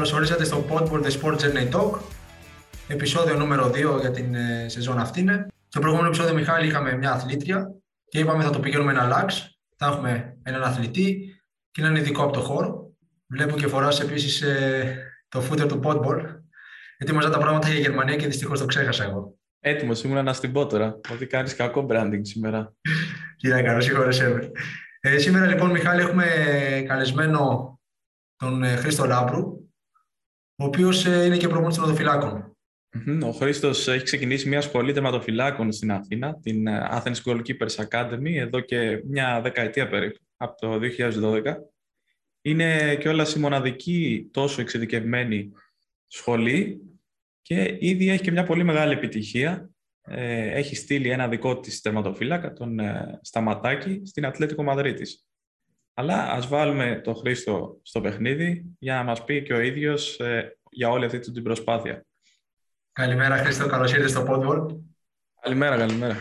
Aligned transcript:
Καλώς 0.00 0.14
ορίσατε 0.14 0.44
στο 0.44 0.64
Podboard 0.70 1.02
The 1.02 1.10
Sport 1.20 1.34
Journey 1.34 1.70
Talk. 1.72 1.98
Επισόδιο 2.88 3.36
νούμερο 3.36 3.66
2 3.66 4.00
για 4.00 4.10
την 4.10 4.34
ε, 4.34 4.68
σεζόν 4.68 4.98
αυτή 4.98 5.20
είναι. 5.20 5.46
Στο 5.68 5.80
προηγούμενο 5.80 6.08
επεισόδιο, 6.08 6.34
Μιχάλη, 6.34 6.66
είχαμε 6.66 6.96
μια 6.96 7.12
αθλήτρια 7.12 7.74
και 8.08 8.18
είπαμε 8.18 8.42
θα 8.42 8.50
το 8.50 8.60
πηγαίνουμε 8.60 8.90
ένα 8.90 9.02
αλλάξ. 9.02 9.58
Θα 9.76 9.86
έχουμε 9.86 10.36
έναν 10.42 10.62
αθλητή 10.62 11.40
και 11.70 11.80
έναν 11.82 11.96
ειδικό 11.96 12.22
από 12.22 12.32
το 12.32 12.40
χώρο. 12.40 12.94
Βλέπω 13.26 13.56
και 13.56 13.66
φοράς 13.66 14.00
επίσης 14.00 14.42
ε, 14.42 14.96
το 15.28 15.42
footer 15.50 15.68
του 15.68 15.80
Podball. 15.84 16.20
Γιατί 16.98 17.12
μαζά 17.12 17.30
τα 17.30 17.38
πράγματα 17.38 17.68
για 17.68 17.78
Γερμανία 17.78 18.16
και 18.16 18.26
δυστυχώς 18.26 18.58
το 18.60 18.66
ξέχασα 18.66 19.04
εγώ. 19.04 19.38
Έτοιμος 19.60 20.02
ήμουν 20.02 20.24
να 20.24 20.32
στην 20.32 20.52
πω 20.52 20.66
τώρα. 20.66 21.00
Ότι 21.12 21.26
κάνεις 21.26 21.54
κακό 21.54 21.86
branding 21.90 22.20
σήμερα. 22.22 22.74
Κύριε 23.36 23.62
Καρό, 23.62 23.80
συγχωρέσαι 23.80 24.28
με. 24.28 24.50
Ε, 25.00 25.18
σήμερα 25.18 25.46
λοιπόν, 25.46 25.70
Μιχάλη, 25.70 26.00
έχουμε 26.00 26.26
καλεσμένο 26.86 27.74
τον 28.36 28.62
ε, 28.62 28.76
Χρήστο 28.76 29.04
Λάμπρου, 29.04 29.59
ο 30.60 30.64
οποίος 30.64 31.06
ε, 31.06 31.24
είναι 31.24 31.36
και 31.36 31.48
προπονητής 31.48 31.76
των 31.76 31.86
οδοφυλάκων. 31.86 32.56
Ο 33.22 33.30
Χρήστος 33.30 33.88
έχει 33.88 34.04
ξεκινήσει 34.04 34.48
μια 34.48 34.60
σχολή 34.60 34.92
τερματοφυλάκων 34.92 35.72
στην 35.72 35.92
Αθήνα, 35.92 36.38
την 36.42 36.66
ε, 36.66 36.88
Athens 36.90 37.16
Goalkeepers 37.24 37.86
Academy, 37.88 38.34
εδώ 38.34 38.60
και 38.60 39.02
μια 39.04 39.40
δεκαετία 39.40 39.88
περίπου, 39.88 40.18
από 40.36 40.60
το 40.60 40.80
2012. 41.42 41.42
Είναι 42.42 42.96
και 42.96 43.08
όλα 43.08 43.26
η 43.36 43.38
μοναδική 43.38 44.28
τόσο 44.32 44.60
εξειδικευμένη 44.60 45.52
σχολή 46.06 46.80
και 47.42 47.76
ήδη 47.80 48.08
έχει 48.08 48.22
και 48.22 48.30
μια 48.30 48.44
πολύ 48.44 48.64
μεγάλη 48.64 48.92
επιτυχία. 48.92 49.70
Έχει 50.52 50.76
στείλει 50.76 51.10
ένα 51.10 51.28
δικό 51.28 51.60
της 51.60 51.80
τερματοφύλακα, 51.80 52.52
τον 52.52 52.78
Σταματάκη, 53.20 54.02
στην 54.04 54.26
Ατλέτικο 54.26 54.62
Μαδρίτης. 54.62 55.29
Αλλά 56.00 56.30
ας 56.30 56.48
βάλουμε 56.48 57.00
τον 57.04 57.16
Χρήστο 57.16 57.80
στο 57.82 58.00
παιχνίδι 58.00 58.64
για 58.78 58.94
να 58.94 59.02
μας 59.02 59.24
πει 59.24 59.42
και 59.42 59.52
ο 59.52 59.60
ίδιος 59.60 60.18
ε, 60.20 60.58
για 60.70 60.88
όλη 60.88 61.04
αυτή 61.04 61.18
την 61.18 61.42
προσπάθεια. 61.42 62.04
Καλημέρα 62.92 63.36
Χρήστο, 63.36 63.66
καλώς 63.66 63.92
ήρθες 63.92 64.10
στο 64.10 64.24
Podboard. 64.28 64.66
Καλημέρα, 65.40 65.76
καλημέρα. 65.76 66.16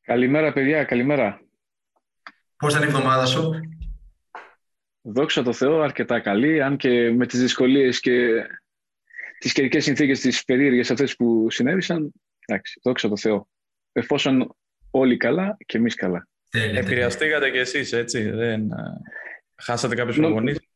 Καλημέρα 0.00 0.52
παιδιά, 0.52 0.84
καλημέρα. 0.84 1.40
Πώς 2.56 2.72
ήταν 2.72 2.82
η 2.82 2.86
εβδομάδα 2.86 3.26
σου; 3.26 3.50
Δόξα 5.02 5.42
τω 5.42 5.52
Θεώ, 5.52 5.80
αρκετά 5.80 6.20
καλή, 6.20 6.62
αν 6.62 6.76
και 6.76 7.10
με 7.10 7.26
τις 7.26 7.40
δυσκολίες 7.40 8.00
και 8.00 8.46
τις 9.38 9.52
καιρικές 9.52 9.84
συνθήκες 9.84 10.20
τις 10.20 10.44
περίεργες 10.44 10.90
αυτές 10.90 11.16
που 11.16 11.50
συνέβησαν, 11.50 12.12
εντάξει, 12.46 12.80
δόξα 12.82 13.08
τω 13.08 13.16
Θεώ. 13.16 13.48
Εφόσον 13.92 14.56
όλοι 14.90 15.16
καλά 15.16 15.56
και 15.66 15.76
εμείς 15.76 15.94
καλά. 15.94 16.28
Επηρεαστήκατε 16.50 17.50
κι 17.50 17.58
εσείς, 17.58 17.92
έτσι. 17.92 18.30
Δεν... 18.30 18.70
Ε, 18.70 19.00
χάσατε 19.54 19.94
κάποιες 19.94 20.16
προπονήσεις; 20.16 20.68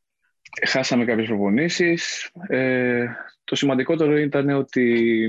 Χάσαμε 0.67 1.05
κάποιες 1.05 1.27
προπονήσεις. 1.27 2.31
Ε, 2.49 3.07
το 3.45 3.57
σημαντικότερο 3.57 4.17
ήταν 4.17 4.49
ότι 4.49 5.27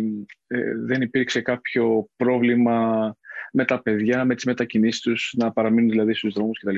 ε, 0.47 0.57
δεν 0.85 1.01
υπήρξε 1.01 1.41
κάποιο 1.41 2.09
πρόβλημα 2.15 3.15
με 3.51 3.65
τα 3.65 3.81
παιδιά, 3.81 4.25
με 4.25 4.35
τις 4.35 4.45
μετακινήσεις 4.45 5.01
τους, 5.01 5.33
να 5.37 5.51
παραμείνουν 5.51 5.89
δηλαδή 5.89 6.13
στους 6.13 6.33
δρόμους 6.33 6.59
κτλ. 6.59 6.77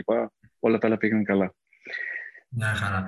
Όλα 0.59 0.77
τα 0.77 0.87
άλλα 0.87 0.97
πήγαιναν 0.97 1.23
καλά. 1.23 1.53
Μια 2.49 2.73
χαρά. 2.73 3.07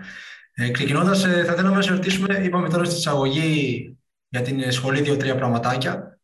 Ε, 0.54 0.72
ξεκινώντας, 0.72 1.26
ε, 1.26 1.44
θα 1.44 1.54
θέλαμε 1.54 1.76
να 1.76 1.82
σε 1.82 1.92
ρωτήσουμε, 1.92 2.42
είπαμε 2.44 2.70
τώρα 2.70 2.84
στην 2.84 2.98
εισαγωγή 2.98 3.98
για 4.30 4.42
την 4.42 4.72
σχολή 4.72 5.02
δύο-τρία 5.02 5.36
πραγματάκια. 5.36 6.20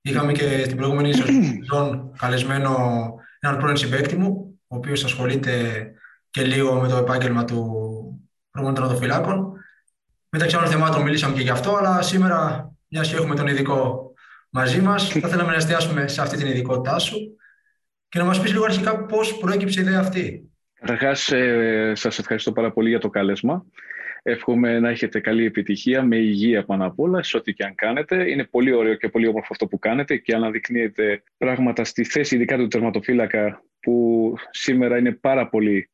Είχαμε 0.00 0.32
και 0.32 0.64
στην 0.64 0.76
προηγούμενη 0.76 1.12
σεζόν 1.16 2.12
καλεσμένο 2.18 3.14
έναν 3.44 3.58
πρώην 3.58 3.76
συμπέκτη 3.76 4.16
μου, 4.16 4.60
ο 4.66 4.76
οποίος 4.76 5.04
ασχολείται 5.04 5.84
και 6.30 6.42
λίγο 6.42 6.80
με 6.80 6.88
το 6.88 6.96
επάγγελμα 6.96 7.44
του 7.44 7.60
προπονητών 8.50 8.96
φυλάκων. 8.96 9.52
Μεταξύ 10.28 10.56
άλλων 10.56 10.70
θεμάτων 10.70 11.02
μιλήσαμε 11.02 11.34
και 11.34 11.40
γι' 11.40 11.50
αυτό, 11.50 11.76
αλλά 11.76 12.02
σήμερα, 12.02 12.70
μιας 12.88 13.08
και 13.08 13.16
έχουμε 13.16 13.34
τον 13.34 13.46
ειδικό 13.46 14.12
μαζί 14.50 14.80
μας, 14.80 15.08
θα 15.08 15.28
θέλαμε 15.28 15.50
να 15.50 15.56
εστιάσουμε 15.56 16.08
σε 16.08 16.20
αυτή 16.20 16.36
την 16.36 16.46
ειδικότητά 16.46 16.98
σου 16.98 17.16
και 18.08 18.18
να 18.18 18.24
μας 18.24 18.40
πεις 18.40 18.52
λίγο 18.52 18.64
αρχικά 18.64 19.04
πώς 19.04 19.38
προέκυψε 19.38 19.80
η 19.80 19.82
ιδέα 19.82 20.00
αυτή. 20.00 20.50
Καταρχάς, 20.80 21.32
ε, 21.32 21.92
σας 21.94 22.18
ευχαριστώ 22.18 22.52
πάρα 22.52 22.72
πολύ 22.72 22.88
για 22.88 22.98
το 22.98 23.08
κάλεσμα. 23.08 23.64
Εύχομαι 24.22 24.78
να 24.78 24.88
έχετε 24.88 25.20
καλή 25.20 25.44
επιτυχία, 25.44 26.02
με 26.02 26.16
υγεία 26.16 26.64
πάνω 26.64 26.86
απ' 26.86 27.00
όλα, 27.00 27.22
σε 27.22 27.36
ό,τι 27.36 27.52
και 27.52 27.64
αν 27.64 27.74
κάνετε. 27.74 28.30
Είναι 28.30 28.44
πολύ 28.44 28.72
ωραίο 28.72 28.94
και 28.94 29.08
πολύ 29.08 29.26
όμορφο 29.26 29.48
αυτό 29.50 29.66
που 29.66 29.78
κάνετε 29.78 30.16
και 30.16 30.34
αναδεικνύετε 30.34 31.22
πράγματα 31.38 31.84
στη 31.84 32.04
θέση 32.04 32.34
ειδικά 32.34 32.56
του 32.56 32.68
τερματοφύλακα 32.68 33.64
που 33.80 34.34
σήμερα 34.50 34.98
είναι 34.98 35.12
πάρα 35.12 35.48
πολύ 35.48 35.90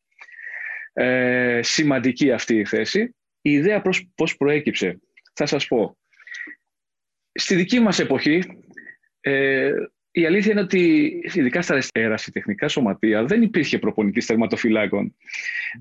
ε, 0.93 1.61
σημαντική 1.63 2.33
αυτή 2.33 2.57
η 2.57 2.65
θέση. 2.65 3.15
Η 3.41 3.51
ιδέα 3.51 3.81
προς, 3.81 4.11
πώς 4.15 4.37
προέκυψε. 4.37 5.01
Θα 5.35 5.47
σας 5.47 5.67
πω. 5.67 5.97
Στη 7.33 7.55
δική 7.55 7.81
μας 7.81 7.99
εποχή 7.99 8.43
ε, 9.21 9.73
η 10.11 10.27
αλήθεια 10.27 10.53
είναι 10.53 10.61
ότι 10.61 11.11
ειδικά 11.35 11.63
στα 11.63 11.79
ερασιτεχνικά 11.93 12.69
σωματεία 12.69 13.25
δεν 13.25 13.43
υπήρχε 13.43 13.79
προπονητής 13.79 14.27
τερματοφυλάκων. 14.27 15.17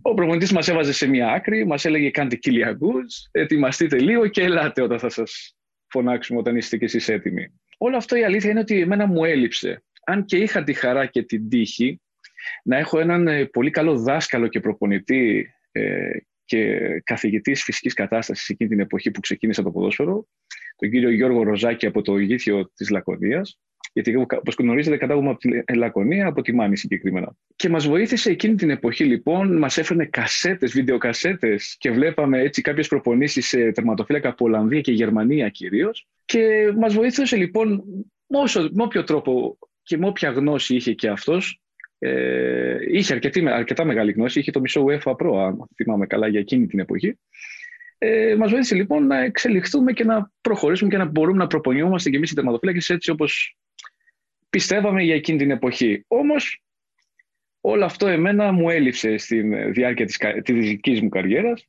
Ο 0.01 0.13
προπονητής 0.13 0.51
μας 0.51 0.67
έβαζε 0.67 0.93
σε 0.93 1.07
μια 1.07 1.31
άκρη, 1.31 1.65
μας 1.65 1.85
έλεγε 1.85 2.09
κάντε 2.09 2.35
κυλιακούς, 2.35 3.27
ετοιμαστείτε 3.31 3.99
λίγο 3.99 4.27
και 4.27 4.43
ελάτε 4.43 4.81
όταν 4.81 4.99
θα 4.99 5.09
σας 5.09 5.55
φωνάξουμε 5.87 6.39
όταν 6.39 6.55
είστε 6.55 6.77
κι 6.77 6.83
εσείς 6.83 7.09
έτοιμοι. 7.09 7.47
Όλο 7.77 7.97
αυτό 7.97 8.15
η 8.15 8.23
αλήθεια 8.23 8.49
είναι 8.49 8.59
ότι 8.59 8.81
εμένα 8.81 9.05
μου 9.05 9.25
έλειψε. 9.25 9.83
Αν 10.05 10.25
και 10.25 10.37
είχα 10.37 10.63
τη 10.63 10.73
χαρά 10.73 11.05
και 11.05 11.23
την 11.23 11.49
τύχη 11.49 12.01
να 12.63 12.77
έχω 12.77 12.99
έναν 12.99 13.27
ε, 13.27 13.45
πολύ 13.45 13.69
καλό 13.69 13.97
δάσκαλο 13.97 14.47
και 14.47 14.59
προπονητή 14.59 15.53
ε, 15.71 16.09
και 16.45 16.79
καθηγητής 17.03 17.63
φυσικής 17.63 17.93
κατάστασης 17.93 18.49
εκείνη 18.49 18.69
την 18.69 18.79
εποχή 18.79 19.11
που 19.11 19.19
ξεκίνησα 19.19 19.63
το 19.63 19.71
ποδόσφαιρο, 19.71 20.27
τον 20.75 20.89
κύριο 20.89 21.09
Γιώργο 21.09 21.43
Ροζάκη 21.43 21.85
από 21.85 22.01
το 22.01 22.17
Ηγήθιο 22.17 22.71
της 22.75 22.89
Λακωνίας, 22.89 23.59
γιατί 23.97 24.15
όπως 24.15 24.55
γνωρίζετε 24.57 24.97
κατάγομαι 24.97 25.29
από 25.29 25.39
τη 25.39 25.75
Λακωνία, 25.75 26.27
από 26.27 26.41
τη 26.41 26.53
Μάνη 26.53 26.77
συγκεκριμένα. 26.77 27.35
Και 27.55 27.69
μας 27.69 27.87
βοήθησε 27.87 28.29
εκείνη 28.29 28.55
την 28.55 28.69
εποχή 28.69 29.03
λοιπόν, 29.03 29.57
μας 29.57 29.77
έφερνε 29.77 30.05
κασέτες, 30.05 30.71
βιντεοκασέτες 30.71 31.75
και 31.79 31.91
βλέπαμε 31.91 32.39
έτσι 32.39 32.61
κάποιες 32.61 32.87
προπονήσεις 32.87 33.47
σε 33.47 33.71
τερματοφύλακα 33.71 34.29
από 34.29 34.45
Ολλανδία 34.45 34.81
και 34.81 34.91
Γερμανία 34.91 35.49
κυρίως. 35.49 36.07
Και 36.25 36.73
μας 36.77 36.93
βοήθησε 36.93 37.35
λοιπόν 37.35 37.83
με 38.71 38.83
όποιο 38.83 39.03
τρόπο 39.03 39.57
και 39.83 39.97
με 39.97 40.07
όποια 40.07 40.29
γνώση 40.29 40.75
είχε 40.75 40.93
και 40.93 41.09
αυτός. 41.09 41.61
Ε, 41.99 42.77
είχε 42.91 43.13
αρκετή, 43.13 43.49
αρκετά 43.49 43.85
μεγάλη 43.85 44.11
γνώση, 44.11 44.39
είχε 44.39 44.51
το 44.51 44.59
μισό 44.59 44.85
UEFA 44.87 45.11
Pro, 45.11 45.37
αν 45.45 45.69
θυμάμαι 45.75 46.07
καλά, 46.07 46.27
για 46.27 46.39
εκείνη 46.39 46.67
την 46.67 46.79
εποχή. 46.79 47.17
Ε, 47.97 48.35
Μας 48.35 48.49
βοήθησε 48.49 48.75
λοιπόν 48.75 49.07
να 49.07 49.19
εξελιχθούμε 49.19 49.91
και 49.91 50.03
να 50.03 50.31
προχωρήσουμε 50.41 50.89
και 50.89 50.97
να 50.97 51.05
μπορούμε 51.05 51.37
να 51.37 51.47
προπονιόμαστε 51.47 52.09
και 52.09 52.17
εμείς 52.17 52.31
οι 52.31 52.35
τερματοφύλακες 52.35 52.89
έτσι 52.89 53.11
όπως 53.11 53.57
πιστεύαμε 54.49 55.03
για 55.03 55.15
εκείνη 55.15 55.37
την 55.37 55.51
εποχή. 55.51 56.03
Όμως 56.07 56.61
όλο 57.61 57.85
αυτό 57.85 58.07
εμένα 58.07 58.51
μου 58.51 58.69
έλειψε 58.69 59.17
στη 59.17 59.41
διάρκεια 59.71 60.05
της, 60.05 60.17
της 60.43 60.67
δικής 60.67 61.01
μου 61.01 61.09
καριέρας. 61.09 61.67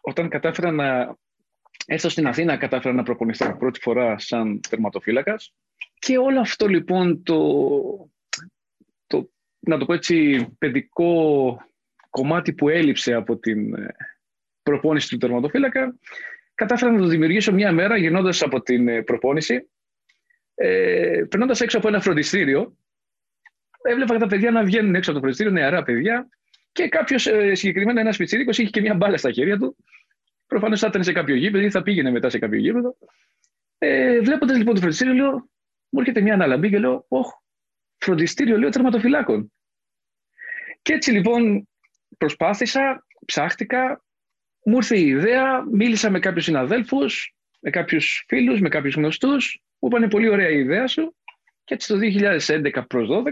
Όταν 0.00 0.28
κατάφερα 0.28 0.70
να 0.70 1.16
έρθω 1.86 2.08
στην 2.08 2.26
Αθήνα, 2.26 2.56
κατάφερα 2.56 2.94
να 2.94 3.02
προπονηθώ 3.02 3.56
πρώτη 3.56 3.80
φορά 3.80 4.18
σαν 4.18 4.60
τερματοφύλακας 4.68 5.54
και 5.98 6.18
όλο 6.18 6.40
αυτό 6.40 6.66
λοιπόν 6.66 7.22
το, 7.22 7.40
το 9.06 9.30
να 9.58 9.78
το 9.78 9.84
πω 9.84 9.92
έτσι, 9.92 10.46
παιδικό 10.58 11.56
κομμάτι 12.10 12.52
που 12.52 12.68
έλειψε 12.68 13.14
από 13.14 13.36
την 13.36 13.74
ε, 13.74 13.94
προπόνηση 14.62 15.08
του 15.08 15.16
τερματοφύλακα, 15.16 15.94
κατάφερα 16.54 16.92
να 16.92 16.98
το 16.98 17.06
δημιουργήσω 17.06 17.52
μια 17.52 17.72
μέρα 17.72 17.96
γυρνώντας 17.96 18.42
από 18.42 18.62
την 18.62 18.88
ε, 18.88 19.02
προπόνηση 19.02 19.70
ε, 20.54 21.24
περνώντας 21.28 21.60
έξω 21.60 21.78
από 21.78 21.88
ένα 21.88 22.00
φροντιστήριο, 22.00 22.76
έβλεπα 23.82 24.16
τα 24.16 24.26
παιδιά 24.26 24.50
να 24.50 24.64
βγαίνουν 24.64 24.94
έξω 24.94 25.10
από 25.10 25.18
το 25.18 25.24
φροντιστήριο, 25.24 25.52
νεαρά 25.52 25.82
παιδιά, 25.82 26.28
και 26.72 26.88
κάποιος 26.88 27.26
ε, 27.26 27.54
συγκεκριμένα 27.54 28.00
ένας 28.00 28.16
πιτσίρικο 28.16 28.50
είχε 28.50 28.64
και 28.64 28.80
μια 28.80 28.94
μπάλα 28.94 29.16
στα 29.16 29.32
χέρια 29.32 29.58
του. 29.58 29.76
Προφανώς 30.46 30.80
θα 30.80 30.86
ήταν 30.86 31.04
σε 31.04 31.12
κάποιο 31.12 31.34
γήπεδο 31.34 31.64
ή 31.64 31.70
θα 31.70 31.82
πήγαινε 31.82 32.10
μετά 32.10 32.30
σε 32.30 32.38
κάποιο 32.38 32.58
γήπεδο. 32.58 32.96
Ε, 33.78 34.20
Βλέποντας 34.20 34.56
λοιπόν 34.56 34.74
το 34.74 34.80
φροντιστήριο, 34.80 35.14
λέω, 35.14 35.30
μου 35.88 36.00
έρχεται 36.00 36.20
μια 36.20 36.34
αναλαμπή 36.34 36.70
και 36.70 36.78
λέω, 36.78 37.04
Ωχ, 37.08 37.32
φροντιστήριο 37.98 38.58
λέω 38.58 38.68
τερματοφυλάκων. 38.68 39.52
Και 40.82 40.92
έτσι 40.92 41.10
λοιπόν 41.10 41.68
προσπάθησα, 42.18 43.06
ψάχτηκα, 43.26 44.04
μου 44.64 44.76
ήρθε 44.76 44.98
η 44.98 45.06
ιδέα, 45.06 45.64
μίλησα 45.70 46.10
με 46.10 46.18
κάποιους 46.18 46.44
συναδέλφους, 46.44 47.34
με 47.62 47.70
κάποιους 47.70 48.24
φίλους, 48.28 48.60
με 48.60 48.68
κάποιους 48.68 48.94
γνωστούς 48.94 49.62
μου 49.78 49.88
είπανε 49.88 50.08
πολύ 50.08 50.28
ωραία 50.28 50.48
η 50.48 50.58
ιδέα 50.58 50.86
σου 50.86 51.16
και 51.64 51.74
έτσι 51.74 51.88
το 51.88 51.98
2011 51.98 52.82
προς 52.88 53.08
12, 53.10 53.22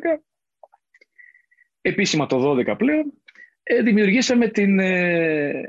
επίσημα 1.81 2.27
το 2.27 2.51
12 2.51 2.75
πλέον, 2.79 3.13
ε, 3.63 3.83
δημιουργήσαμε 3.83 4.49
την, 4.49 4.79
ε, 4.79 5.63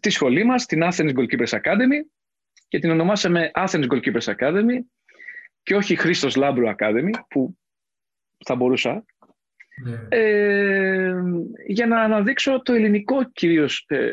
τη 0.00 0.10
σχολή 0.10 0.44
μας, 0.44 0.66
την 0.66 0.80
Athens 0.82 1.14
Goalkeepers 1.14 1.60
Academy 1.60 2.00
και 2.68 2.78
την 2.78 2.90
ονομάσαμε 2.90 3.50
Athens 3.54 3.86
Goalkeepers 3.88 4.34
Academy 4.38 4.78
και 5.62 5.74
όχι 5.74 5.96
Χρήστος 5.96 6.36
Λάμπρου 6.36 6.66
Academy 6.78 7.10
που 7.28 7.56
θα 8.44 8.54
μπορούσα 8.54 9.04
ναι. 9.84 10.18
ε, 10.18 11.14
για 11.66 11.86
να 11.86 12.00
αναδείξω 12.00 12.62
το 12.62 12.72
ελληνικό 12.72 13.30
κυρίως 13.30 13.84
ε, 13.88 14.10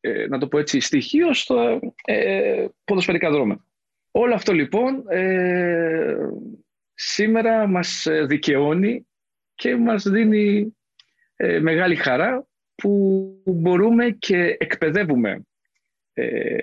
ε, 0.00 0.26
να 0.26 0.38
το 0.38 0.48
πω 0.48 0.58
έτσι, 0.58 0.80
στοιχείο 0.80 1.34
στο 1.34 1.80
ε, 2.04 2.66
ποδοσφαιρικά 2.84 3.30
δρόμενα. 3.30 3.64
Όλο 4.10 4.34
αυτό 4.34 4.52
λοιπόν 4.52 5.04
ε, 5.08 6.16
σήμερα 6.94 7.66
μας 7.66 8.06
δικαιώνει 8.26 9.06
και 9.54 9.76
μας 9.76 10.08
δίνει 10.08 10.76
ε, 11.36 11.60
μεγάλη 11.60 11.94
χαρά 11.94 12.46
που 12.74 13.42
μπορούμε 13.46 14.10
και 14.10 14.56
εκπαιδεύουμε 14.58 15.42
ε, 16.12 16.58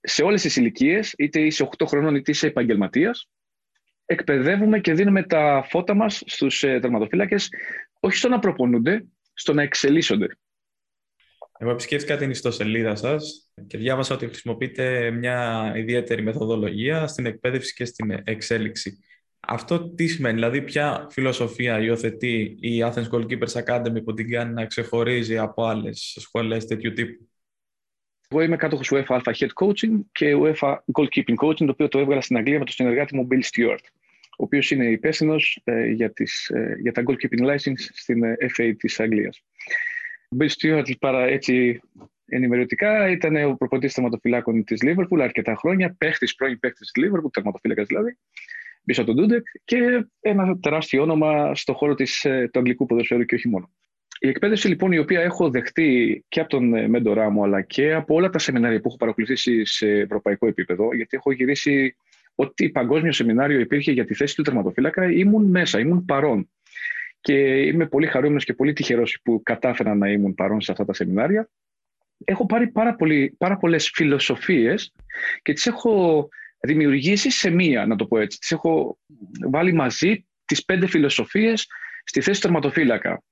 σε 0.00 0.22
όλες 0.22 0.42
τις 0.42 0.56
ηλικίες, 0.56 1.14
είτε 1.18 1.40
είσαι 1.40 1.68
8 1.78 1.86
χρονών 1.86 2.14
είτε 2.14 2.30
είσαι 2.30 2.46
επαγγελματίας, 2.46 3.28
εκπαιδεύουμε 4.06 4.80
και 4.80 4.92
δίνουμε 4.92 5.22
τα 5.22 5.66
φώτα 5.68 5.94
μας 5.94 6.22
στους 6.26 6.62
ε, 6.62 6.78
τερματοφύλακες 6.80 7.48
όχι 8.00 8.16
στο 8.16 8.28
να 8.28 8.38
προπονούνται, 8.38 9.04
στο 9.32 9.52
να 9.52 9.62
εξελίσσονται. 9.62 10.26
Εγώ 11.62 11.70
επισκέφθηκα 11.70 12.16
την 12.16 12.30
ιστοσελίδα 12.30 12.94
σας 12.94 13.50
και 13.66 13.78
διάβασα 13.78 14.14
ότι 14.14 14.26
χρησιμοποιείτε 14.26 15.10
μια 15.10 15.72
ιδιαίτερη 15.76 16.22
μεθοδολογία 16.22 17.06
στην 17.06 17.26
εκπαίδευση 17.26 17.74
και 17.74 17.84
στην 17.84 18.22
εξέλιξη. 18.24 18.98
Αυτό 19.40 19.90
τι 19.94 20.06
σημαίνει, 20.06 20.34
δηλαδή 20.34 20.62
ποια 20.62 21.06
φιλοσοφία 21.10 21.80
υιοθετεί 21.80 22.56
η 22.60 22.82
Athens 22.84 23.08
Goalkeepers 23.10 23.64
Academy 23.64 24.04
που 24.04 24.14
την 24.14 24.30
κάνει 24.30 24.52
να 24.52 24.66
ξεχωρίζει 24.66 25.38
από 25.38 25.64
άλλες 25.64 26.16
σχολές 26.20 26.66
τέτοιου 26.66 26.92
τύπου; 26.92 27.28
Εγώ 28.28 28.40
είμαι 28.40 28.56
κάτοχος 28.56 28.90
UEFA 28.92 29.20
Alpha 29.20 29.32
Head 29.32 29.50
Coaching 29.64 30.00
και 30.12 30.36
UEFA 30.36 30.76
Goalkeeping 30.92 31.36
Coaching, 31.44 31.64
το 31.64 31.70
οποίο 31.70 31.88
το 31.88 31.98
έβγαλα 31.98 32.20
στην 32.20 32.36
Αγγλία 32.36 32.58
με 32.58 32.64
τον 32.64 32.74
συνεργάτη 32.74 33.16
μου 33.16 33.28
Bill 33.30 33.42
Stewart, 33.42 33.84
ο 34.30 34.44
οποίος 34.44 34.70
είναι 34.70 34.90
υπεύθυνος 34.90 35.60
ε, 35.64 35.86
για, 35.86 36.12
ε, 36.48 36.74
για 36.80 36.92
τα 36.92 37.02
Goalkeeping 37.06 37.44
License 37.50 37.80
στην 37.92 38.22
ε, 38.22 38.36
FA 38.56 38.72
της 38.78 39.00
Αγγλίας. 39.00 39.42
Ο 40.32 40.36
Bill 40.38 40.48
Stewart, 40.48 40.98
παρά 41.00 41.24
έτσι 41.26 41.80
ενημερωτικά, 42.26 43.10
ήταν 43.10 43.44
ο 43.44 43.54
προπονητής 43.54 43.94
τερματοφυλάκων 43.94 44.64
της 44.64 44.80
Liverpool 44.84 45.20
αρκετά 45.20 45.54
χρόνια, 45.54 45.94
παίχτης, 45.98 46.34
πρώην 46.34 46.58
παίχτης 46.58 46.90
της 46.90 47.04
Liverpool, 47.04 47.30
τερματοφύλακας 47.32 47.86
δηλαδή, 47.86 48.16
πίσω 48.84 49.02
από 49.02 49.14
τον 49.14 49.20
Ντούντεκ 49.20 49.46
και 49.64 50.06
ένα 50.20 50.58
τεράστιο 50.58 51.02
όνομα 51.02 51.54
στο 51.54 51.74
χώρο 51.74 51.94
της, 51.94 52.24
ε, 52.24 52.48
του 52.52 52.58
αγγλικού 52.58 52.86
ποδοσφαίρου 52.86 53.24
και 53.24 53.34
όχι 53.34 53.48
μόνο. 53.48 53.70
Η 54.18 54.28
εκπαίδευση 54.28 54.68
λοιπόν 54.68 54.92
η 54.92 54.98
οποία 54.98 55.20
έχω 55.20 55.50
δεχτεί 55.50 56.24
και 56.28 56.40
από 56.40 56.48
τον 56.48 56.74
ε, 56.74 56.88
μέντορά 56.88 57.30
μου 57.30 57.44
αλλά 57.44 57.62
και 57.62 57.94
από 57.94 58.14
όλα 58.14 58.30
τα 58.30 58.38
σεμινάρια 58.38 58.80
που 58.80 58.88
έχω 58.88 58.96
παρακολουθήσει 58.96 59.64
σε 59.64 59.88
ευρωπαϊκό 59.88 60.46
επίπεδο 60.46 60.94
γιατί 60.94 61.16
έχω 61.16 61.32
γυρίσει 61.32 61.96
ό,τι 62.34 62.70
παγκόσμιο 62.70 63.12
σεμινάριο 63.12 63.60
υπήρχε 63.60 63.92
για 63.92 64.04
τη 64.04 64.14
θέση 64.14 64.34
του 64.34 64.42
τερματοφύλακα 64.42 65.12
ήμουν 65.12 65.44
μέσα, 65.44 65.78
ήμουν 65.78 66.04
παρόν. 66.04 66.48
Και 67.22 67.62
είμαι 67.62 67.86
πολύ 67.86 68.06
χαρούμενος 68.06 68.44
και 68.44 68.54
πολύ 68.54 68.72
τυχερός 68.72 69.20
που 69.24 69.42
κατάφερα 69.42 69.94
να 69.94 70.10
ήμουν 70.10 70.34
παρόν 70.34 70.60
σε 70.60 70.72
αυτά 70.72 70.84
τα 70.84 70.92
σεμινάρια. 70.92 71.48
Έχω 72.24 72.46
πάρει 72.46 72.68
πάρα, 72.68 72.94
πολύ, 72.94 73.34
πάρα 73.38 73.56
πολλές 73.56 73.90
φιλοσοφίες 73.94 74.92
και 75.42 75.52
τις 75.52 75.66
έχω 75.66 76.28
δημιουργήσει 76.60 77.30
σε 77.30 77.50
μία, 77.50 77.86
να 77.86 77.96
το 77.96 78.06
πω 78.06 78.18
έτσι. 78.18 78.38
Τις 78.38 78.50
έχω 78.50 78.98
βάλει 79.50 79.72
μαζί 79.72 80.26
τις 80.44 80.64
πέντε 80.64 80.86
φιλοσοφίες 80.86 81.66
στη 82.04 82.20
θέση 82.20 82.40
του 82.40 82.46
τερματοφύλακα. 82.46 83.22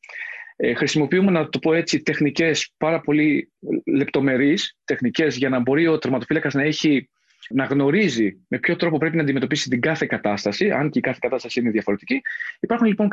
Ε, 0.57 0.75
χρησιμοποιούμε, 0.75 1.31
να 1.31 1.49
το 1.49 1.59
πω 1.59 1.75
έτσι, 1.75 2.03
τεχνικές 2.03 2.75
πάρα 2.77 3.01
πολύ 3.01 3.53
λεπτομερείς, 3.87 4.77
τεχνικές 4.85 5.37
για 5.37 5.49
να 5.49 5.61
μπορεί 5.61 5.87
ο 5.87 5.99
τερματοφύλακας 5.99 6.55
να 6.55 6.63
έχει 6.63 7.11
να 7.50 7.64
γνωρίζει 7.64 8.41
με 8.49 8.58
ποιο 8.58 8.76
τρόπο 8.76 8.99
πρέπει 8.99 9.17
να 9.17 9.23
αντιμετωπίσει 9.23 9.69
την 9.69 9.81
κάθε 9.81 10.06
κατάσταση, 10.06 10.70
αν 10.70 10.91
και 10.91 10.99
η 10.99 11.02
κάθε 11.02 11.19
κατάσταση 11.20 11.61
είναι 11.61 11.70
διαφορετική. 11.70 12.20
Υπάρχουν 12.61 12.87
λοιπόν 12.87 13.08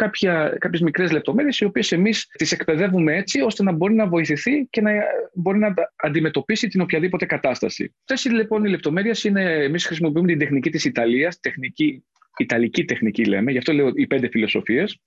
κάποιες 0.58 0.82
μικρές 0.82 1.12
λεπτομέρειες, 1.12 1.60
οι 1.60 1.66
οποίες 1.66 1.92
εμείς 1.92 2.28
τις 2.28 2.52
εκπαιδεύουμε 2.52 3.16
έτσι, 3.16 3.42
ώστε 3.42 3.64
να 3.64 3.72
μπορεί 3.72 3.94
να 3.94 4.08
βοηθηθεί 4.08 4.68
και 4.70 4.82
να 4.82 4.92
μπορεί 5.34 5.58
να 5.58 5.74
αντιμετωπίσει 5.96 6.68
την 6.68 6.82
οποιαδήποτε 6.82 7.26
κατάσταση. 7.26 7.94
Αυτές 8.00 8.32
λοιπόν 8.32 8.66
οι 8.66 8.70
λεπτομέρειες 8.70 9.24
είναι, 9.24 9.54
εμείς 9.54 9.86
χρησιμοποιούμε 9.86 10.28
την 10.28 10.40
τεχνική 10.40 10.70
της 10.70 10.86
Ιταλίας, 10.86 11.40
τεχνική, 11.40 12.04
Ιταλική 12.38 12.86
τεχνική 12.86 13.26
λέμε, 13.26 13.52
γι' 13.52 13.58
αυτό 13.58 13.74
λέω 13.74 13.92
οι 13.94 14.08
πέντε 14.08 14.30
φιλοσοφίες. 14.30 15.00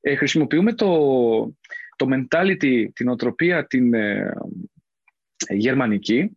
Ε, 0.00 0.14
χρησιμοποιούμε 0.14 0.72
το, 0.72 0.88
το 1.96 2.08
mentality, 2.10 2.86
την 2.92 3.08
οτροπία, 3.08 3.66
την 3.66 3.94
ε, 3.94 4.32
γερμανική, 5.48 6.36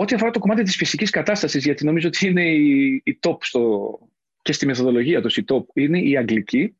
Ό,τι 0.00 0.14
αφορά 0.14 0.30
το 0.30 0.38
κομμάτι 0.38 0.62
της 0.62 0.76
φυσικής 0.76 1.10
κατάστασης, 1.10 1.64
γιατί 1.64 1.84
νομίζω 1.84 2.08
ότι 2.08 2.26
είναι 2.26 2.48
η, 2.48 3.00
η 3.04 3.18
top 3.26 3.36
στο, 3.40 3.98
και 4.42 4.52
στη 4.52 4.66
μεθοδολογία 4.66 5.20
τους, 5.22 5.36
η 5.36 5.44
top 5.48 5.64
είναι 5.74 5.98
η 5.98 6.16
αγγλική. 6.16 6.76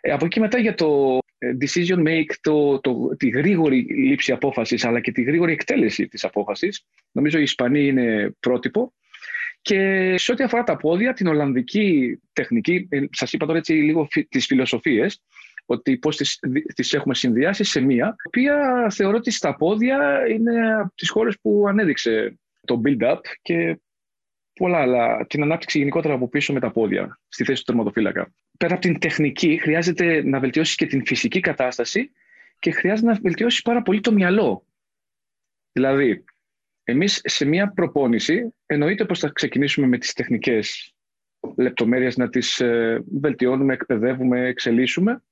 Ε, 0.00 0.12
από 0.12 0.24
εκεί 0.24 0.40
μετά 0.40 0.58
για 0.58 0.74
το 0.74 1.18
ε, 1.38 1.52
decision 1.60 1.98
make, 2.06 2.34
το, 2.40 2.80
το, 2.80 3.16
τη 3.16 3.28
γρήγορη 3.28 3.76
λήψη 3.80 4.32
απόφασης, 4.32 4.84
αλλά 4.84 5.00
και 5.00 5.12
τη 5.12 5.22
γρήγορη 5.22 5.52
εκτέλεση 5.52 6.08
της 6.08 6.24
απόφασης. 6.24 6.86
Νομίζω 7.12 7.38
η 7.38 7.42
Ισπανία 7.42 7.86
είναι 7.86 8.34
πρότυπο. 8.40 8.92
Και 9.60 10.14
σε 10.18 10.32
ό,τι 10.32 10.42
αφορά 10.42 10.62
τα 10.62 10.76
πόδια, 10.76 11.12
την 11.12 11.26
Ολλανδική 11.26 12.18
τεχνική, 12.32 12.86
ε, 12.90 13.04
σας 13.10 13.32
είπα 13.32 13.46
τώρα 13.46 13.58
έτσι 13.58 13.72
λίγο 13.72 14.08
τις 14.28 14.46
φιλοσοφίες, 14.46 15.22
ότι 15.66 15.98
πώς 15.98 16.16
τις, 16.16 16.38
τις 16.74 16.92
έχουμε 16.92 17.14
συνδυάσει 17.14 17.64
σε 17.64 17.80
μία, 17.80 18.06
η 18.06 18.26
οποία 18.26 18.86
θεωρώ 18.90 19.16
ότι 19.16 19.30
στα 19.30 19.56
πόδια 19.56 20.28
είναι 20.28 20.74
από 20.74 20.94
τις 20.94 21.10
χώρες 21.10 21.38
που 21.40 21.64
ανέδειξε 21.68 22.38
το 22.66 22.80
build-up 22.84 23.20
και 23.42 23.80
πολλά 24.52 24.78
άλλα, 24.78 25.26
την 25.26 25.42
ανάπτυξη 25.42 25.78
γενικότερα 25.78 26.14
από 26.14 26.28
πίσω 26.28 26.52
με 26.52 26.60
τα 26.60 26.70
πόδια 26.70 27.20
στη 27.28 27.44
θέση 27.44 27.64
του 27.64 27.72
τερματοφύλακα. 27.72 28.34
Πέρα 28.58 28.72
από 28.72 28.82
την 28.82 28.98
τεχνική, 28.98 29.58
χρειάζεται 29.58 30.22
να 30.22 30.40
βελτιώσεις 30.40 30.74
και 30.74 30.86
την 30.86 31.06
φυσική 31.06 31.40
κατάσταση 31.40 32.10
και 32.58 32.70
χρειάζεται 32.70 33.08
να 33.08 33.18
βελτιώσεις 33.22 33.62
πάρα 33.62 33.82
πολύ 33.82 34.00
το 34.00 34.12
μυαλό. 34.12 34.66
Δηλαδή, 35.72 36.24
εμείς 36.84 37.20
σε 37.24 37.44
μία 37.44 37.72
προπόνηση, 37.72 38.54
εννοείται 38.66 39.04
πως 39.04 39.18
θα 39.18 39.28
ξεκινήσουμε 39.28 39.86
με 39.86 39.98
τις 39.98 40.12
τεχνικές 40.12 40.94
λεπτομέρειες 41.56 42.16
να 42.16 42.28
τις 42.28 42.60
ε, 42.60 43.04
βελτιώνουμε, 43.20 43.72
εκπαιδεύουμε, 43.72 44.46
εξελίσσουμε 44.46 45.22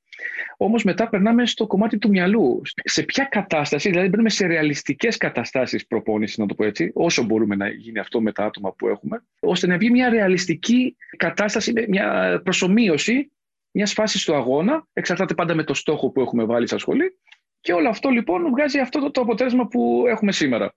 Όμως 0.56 0.84
μετά 0.84 1.08
περνάμε 1.08 1.46
στο 1.46 1.66
κομμάτι 1.66 1.98
του 1.98 2.08
μυαλού. 2.08 2.62
Σε 2.84 3.02
ποια 3.02 3.24
κατάσταση, 3.24 3.90
δηλαδή 3.90 4.08
μπαίνουμε 4.08 4.30
σε 4.30 4.46
ρεαλιστικές 4.46 5.16
καταστάσεις 5.16 5.86
προπόνηση, 5.86 6.40
να 6.40 6.46
το 6.46 6.54
πω 6.54 6.64
έτσι, 6.64 6.90
όσο 6.94 7.22
μπορούμε 7.22 7.56
να 7.56 7.68
γίνει 7.68 7.98
αυτό 7.98 8.20
με 8.20 8.32
τα 8.32 8.44
άτομα 8.44 8.72
που 8.72 8.88
έχουμε, 8.88 9.24
ώστε 9.40 9.66
να 9.66 9.78
βγει 9.78 9.90
μια 9.90 10.08
ρεαλιστική 10.08 10.96
κατάσταση, 11.16 11.72
μια 11.88 12.40
προσωμείωση 12.44 13.30
μιας 13.70 13.92
φάσης 13.92 14.24
του 14.24 14.34
αγώνα. 14.34 14.86
Εξαρτάται 14.92 15.34
πάντα 15.34 15.54
με 15.54 15.64
το 15.64 15.74
στόχο 15.74 16.10
που 16.10 16.20
έχουμε 16.20 16.44
βάλει 16.44 16.66
στα 16.66 16.78
σχολή. 16.78 17.18
Και 17.60 17.72
όλο 17.72 17.88
αυτό 17.88 18.08
λοιπόν 18.08 18.50
βγάζει 18.50 18.78
αυτό 18.78 19.10
το, 19.10 19.20
αποτέλεσμα 19.20 19.66
που 19.66 20.04
έχουμε 20.08 20.32
σήμερα. 20.32 20.74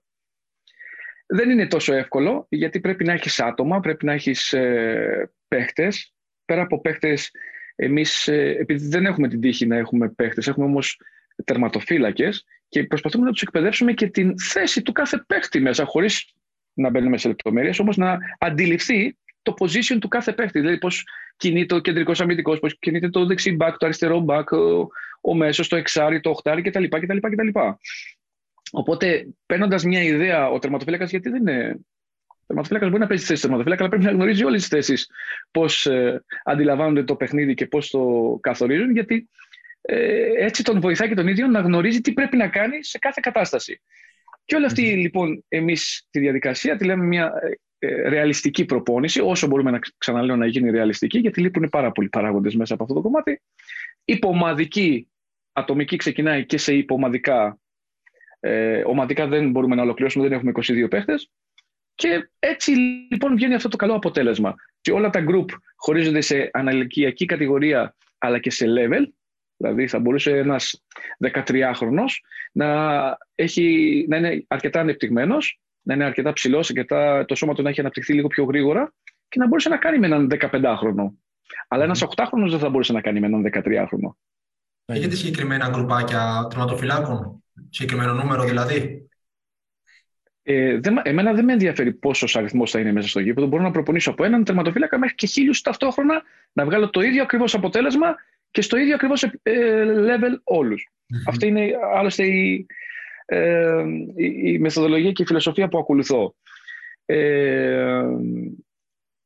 Δεν 1.26 1.50
είναι 1.50 1.66
τόσο 1.66 1.94
εύκολο, 1.94 2.46
γιατί 2.48 2.80
πρέπει 2.80 3.04
να 3.04 3.12
έχεις 3.12 3.40
άτομα, 3.40 3.80
πρέπει 3.80 4.04
να 4.04 4.12
έχεις 4.12 4.52
ε, 4.52 5.30
Πέρα 6.44 6.62
από 6.62 6.80
παίχτες 6.80 7.30
εμείς, 7.74 8.28
ε, 8.28 8.56
επειδή 8.60 8.88
δεν 8.88 9.06
έχουμε 9.06 9.28
την 9.28 9.40
τύχη 9.40 9.66
να 9.66 9.76
έχουμε 9.76 10.08
παίχτες, 10.08 10.46
έχουμε 10.46 10.66
όμως 10.66 11.00
τερματοφύλακες 11.44 12.44
και 12.68 12.84
προσπαθούμε 12.84 13.24
να 13.24 13.30
τους 13.30 13.42
εκπαιδεύσουμε 13.42 13.92
και 13.92 14.06
την 14.06 14.38
θέση 14.38 14.82
του 14.82 14.92
κάθε 14.92 15.24
παίχτη 15.26 15.60
μέσα, 15.60 15.84
χωρίς 15.84 16.34
να 16.74 16.90
μπαίνουμε 16.90 17.18
σε 17.18 17.28
λεπτομέρειες, 17.28 17.78
όμως 17.78 17.96
να 17.96 18.18
αντιληφθεί 18.38 19.16
το 19.42 19.54
position 19.58 19.98
του 20.00 20.08
κάθε 20.08 20.32
παίχτη. 20.32 20.60
Δηλαδή 20.60 20.78
πώς 20.78 21.04
κινείται 21.36 21.74
ο 21.74 21.78
κεντρικός 21.78 22.20
αμυντικός, 22.20 22.58
πώς 22.58 22.78
κινείται 22.78 23.08
το 23.08 23.26
δεξί 23.26 23.56
back, 23.60 23.74
το 23.78 23.86
αριστερό 23.86 24.24
back, 24.28 24.44
ο, 24.46 24.86
ο 25.20 25.34
μέσος, 25.34 25.68
το 25.68 25.76
εξάρι, 25.76 26.20
το 26.20 26.30
οχτάρι 26.30 26.62
κτλ. 26.62 26.84
κτλ, 26.84 27.16
κτλ. 27.16 27.48
Οπότε, 28.70 29.26
παίρνοντας 29.46 29.84
μια 29.84 30.02
ιδέα, 30.02 30.50
ο 30.50 30.58
τερματοφύλακας, 30.58 31.10
γιατί 31.10 31.28
δεν 31.28 31.40
είναι 31.40 31.76
τερματοφύλακα 32.54 32.88
μπορεί 32.88 33.00
να 33.00 33.06
παίζει 33.06 33.22
τη 33.22 33.28
θέση 33.28 33.42
τερματοφύλακα, 33.42 33.82
αλλά 33.82 33.90
πρέπει 33.90 34.04
να 34.04 34.12
γνωρίζει 34.12 34.44
όλες 34.44 34.60
τις 34.60 34.68
θέσεις 34.68 35.10
πώς 35.50 35.86
ε, 35.86 36.24
αντιλαμβάνονται 36.44 37.04
το 37.04 37.16
παιχνίδι 37.16 37.54
και 37.54 37.66
πώς 37.66 37.90
το 37.90 38.38
καθορίζουν, 38.40 38.90
γιατί 38.90 39.28
ε, 39.82 40.44
έτσι 40.44 40.62
τον 40.62 40.80
βοηθάει 40.80 41.08
και 41.08 41.14
τον 41.14 41.28
ίδιο 41.28 41.46
να 41.46 41.60
γνωρίζει 41.60 42.00
τι 42.00 42.12
πρέπει 42.12 42.36
να 42.36 42.48
κάνει 42.48 42.84
σε 42.84 42.98
κάθε 42.98 43.20
κατάσταση. 43.22 43.80
Και 44.44 44.54
όλη 44.54 44.64
αυτή 44.64 44.82
λοιπόν 44.82 45.44
εμείς 45.48 46.06
τη 46.10 46.18
διαδικασία 46.18 46.76
τη 46.76 46.84
λέμε 46.84 47.04
μια 47.04 47.32
ε, 47.42 47.86
ε, 47.86 48.08
ρεαλιστική 48.08 48.64
προπόνηση, 48.64 49.20
όσο 49.20 49.46
μπορούμε 49.46 49.70
να 49.70 49.78
ξαναλέω 49.98 50.36
να 50.36 50.46
γίνει 50.46 50.70
ρεαλιστική, 50.70 51.18
γιατί 51.18 51.40
λείπουν 51.40 51.68
πάρα 51.68 51.92
πολλοί 51.92 52.08
παράγοντες 52.08 52.54
μέσα 52.54 52.74
από 52.74 52.82
αυτό 52.82 52.94
το 52.94 53.00
κομμάτι. 53.00 53.42
Υπομαδική, 54.04 55.08
ατομική 55.52 55.96
ξεκινάει 55.96 56.46
και 56.46 56.58
σε 56.58 56.74
υπομαδικά. 56.74 57.58
Ε, 58.40 58.82
ομαδικά 58.86 59.26
δεν 59.26 59.50
μπορούμε 59.50 59.74
να 59.74 59.82
ολοκληρώσουμε, 59.82 60.28
δεν 60.28 60.32
έχουμε 60.36 60.52
22 60.54 60.88
παίχτες. 60.90 61.30
Και 61.94 62.30
έτσι 62.38 62.70
λοιπόν 63.10 63.34
βγαίνει 63.34 63.54
αυτό 63.54 63.68
το 63.68 63.76
καλό 63.76 63.94
αποτέλεσμα. 63.94 64.54
Και 64.80 64.92
όλα 64.92 65.10
τα 65.10 65.24
group 65.28 65.44
χωρίζονται 65.76 66.20
σε 66.20 66.50
αναλυκιακή 66.52 67.24
κατηγορία 67.24 67.96
αλλά 68.18 68.38
και 68.38 68.50
σε 68.50 68.66
level. 68.68 69.04
Δηλαδή 69.56 69.86
θα 69.86 69.98
μπορούσε 69.98 70.30
ένας 70.30 70.84
13χρονος 71.32 72.10
να, 72.52 72.68
έχει, 73.34 74.06
να 74.08 74.16
είναι 74.16 74.44
αρκετά 74.48 74.80
ανεπτυγμένος, 74.80 75.60
να 75.82 75.94
είναι 75.94 76.04
αρκετά 76.04 76.32
ψηλός, 76.32 76.68
αρκετά, 76.68 77.24
το 77.24 77.34
σώμα 77.34 77.54
του 77.54 77.62
να 77.62 77.68
έχει 77.68 77.80
αναπτυχθεί 77.80 78.12
λίγο 78.12 78.28
πιο 78.28 78.44
γρήγορα 78.44 78.92
και 79.28 79.38
να 79.38 79.46
μπορούσε 79.46 79.68
να 79.68 79.76
κάνει 79.76 79.98
με 79.98 80.06
έναν 80.06 80.28
15χρονο. 80.40 81.10
Αλλά 81.68 81.84
ένας 81.84 82.02
8χρονος 82.02 82.50
δεν 82.50 82.58
θα 82.58 82.68
μπορούσε 82.68 82.92
να 82.92 83.00
κάνει 83.00 83.20
με 83.20 83.26
έναν 83.26 83.50
13χρονο. 83.52 84.14
Έχετε 84.84 85.14
συγκεκριμένα 85.14 85.68
γκρουπάκια 85.68 86.46
τερματοφυλάκων, 86.50 87.44
συγκεκριμένο 87.70 88.12
νούμερο 88.12 88.44
δηλαδή; 88.44 89.08
Ε, 90.46 90.78
δεν, 90.78 91.00
εμένα 91.02 91.32
δεν 91.32 91.44
με 91.44 91.52
ενδιαφέρει 91.52 91.92
πόσος 91.92 92.36
αριθμός 92.36 92.70
θα 92.70 92.80
είναι 92.80 92.92
μέσα 92.92 93.08
στο 93.08 93.20
γήπεδο. 93.20 93.46
Μπορώ 93.46 93.62
να 93.62 93.70
προπονήσω 93.70 94.10
από 94.10 94.24
έναν 94.24 94.44
τερματοφύλακα 94.44 94.98
μέχρι 94.98 95.14
και 95.14 95.26
χίλιους 95.26 95.60
ταυτόχρονα 95.60 96.22
να 96.52 96.64
βγάλω 96.64 96.90
το 96.90 97.00
ίδιο 97.00 97.22
ακριβώς 97.22 97.54
αποτέλεσμα 97.54 98.16
και 98.50 98.62
στο 98.62 98.76
ίδιο 98.76 98.94
ακριβώς 98.94 99.22
ε, 99.22 99.84
level 99.86 100.38
ολου 100.44 100.76
Αυτή 101.26 101.46
είναι 101.46 101.70
άλλωστε 101.94 102.26
η, 102.26 102.66
ε, 103.26 103.84
η, 104.16 104.58
μεθοδολογία 104.58 105.12
και 105.12 105.22
η 105.22 105.26
φιλοσοφία 105.26 105.68
που 105.68 105.78
ακολουθώ. 105.78 106.34
Ε, 107.04 108.02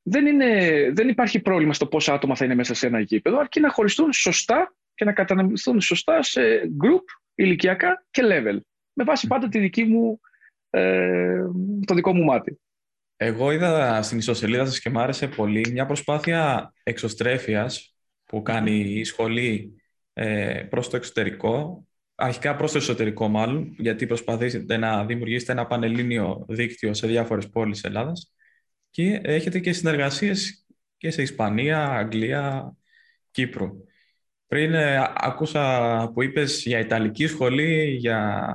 δεν, 0.02 0.26
είναι, 0.26 0.90
δεν 0.92 1.08
υπάρχει 1.08 1.40
πρόβλημα 1.40 1.72
στο 1.72 1.86
πόσα 1.86 2.12
άτομα 2.14 2.34
θα 2.34 2.44
είναι 2.44 2.54
μέσα 2.54 2.74
σε 2.74 2.86
ένα 2.86 3.00
γήπεδο, 3.00 3.38
αρκεί 3.38 3.60
να 3.60 3.70
χωριστούν 3.70 4.12
σωστά 4.12 4.74
και 4.94 5.04
να 5.04 5.12
κατανεμηθούν 5.12 5.80
σωστά 5.80 6.22
σε 6.22 6.40
group, 6.62 7.04
ηλικιακά 7.34 8.04
και 8.10 8.22
level. 8.24 8.58
Με 8.92 9.04
βάση 9.04 9.26
πάντα 9.26 9.48
τη 9.48 9.58
δική 9.58 9.84
μου, 9.84 10.20
ε, 10.70 11.40
το 11.84 11.94
δικό 11.94 12.14
μου 12.14 12.24
μάτι. 12.24 12.60
Εγώ 13.16 13.52
είδα 13.52 14.02
στην 14.02 14.18
ιστοσελίδα 14.18 14.66
σας 14.66 14.80
και 14.80 14.90
μου 14.90 15.00
άρεσε 15.00 15.28
πολύ 15.28 15.70
μια 15.72 15.86
προσπάθεια 15.86 16.72
εξωστρέφειας 16.82 17.96
που 18.24 18.42
κάνει 18.42 18.80
η 18.80 19.04
σχολή 19.04 19.74
ε, 20.12 20.66
προς 20.70 20.88
το 20.88 20.96
εξωτερικό, 20.96 21.86
αρχικά 22.14 22.56
προς 22.56 22.72
το 22.72 22.78
εσωτερικό 22.78 23.28
μάλλον, 23.28 23.74
γιατί 23.78 24.06
προσπαθήσετε 24.06 24.76
να 24.76 25.04
δημιουργήσετε 25.04 25.52
ένα 25.52 25.66
πανελλήνιο 25.66 26.44
δίκτυο 26.48 26.94
σε 26.94 27.06
διάφορες 27.06 27.48
πόλεις 27.48 27.84
Ελλάδας 27.84 28.32
και 28.90 29.20
έχετε 29.22 29.58
και 29.58 29.72
συνεργασίες 29.72 30.66
και 30.96 31.10
σε 31.10 31.22
Ισπανία, 31.22 31.84
Αγγλία, 31.84 32.76
Κύπρο. 33.30 33.76
Πριν 34.46 34.74
ε, 34.74 35.12
άκουσα 35.14 36.10
που 36.14 36.22
είπες 36.22 36.62
για 36.66 36.78
Ιταλική 36.78 37.26
σχολή, 37.26 37.84
για 37.84 38.48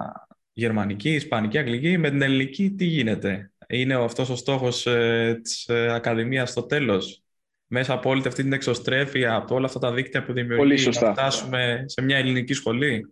Γερμανική, 0.54 1.10
Ισπανική, 1.14 1.58
Αγγλική. 1.58 1.98
Με 1.98 2.10
την 2.10 2.22
Ελληνική 2.22 2.72
τι 2.72 2.86
γίνεται; 2.86 3.52
Είναι 3.68 3.94
αυτός 3.94 4.30
ο 4.30 4.36
στόχος 4.36 4.88
ε, 4.88 5.40
της 5.44 5.68
ε, 5.68 5.94
Ακαδημίας 5.94 6.50
στο 6.50 6.64
τέλος; 6.64 7.24
Μέσα 7.68 7.94
από 7.94 8.10
όλη 8.10 8.24
αυτή 8.28 8.44
την 8.44 8.54
εξωστρέφεια, 8.54 9.36
από 9.36 9.56
όλα 9.56 9.66
αυτά 9.66 9.80
τα 9.80 9.94
δίκτυα 9.94 10.24
που 10.24 10.34
δημιουργεί, 10.34 10.86
να 10.86 11.12
φτάσουμε 11.12 11.84
σε 11.88 12.02
μια 12.02 12.18
ελληνική 12.18 12.54
σχολή; 12.54 13.12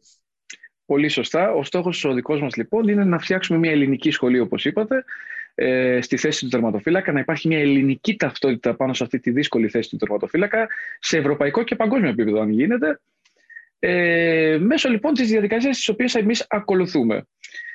Πολύ 0.86 1.10
σωστά. 1.10 1.52
Ο 1.52 1.64
στόχος 1.64 2.04
ο 2.04 2.14
δικός 2.14 2.42
μας 2.42 2.56
λοιπόν 2.56 2.88
είναι 2.88 3.04
να 3.04 3.20
φτιάξουμε 3.20 3.60
μια 3.60 3.72
ελληνική 3.72 4.12
σχολή 4.12 4.40
όπως 4.40 4.66
είπατε 4.66 5.04
ε, 5.56 6.02
στη 6.02 6.18
θέση 6.18 6.44
του 6.44 6.48
τερματοφύλακα, 6.48 7.12
να 7.12 7.20
υπάρχει 7.20 7.48
μια 7.48 7.60
ελληνική 7.60 8.16
ταυτότητα 8.16 8.76
πάνω 8.76 8.94
σε 8.94 9.04
αυτή 9.04 9.20
τη 9.20 9.32
δύσκολη 9.32 9.68
θέση 9.68 9.90
του 9.90 9.98
τερματοφύλακα 9.98 10.68
σε 11.00 11.18
ευρωπαϊκό 11.18 11.64
και 11.64 11.76
παγκόσμιο 11.76 12.10
επίπεδο 12.10 12.42
αν 12.42 12.50
γίνεται 12.50 13.00
ε, 13.84 14.58
μέσω 14.60 14.90
λοιπόν 14.90 15.14
της 15.14 15.30
διαδικασίας 15.30 15.76
τις 15.78 15.90
οποίες 15.90 16.16
εμείς 16.16 16.46
ακολουθούμε. 16.50 17.26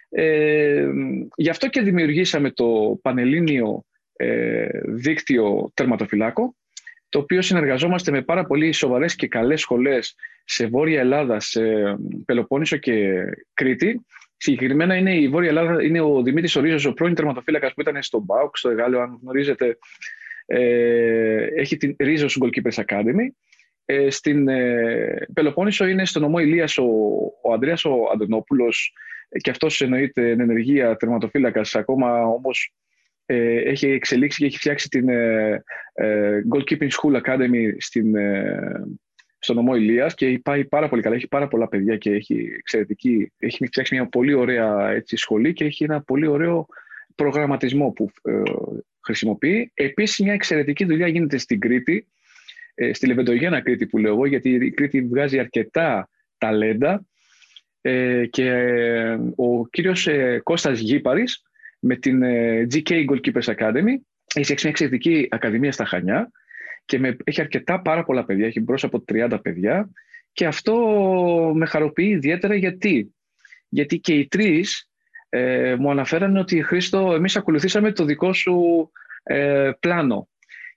Ε, 0.08 0.86
γι' 1.36 1.48
αυτό 1.48 1.68
και 1.68 1.80
δημιουργήσαμε 1.80 2.50
το 2.50 2.98
Πανελλήνιο 3.02 3.84
ε, 4.16 4.68
Δίκτυο 4.84 5.70
Τερματοφυλάκο, 5.74 6.54
το 7.08 7.18
οποίο 7.18 7.42
συνεργαζόμαστε 7.42 8.10
με 8.10 8.22
πάρα 8.22 8.44
πολύ 8.44 8.72
σοβαρές 8.72 9.14
και 9.14 9.28
καλές 9.28 9.60
σχολές 9.60 10.14
σε 10.44 10.66
Βόρεια 10.66 11.00
Ελλάδα, 11.00 11.40
σε 11.40 11.62
Πελοπόννησο 12.24 12.76
και 12.76 13.24
Κρήτη. 13.54 14.06
Συγκεκριμένα 14.36 14.94
είναι 14.94 15.16
η 15.16 15.28
Βόρεια 15.28 15.48
Ελλάδα, 15.48 15.82
είναι 15.82 16.00
ο 16.00 16.22
Δημήτρης 16.22 16.56
Ορίζος, 16.56 16.84
ο 16.84 16.92
πρώην 16.92 17.14
τερματοφύλακας 17.14 17.74
που 17.74 17.80
ήταν 17.80 18.02
στο 18.02 18.20
ΜΠΑΟΚ, 18.20 18.56
στο 18.56 18.68
Εγάλιο, 18.68 19.00
αν 19.00 19.18
γνωρίζετε, 19.22 19.78
ε, 20.46 21.44
έχει 21.44 21.76
την 21.76 21.96
Ρίζος 21.98 22.38
Goalkeepers 22.40 22.84
Academy 22.84 23.28
ε, 23.88 24.10
στην 24.10 24.48
ε, 24.48 25.26
Πελοπόννησο 25.32 25.86
είναι 25.86 26.04
στο 26.06 26.20
νομό 26.20 26.38
Ηλίας 26.38 26.78
ο, 26.78 26.84
ο 27.42 27.52
Ανδρέας 27.52 27.84
ο 27.84 28.10
Αντωνόπουλος. 28.12 28.92
Ε, 29.28 29.38
και 29.38 29.50
αυτός 29.50 29.80
εννοείται 29.80 30.30
εν 30.30 30.40
ενεργεία 30.40 30.96
τερματοφύλακας. 30.96 31.74
Ακόμα 31.74 32.22
όμως 32.22 32.74
ε, 33.26 33.56
έχει 33.56 33.86
εξελίξει 33.86 34.38
και 34.38 34.46
έχει 34.46 34.56
φτιάξει 34.58 34.88
την 34.88 35.08
ε, 35.08 35.62
ε 35.94 36.40
Goalkeeping 36.54 36.88
School 36.88 37.20
Academy 37.22 37.72
στην, 37.78 38.14
στο 39.38 39.54
νομό 39.54 39.76
Ηλίας 39.76 40.14
και 40.14 40.40
πάει 40.44 40.64
πάρα 40.64 40.88
πολύ 40.88 41.02
καλά, 41.02 41.14
έχει 41.14 41.28
πάρα 41.28 41.48
πολλά 41.48 41.68
παιδιά 41.68 41.96
και 41.96 42.10
έχει 42.10 42.50
εξαιρετική, 42.58 43.32
έχει 43.38 43.66
φτιάξει 43.66 43.94
μια 43.94 44.08
πολύ 44.08 44.34
ωραία 44.34 44.90
έτσι, 44.90 45.16
σχολή 45.16 45.52
και 45.52 45.64
έχει 45.64 45.84
ένα 45.84 46.02
πολύ 46.02 46.26
ωραίο 46.26 46.66
προγραμματισμό 47.14 47.90
που 47.90 48.10
χρησιμοποιεί. 49.00 49.70
Επίσης 49.74 50.18
μια 50.18 50.32
εξαιρετική 50.32 50.84
δουλειά 50.84 51.08
γίνεται 51.08 51.38
στην 51.38 51.60
Κρήτη 51.60 52.06
ε, 52.78 52.92
στη 52.92 53.06
Λεβεντογένα 53.06 53.60
Κρήτη 53.60 53.86
που 53.86 53.98
λέω 53.98 54.12
εγώ, 54.12 54.26
γιατί 54.26 54.50
η 54.50 54.70
Κρήτη 54.70 55.02
βγάζει 55.02 55.38
αρκετά 55.38 56.08
ταλέντα. 56.38 57.06
Ε, 57.80 58.26
και 58.26 58.50
ε, 58.50 59.18
ο 59.36 59.66
κύριος 59.66 60.06
ε, 60.06 60.40
Κώστας 60.42 60.78
Γήπαρης 60.78 61.42
με 61.78 61.96
την 61.96 62.22
ε, 62.22 62.66
GK 62.74 62.90
Goalkeepers 62.90 63.54
Academy 63.56 63.94
έχει 64.34 64.44
φτιάξει 64.44 64.66
μια 64.66 64.70
εξαιρετική 64.70 65.28
ακαδημία 65.30 65.72
στα 65.72 65.84
Χανιά 65.84 66.30
και 66.84 66.98
με, 66.98 67.16
έχει 67.24 67.40
αρκετά 67.40 67.80
πάρα 67.80 68.04
πολλά 68.04 68.24
παιδιά, 68.24 68.46
έχει 68.46 68.60
μπρος 68.60 68.84
από 68.84 69.04
30 69.12 69.38
παιδιά. 69.42 69.90
Και 70.32 70.46
αυτό 70.46 70.74
με 71.54 71.66
χαροποιεί 71.66 72.10
ιδιαίτερα 72.16 72.54
γιατί, 72.54 73.14
γιατί 73.68 73.98
και 73.98 74.14
οι 74.14 74.26
τρεις 74.26 74.90
ε, 75.28 75.74
μου 75.78 75.90
αναφέρανε 75.90 76.38
ότι 76.38 76.62
Χρήστο 76.62 77.12
εμείς 77.14 77.36
ακολουθήσαμε 77.36 77.92
το 77.92 78.04
δικό 78.04 78.32
σου 78.32 78.90
ε, 79.22 79.70
πλάνο 79.80 80.28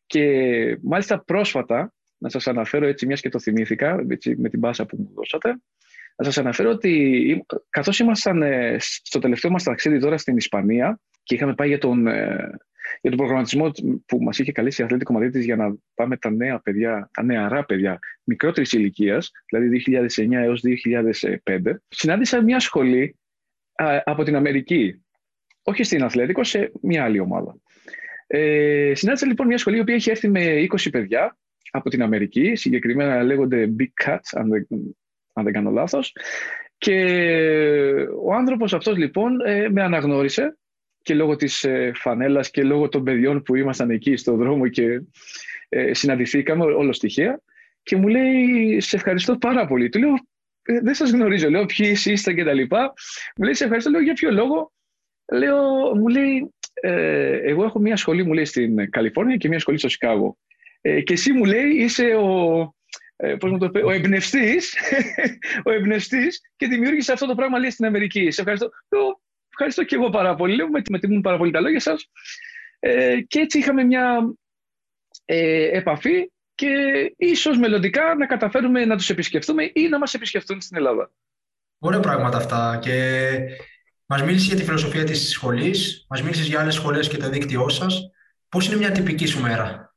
και 0.10 0.78
μάλιστα 0.82 1.24
πρόσφατα, 1.24 1.94
να 2.18 2.30
σας 2.30 2.48
αναφέρω 2.48 2.88
έτσι 2.88 3.06
μιας 3.06 3.22
και 3.22 3.30
το 3.30 3.40
θυμήθηκα 3.40 4.06
έτσι, 4.10 4.36
με 4.38 4.50
την 4.50 4.60
πάσα 4.60 4.86
που 4.86 4.98
μου 5.00 5.12
δώσατε, 5.16 5.50
να 6.16 6.26
σας 6.26 6.38
αναφέρω 6.38 6.70
ότι 6.70 7.46
καθώς 7.70 8.00
ήμασταν 8.00 8.42
ε, 8.42 8.76
στο 8.80 9.20
τελευταίο 9.20 9.52
μας 9.52 9.64
ταξίδι 9.64 10.00
τώρα 10.00 10.18
στην 10.18 10.38
Ισπανία 10.38 11.00
και 11.24 11.36
είχαμε 11.36 11.54
πάει 11.54 11.68
για 11.68 11.78
τον, 11.78 12.08
ε, 12.08 12.50
για 13.02 13.10
τον 13.10 13.18
προγραμματισμό 13.18 13.72
που 14.06 14.24
μας 14.24 14.40
είχε 14.40 14.52
καλέσει 14.52 14.82
η 14.82 14.86
Αθλητική 14.86 15.12
Μαδρίτης 15.12 15.46
για 15.46 15.56
να 15.56 15.76
πάμε 15.94 16.18
τα 16.18 16.32
νέα 16.32 16.60
παιδιά, 16.60 17.10
τα 17.14 17.24
νεαρά 17.24 17.66
παιδιά 17.66 18.00
μικρότερης 18.24 18.72
ηλικίας, 18.72 19.32
δηλαδή 19.50 19.70
2009 19.70 20.42
έως 20.42 20.62
2005, 20.62 21.82
συνάντησα 21.88 22.42
μια 22.42 22.60
σχολή 22.60 23.16
από 24.04 24.24
την 24.24 24.36
Αμερική, 24.36 25.04
όχι 25.64 25.84
στην 25.84 26.04
Αθλέτικο, 26.04 26.44
σε 26.44 26.72
μια 26.82 27.04
άλλη 27.04 27.20
ομάδα. 27.20 27.56
Ε, 28.32 28.92
συνάντησα 28.96 29.26
λοιπόν 29.28 29.48
μια 29.48 29.58
σχολή 29.58 29.84
που 29.84 29.92
έχει 29.92 30.10
έρθει 30.10 30.30
με 30.30 30.68
20 30.78 30.88
παιδιά 30.92 31.38
από 31.72 31.90
την 31.90 32.02
Αμερική, 32.02 32.56
συγκεκριμένα 32.56 33.24
λέγονται 33.24 33.74
Big 33.80 34.06
Cats, 34.06 34.30
αν 34.32 34.50
δεν, 34.50 34.68
αν 35.34 35.44
δεν 35.44 35.54
κάνω 35.54 35.72
λάθος. 35.72 36.16
Και 36.78 36.96
ο 38.24 38.34
άνθρωπος 38.34 38.74
αυτός 38.74 38.98
λοιπόν 38.98 39.40
ε, 39.46 39.70
με 39.70 39.84
αναγνώρισε 39.84 40.58
και 41.02 41.14
λόγω 41.14 41.36
της 41.36 41.64
ε, 41.64 41.92
φανέλας 41.96 42.52
και 42.52 42.64
λόγω 42.64 42.90
των 42.90 43.04
παιδιών 43.04 43.44
που 43.44 43.56
ήμασταν 43.56 43.90
εκεί 43.90 44.16
στο 44.16 44.36
δρόμο 44.36 44.68
και 44.68 45.02
ε, 45.70 45.94
συναντηθήκαμε 45.94 46.64
όλο 46.64 46.94
στοιχεία 46.94 47.42
και 47.84 47.96
μου 47.96 48.08
λέει 48.08 48.80
σε 48.80 48.96
ευχαριστώ 48.96 49.38
πάρα 49.38 49.68
πολύ. 49.68 49.90
Του 49.90 50.00
λέω 50.00 50.14
«Ε, 50.62 50.80
δεν 50.80 50.94
σας 50.94 51.12
γνωρίζω, 51.12 51.50
λέω 51.50 51.66
ποιοι 51.66 51.98
είστε 52.06 52.34
και 52.34 52.44
τα 52.44 52.54
λοιπά. 52.54 52.94
Μου 53.36 53.44
λέει 53.44 53.54
σε 53.54 53.64
ευχαριστώ, 53.64 53.90
λέω 53.92 54.02
για 54.02 54.14
ποιο 54.14 54.32
λόγο. 54.32 54.74
Λέω, 55.32 55.62
μου 55.96 56.08
λέει 56.08 56.54
ε, 56.82 57.38
εγώ 57.50 57.64
έχω 57.64 57.80
μια 57.80 57.96
σχολή, 57.96 58.24
μου 58.24 58.34
λέει, 58.34 58.46
στην 58.46 58.90
Καλιφόρνια 58.92 59.36
και 59.36 59.48
μια 59.48 59.60
σχολή 59.60 59.78
στο 59.78 59.90
Σικάγο. 59.90 60.38
Ε, 60.82 61.02
και 61.02 61.14
εσύ 61.14 61.32
μου 61.32 61.46
λέει 61.46 61.70
είσαι 61.70 62.16
ο, 62.16 62.74
ε, 63.16 63.36
πώς 63.36 63.52
μου 63.52 63.58
το 63.58 63.70
πει, 63.70 63.80
ο 63.80 63.92
εμπνευστής, 63.92 64.76
ο 65.66 65.72
εμπνευστής 65.72 66.42
και 66.56 66.68
δημιούργησες 66.68 67.14
αυτό 67.14 67.26
το 67.26 67.36
πράγμα 67.36 67.60
λέει 67.60 67.70
στην 67.70 67.86
Αμερική. 67.86 68.32
Σε 68.32 68.42
ευχαριστώ. 68.42 68.70
Το, 68.90 69.22
ευχαριστώ 69.50 69.84
και 69.84 69.96
εγώ 69.96 70.10
πάρα 70.10 70.36
πολύ. 70.36 70.70
με, 70.70 70.82
με 70.90 71.00
τιμούν 71.00 71.22
πάρα 71.22 71.38
πολύ 71.38 71.52
τα 71.52 71.60
λόγια 71.60 71.80
σας. 71.80 72.10
Ε, 72.80 73.22
και 73.22 73.40
έτσι 73.40 73.58
είχαμε 73.58 73.84
μια 73.84 74.34
ε, 75.26 75.78
επαφή 75.78 76.32
και 76.56 76.68
ίσως 77.18 77.58
μελλοντικά 77.58 78.16
να 78.16 78.26
καταφέρουμε 78.26 78.86
να 78.86 78.98
τους 78.98 79.10
επισκεφτούμε 79.10 79.72
ή 79.74 79.88
να 79.88 79.98
μας 79.98 80.14
επισκεφτούν 80.14 80.62
στην 80.62 80.78
Ελλάδα. 80.78 81.12
Ωραία 81.80 82.00
πράγματα 82.00 82.38
αυτά 82.38 82.80
και 82.82 83.38
Μας 84.12 84.24
μίλησες 84.24 84.48
για 84.48 84.56
τη 84.56 84.64
φιλοσοφία 84.64 85.04
της 85.04 85.30
σχολής, 85.30 86.06
μας 86.10 86.22
μίλησες 86.22 86.48
για 86.48 86.60
άλλες 86.60 86.74
σχολές 86.74 87.08
και 87.08 87.18
το 87.18 87.30
δίκτυό 87.30 87.70
σας. 87.70 88.10
Πώς 88.50 88.68
είναι 88.68 88.76
μια 88.76 88.92
τυπική 88.92 89.26
σου 89.26 89.42
μέρα, 89.42 89.94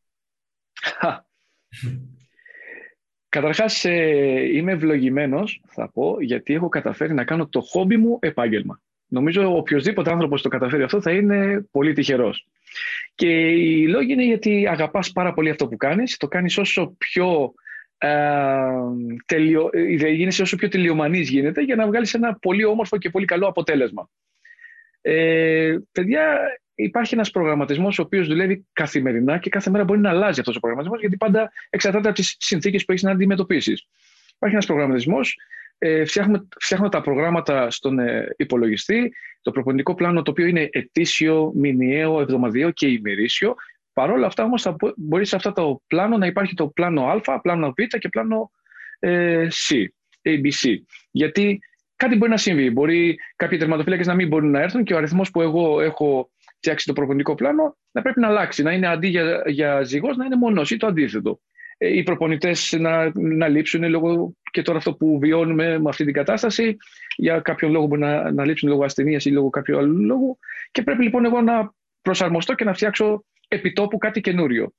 Καταρχάς, 3.29 3.85
ε, 3.85 4.57
είμαι 4.57 4.73
ευλογημένος, 4.73 5.63
θα 5.67 5.91
πω, 5.91 6.17
γιατί 6.21 6.55
έχω 6.55 6.69
καταφέρει 6.69 7.15
να 7.15 7.25
κάνω 7.25 7.49
το 7.49 7.61
χόμπι 7.61 7.97
μου 7.97 8.19
επάγγελμα. 8.21 8.81
Νομίζω 9.07 9.57
οποιοδήποτε 9.57 10.11
άνθρωπος 10.11 10.43
το 10.43 10.49
καταφέρει 10.49 10.83
αυτό 10.83 11.01
θα 11.01 11.11
είναι 11.11 11.67
πολύ 11.71 11.93
τυχερός. 11.93 12.47
Και 13.15 13.51
οι 13.51 13.89
λόγοι 13.89 14.13
είναι 14.13 14.25
γιατί 14.25 14.67
αγαπάς 14.67 15.13
πάρα 15.13 15.33
πολύ 15.33 15.51
αυτό 15.51 15.69
που 15.69 15.77
κάνεις, 15.77 16.17
το 16.17 16.29
κάνεις 16.29 16.59
όσο 16.59 16.95
πιο 16.99 17.53
τελειω... 19.27 19.71
γίνεσαι 20.13 20.43
όσο 20.43 20.57
πιο 20.57 20.69
τελειομανής 20.69 21.29
γίνεται 21.29 21.61
για 21.61 21.77
να 21.77 21.87
βγάλεις 21.87 22.15
ένα 22.15 22.35
πολύ 22.35 22.65
όμορφο 22.65 22.99
και 22.99 23.11
πολύ 23.11 23.25
καλό 23.25 23.47
αποτέλεσμα. 23.47 24.11
Ε, 25.01 25.77
παιδιά, 25.93 26.39
υπάρχει 26.75 27.15
ένας 27.15 27.31
προγραμματισμός 27.31 27.99
ο 27.99 28.03
οποίος 28.03 28.27
δουλεύει 28.27 28.67
καθημερινά 28.73 29.39
και 29.39 29.51
κάθε 29.51 29.71
μέρα 29.71 29.85
μπορεί 29.85 30.01
να 30.01 30.11
αλλάζει 30.11 30.41
αυτός 30.41 30.57
ο 30.57 30.61
προγραμματισμός 30.61 31.01
γιατί 31.01 31.17
πάντα 31.17 31.53
εξαρτάται 31.71 32.09
από 32.09 32.17
τις 32.17 32.37
συνθήκες 32.39 32.85
που 32.85 32.93
έχεις 32.93 33.05
να 33.05 33.11
αντιμετωπίσεις. 33.11 33.87
Υπάρχει 34.35 34.55
ένας 34.55 34.67
προγραμματισμός 34.67 35.37
ε, 35.85 36.05
φτιάχνουμε, 36.05 36.49
φτιάχνουμε 36.61 36.91
τα 36.91 37.01
προγράμματα 37.01 37.71
στον 37.71 37.99
ε, 37.99 38.35
υπολογιστή, 38.37 39.13
το 39.43 39.51
προπονητικό 39.51 39.95
πλάνο 39.95 40.23
το 40.23 40.31
οποίο 40.31 40.47
είναι 40.47 40.69
ετήσιο, 40.73 41.53
μηνιαίο, 41.55 42.21
εβδομαδιαίο 42.21 42.71
και 42.71 42.87
ημερήσιο. 42.87 43.55
Παρ' 43.93 44.11
όλα 44.11 44.27
αυτά 44.27 44.45
όμως 44.45 44.63
θα 44.63 44.77
μπορείς 44.97 45.29
σε 45.29 45.37
αυτό 45.37 45.53
το 45.53 45.83
πλάνο 45.87 46.17
να 46.17 46.27
υπάρχει 46.27 46.55
το 46.55 46.69
πλάνο 46.69 47.07
Α, 47.25 47.41
πλάνο 47.41 47.69
Β 47.69 47.97
και 47.99 48.09
πλάνο 48.09 48.51
ε, 48.99 49.47
C, 49.69 49.75
ABC. 50.23 50.75
Γιατί 51.11 51.59
κάτι 51.97 52.17
μπορεί 52.17 52.31
να 52.31 52.37
συμβεί. 52.37 52.71
Μπορεί 52.71 53.19
κάποιοι 53.37 53.59
τερματοφύλακες 53.59 54.07
να 54.07 54.15
μην 54.15 54.29
μπορούν 54.29 54.51
να 54.51 54.61
έρθουν 54.61 54.85
και 54.85 54.95
ο 54.95 54.97
αριθμός 54.97 55.31
που 55.31 55.43
εγώ 55.43 55.81
έχω 55.81 56.31
φτιάξει 56.57 56.87
το 56.87 56.93
προπονητικό 56.93 57.35
πλάνο 57.35 57.77
να 57.93 58.03
πρέπει 58.03 58.21
να 58.21 58.29
αλλάξει. 58.29 58.63
Να 58.63 58.73
είναι 58.73 58.87
αντί 58.87 59.09
για, 59.09 59.43
για 59.47 59.83
ζυγός 59.83 60.17
να 60.17 60.25
είναι 60.25 60.37
μονό 60.37 60.63
ή 60.71 60.77
το 60.77 60.87
αντίθετο. 60.87 61.41
Ε, 61.79 61.97
οι 61.97 62.03
προπονητές 62.03 62.77
να, 62.79 63.13
να 63.15 63.49
λείψουν 63.49 63.89
λόγω 63.89 64.35
και 64.51 64.63
τώρα 64.63 64.79
αυτό 64.79 64.95
που 64.95 65.19
βιώνουμε 65.19 65.79
με 65.79 65.89
αυτή 65.89 66.05
την 66.05 66.13
κατάσταση. 66.13 66.77
Για 67.17 67.41
κάποιον 67.41 67.71
λόγο 67.71 67.87
μπορεί 67.87 68.01
να, 68.01 68.33
να 68.33 68.45
λείψουν 68.45 68.69
λόγω 68.69 68.85
ασθενείας 68.85 69.25
ή 69.25 69.31
λόγω 69.31 69.51
κάποιου 69.51 69.79
άλλου 69.79 70.05
λόγου. 70.05 70.39
Και 70.71 70.83
πρέπει 70.83 71.03
λοιπόν 71.03 71.25
εγώ 71.25 71.41
να 71.41 71.75
προσαρμοστώ 72.03 72.55
και 72.55 72.65
να 72.65 72.75
φτιάξω 72.75 73.25
επιτόπου 73.55 73.99
κάτι 73.99 74.21
καινούριο. 74.21 74.75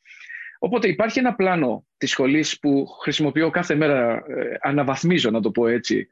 Οπότε 0.59 0.87
υπάρχει 0.87 1.19
ένα 1.19 1.35
πλάνο 1.35 1.85
της 1.97 2.09
σχολής 2.09 2.59
που 2.59 2.85
χρησιμοποιώ 3.01 3.49
κάθε 3.49 3.75
μέρα, 3.75 4.13
ε, 4.13 4.57
αναβαθμίζω 4.61 5.29
να 5.29 5.41
το 5.41 5.51
πω 5.51 5.67
έτσι, 5.67 6.07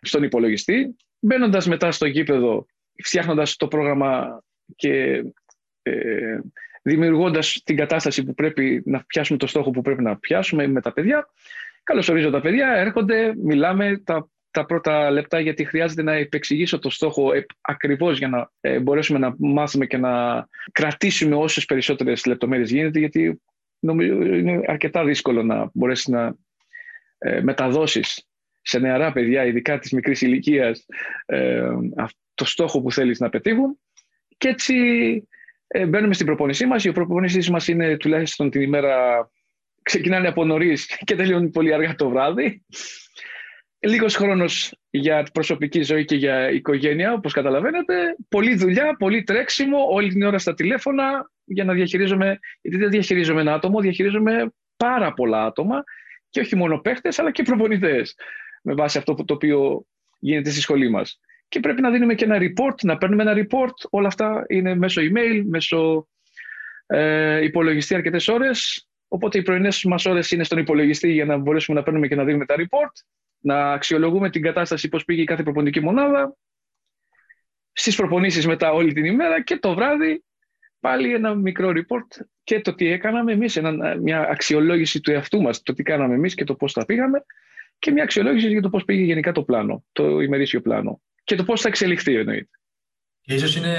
στον 0.00 0.22
υπολογιστή. 0.22 0.96
Μπαίνοντας 1.18 1.66
μετά 1.66 1.90
στο 1.90 2.06
γήπεδο, 2.06 2.66
φτιάχνοντας 3.04 3.56
το 3.56 3.68
πρόγραμμα 3.68 4.42
και 4.76 5.24
ε, 5.82 6.38
δημιουργώντας 6.82 7.62
την 7.64 7.76
κατάσταση 7.76 8.24
που 8.24 8.34
πρέπει 8.34 8.82
να 8.84 9.04
πιάσουμε 9.04 9.38
το 9.38 9.46
στόχο 9.46 9.70
που 9.70 9.82
πρέπει 9.82 10.02
να 10.02 10.18
πιάσουμε 10.18 10.66
με 10.66 10.80
τα 10.80 10.92
παιδιά. 10.92 11.28
Καλωσορίζω 11.82 12.30
τα 12.30 12.40
παιδιά, 12.40 12.68
έρχονται, 12.68 13.34
μιλάμε 13.36 14.02
τα, 14.04 14.28
τα 14.56 14.66
πρώτα 14.66 15.10
λεπτά 15.10 15.40
γιατί 15.40 15.64
χρειάζεται 15.64 16.02
να 16.02 16.12
επεξηγήσω 16.12 16.78
το 16.78 16.90
στόχο 16.90 17.32
ε, 17.32 17.46
ακριβώς 17.60 18.18
για 18.18 18.28
να 18.28 18.50
ε, 18.60 18.78
μπορέσουμε 18.78 19.18
να 19.18 19.34
μάθουμε 19.38 19.86
και 19.86 19.96
να 19.96 20.46
κρατήσουμε 20.72 21.34
όσες 21.34 21.64
περισσότερες 21.64 22.26
λεπτομέρειες 22.26 22.70
γίνεται 22.70 22.98
γιατί 22.98 23.42
νομίζω 23.78 24.22
είναι 24.22 24.60
αρκετά 24.66 25.04
δύσκολο 25.04 25.42
να 25.42 25.70
μπορέσεις 25.72 26.06
να 26.06 26.34
ε, 27.18 27.40
μεταδώσεις 27.40 28.28
σε 28.62 28.78
νεαρά 28.78 29.12
παιδιά, 29.12 29.44
ειδικά 29.44 29.78
της 29.78 29.92
μικρής 29.92 30.20
ηλικίας, 30.20 30.86
ε, 31.26 31.68
το 32.34 32.44
στόχο 32.44 32.82
που 32.82 32.92
θέλεις 32.92 33.20
να 33.20 33.28
πετύχουν. 33.28 33.78
Και 34.38 34.48
έτσι 34.48 34.74
ε, 35.66 35.86
μπαίνουμε 35.86 36.14
στην 36.14 36.26
προπόνησή 36.26 36.66
μας. 36.66 36.84
Η 36.84 36.92
προπόνησή 36.92 37.50
μας 37.50 37.68
είναι 37.68 37.96
τουλάχιστον 37.96 38.50
την 38.50 38.60
ημέρα, 38.60 39.28
ξεκινάνε 39.82 40.28
από 40.28 40.44
νωρίς 40.44 40.86
και 41.04 41.14
τελειώνουν 41.14 41.50
πολύ 41.50 41.74
αργά 41.74 41.94
το 41.94 42.08
βράδυ. 42.08 42.62
Λίγος 43.86 44.14
χρόνος 44.16 44.78
για 44.90 45.26
προσωπική 45.32 45.82
ζωή 45.82 46.04
και 46.04 46.16
για 46.16 46.50
οικογένεια, 46.50 47.12
όπως 47.12 47.32
καταλαβαίνετε. 47.32 48.16
Πολλή 48.28 48.54
δουλειά, 48.54 48.96
πολύ 48.98 49.22
τρέξιμο, 49.22 49.86
όλη 49.90 50.08
την 50.08 50.22
ώρα 50.22 50.38
στα 50.38 50.54
τηλέφωνα 50.54 51.30
για 51.44 51.64
να 51.64 51.72
διαχειρίζομαι, 51.72 52.38
γιατί 52.60 52.78
δεν 52.78 52.90
διαχειρίζομαι 52.90 53.40
ένα 53.40 53.54
άτομο, 53.54 53.80
διαχειρίζομαι 53.80 54.52
πάρα 54.76 55.12
πολλά 55.12 55.44
άτομα 55.44 55.82
και 56.30 56.40
όχι 56.40 56.56
μόνο 56.56 56.78
παίχτες, 56.78 57.18
αλλά 57.18 57.30
και 57.30 57.42
προπονητές 57.42 58.14
με 58.62 58.74
βάση 58.74 58.98
αυτό 58.98 59.14
το 59.14 59.34
οποίο 59.34 59.86
γίνεται 60.18 60.50
στη 60.50 60.60
σχολή 60.60 60.90
μας. 60.90 61.20
Και 61.48 61.60
πρέπει 61.60 61.80
να 61.80 61.90
δίνουμε 61.90 62.14
και 62.14 62.24
ένα 62.24 62.38
report, 62.40 62.74
να 62.82 62.96
παίρνουμε 62.96 63.22
ένα 63.22 63.32
report. 63.36 63.88
Όλα 63.90 64.06
αυτά 64.06 64.44
είναι 64.48 64.74
μέσω 64.74 65.02
email, 65.02 65.42
μέσω 65.46 66.08
ε, 66.86 67.44
υπολογιστή 67.44 67.94
αρκετές 67.94 68.28
ώρες. 68.28 68.88
Οπότε 69.08 69.38
οι 69.38 69.42
πρωινές 69.42 69.84
μας 69.84 70.06
ώρες 70.06 70.30
είναι 70.30 70.44
στον 70.44 70.58
υπολογιστή 70.58 71.12
για 71.12 71.24
να 71.24 71.36
μπορέσουμε 71.36 71.78
να 71.78 71.84
παίρνουμε 71.84 72.08
και 72.08 72.14
να 72.14 72.24
δίνουμε 72.24 72.46
τα 72.46 72.54
report, 72.58 72.92
να 73.46 73.72
αξιολογούμε 73.72 74.30
την 74.30 74.42
κατάσταση, 74.42 74.88
πώς 74.88 75.04
πήγε 75.04 75.22
η 75.22 75.24
κάθε 75.24 75.42
προπονητική 75.42 75.84
μονάδα. 75.84 76.36
Στις 77.72 77.96
προπονήσεις 77.96 78.46
μετά 78.46 78.72
όλη 78.72 78.92
την 78.92 79.04
ημέρα 79.04 79.42
και 79.42 79.56
το 79.56 79.74
βράδυ 79.74 80.24
πάλι 80.80 81.14
ένα 81.14 81.34
μικρό 81.34 81.68
report 81.68 82.24
και 82.44 82.60
το 82.60 82.74
τι 82.74 82.86
έκαναμε 82.86 83.32
εμείς, 83.32 83.60
μια 84.02 84.28
αξιολόγηση 84.28 85.00
του 85.00 85.10
εαυτού 85.10 85.42
μας, 85.42 85.62
το 85.62 85.72
τι 85.72 85.82
κάναμε 85.82 86.14
εμείς 86.14 86.34
και 86.34 86.44
το 86.44 86.54
πώς 86.54 86.72
τα 86.72 86.84
πήγαμε 86.84 87.24
και 87.78 87.90
μια 87.90 88.02
αξιολόγηση 88.02 88.48
για 88.48 88.62
το 88.62 88.68
πώς 88.68 88.84
πήγε 88.84 89.02
γενικά 89.02 89.32
το 89.32 89.42
πλάνο, 89.42 89.84
το 89.92 90.20
ημερήσιο 90.20 90.60
πλάνο 90.60 91.00
και 91.24 91.34
το 91.34 91.44
πώς 91.44 91.60
θα 91.60 91.68
εξελιχθεί 91.68 92.16
εννοείται. 92.16 92.50
Και 93.20 93.34
ίσως 93.34 93.56
είναι 93.56 93.74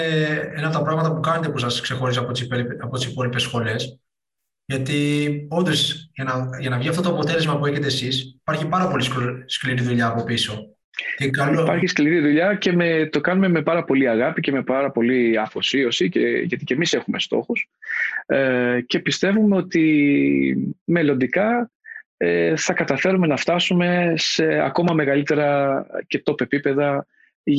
ένα 0.55 0.67
από 0.67 0.77
τα 0.77 0.83
πράγματα 0.83 1.13
που 1.13 1.19
κάνετε 1.19 1.49
που 1.49 1.57
σας 1.57 1.81
ξεχωρίζει 1.81 2.19
από 2.19 2.31
τις 2.31 2.47
από 2.79 2.97
τις 2.97 3.05
υπόλοιπες 3.05 3.41
σχολές. 3.41 3.99
Γιατί 4.69 5.45
όντως 5.49 6.09
για 6.13 6.23
να, 6.23 6.49
για 6.59 6.69
να 6.69 6.77
βγει 6.77 6.89
αυτό 6.89 7.01
το 7.01 7.09
αποτέλεσμα 7.09 7.57
που 7.57 7.65
έχετε 7.65 7.85
εσείς, 7.85 8.35
υπάρχει 8.39 8.67
πάρα 8.67 8.87
πολύ 8.87 9.03
σκληρή 9.45 9.81
δουλειά 9.81 10.07
από 10.07 10.23
πίσω. 10.23 10.71
Και 11.17 11.29
καλό... 11.29 11.61
Υπάρχει 11.61 11.87
σκληρή 11.87 12.19
δουλειά 12.19 12.55
και 12.55 12.71
με, 12.71 13.09
το 13.11 13.21
κάνουμε 13.21 13.47
με 13.47 13.61
πάρα 13.61 13.83
πολύ 13.83 14.09
αγάπη 14.09 14.41
και 14.41 14.51
με 14.51 14.63
πάρα 14.63 14.91
πολύ 14.91 15.37
αφοσίωση, 15.37 16.09
και, 16.09 16.19
γιατί 16.19 16.63
και 16.63 16.73
εμείς 16.73 16.93
έχουμε 16.93 17.19
στόχους. 17.19 17.69
Ε, 18.25 18.79
και 18.87 18.99
πιστεύουμε 18.99 19.55
ότι 19.55 20.73
μελλοντικά 20.83 21.71
ε, 22.17 22.55
θα 22.55 22.73
καταφέρουμε 22.73 23.27
να 23.27 23.37
φτάσουμε 23.37 24.13
σε 24.15 24.59
ακόμα 24.59 24.93
μεγαλύτερα 24.93 25.85
και 26.07 26.23
top 26.25 26.41
επίπεδα 26.41 27.07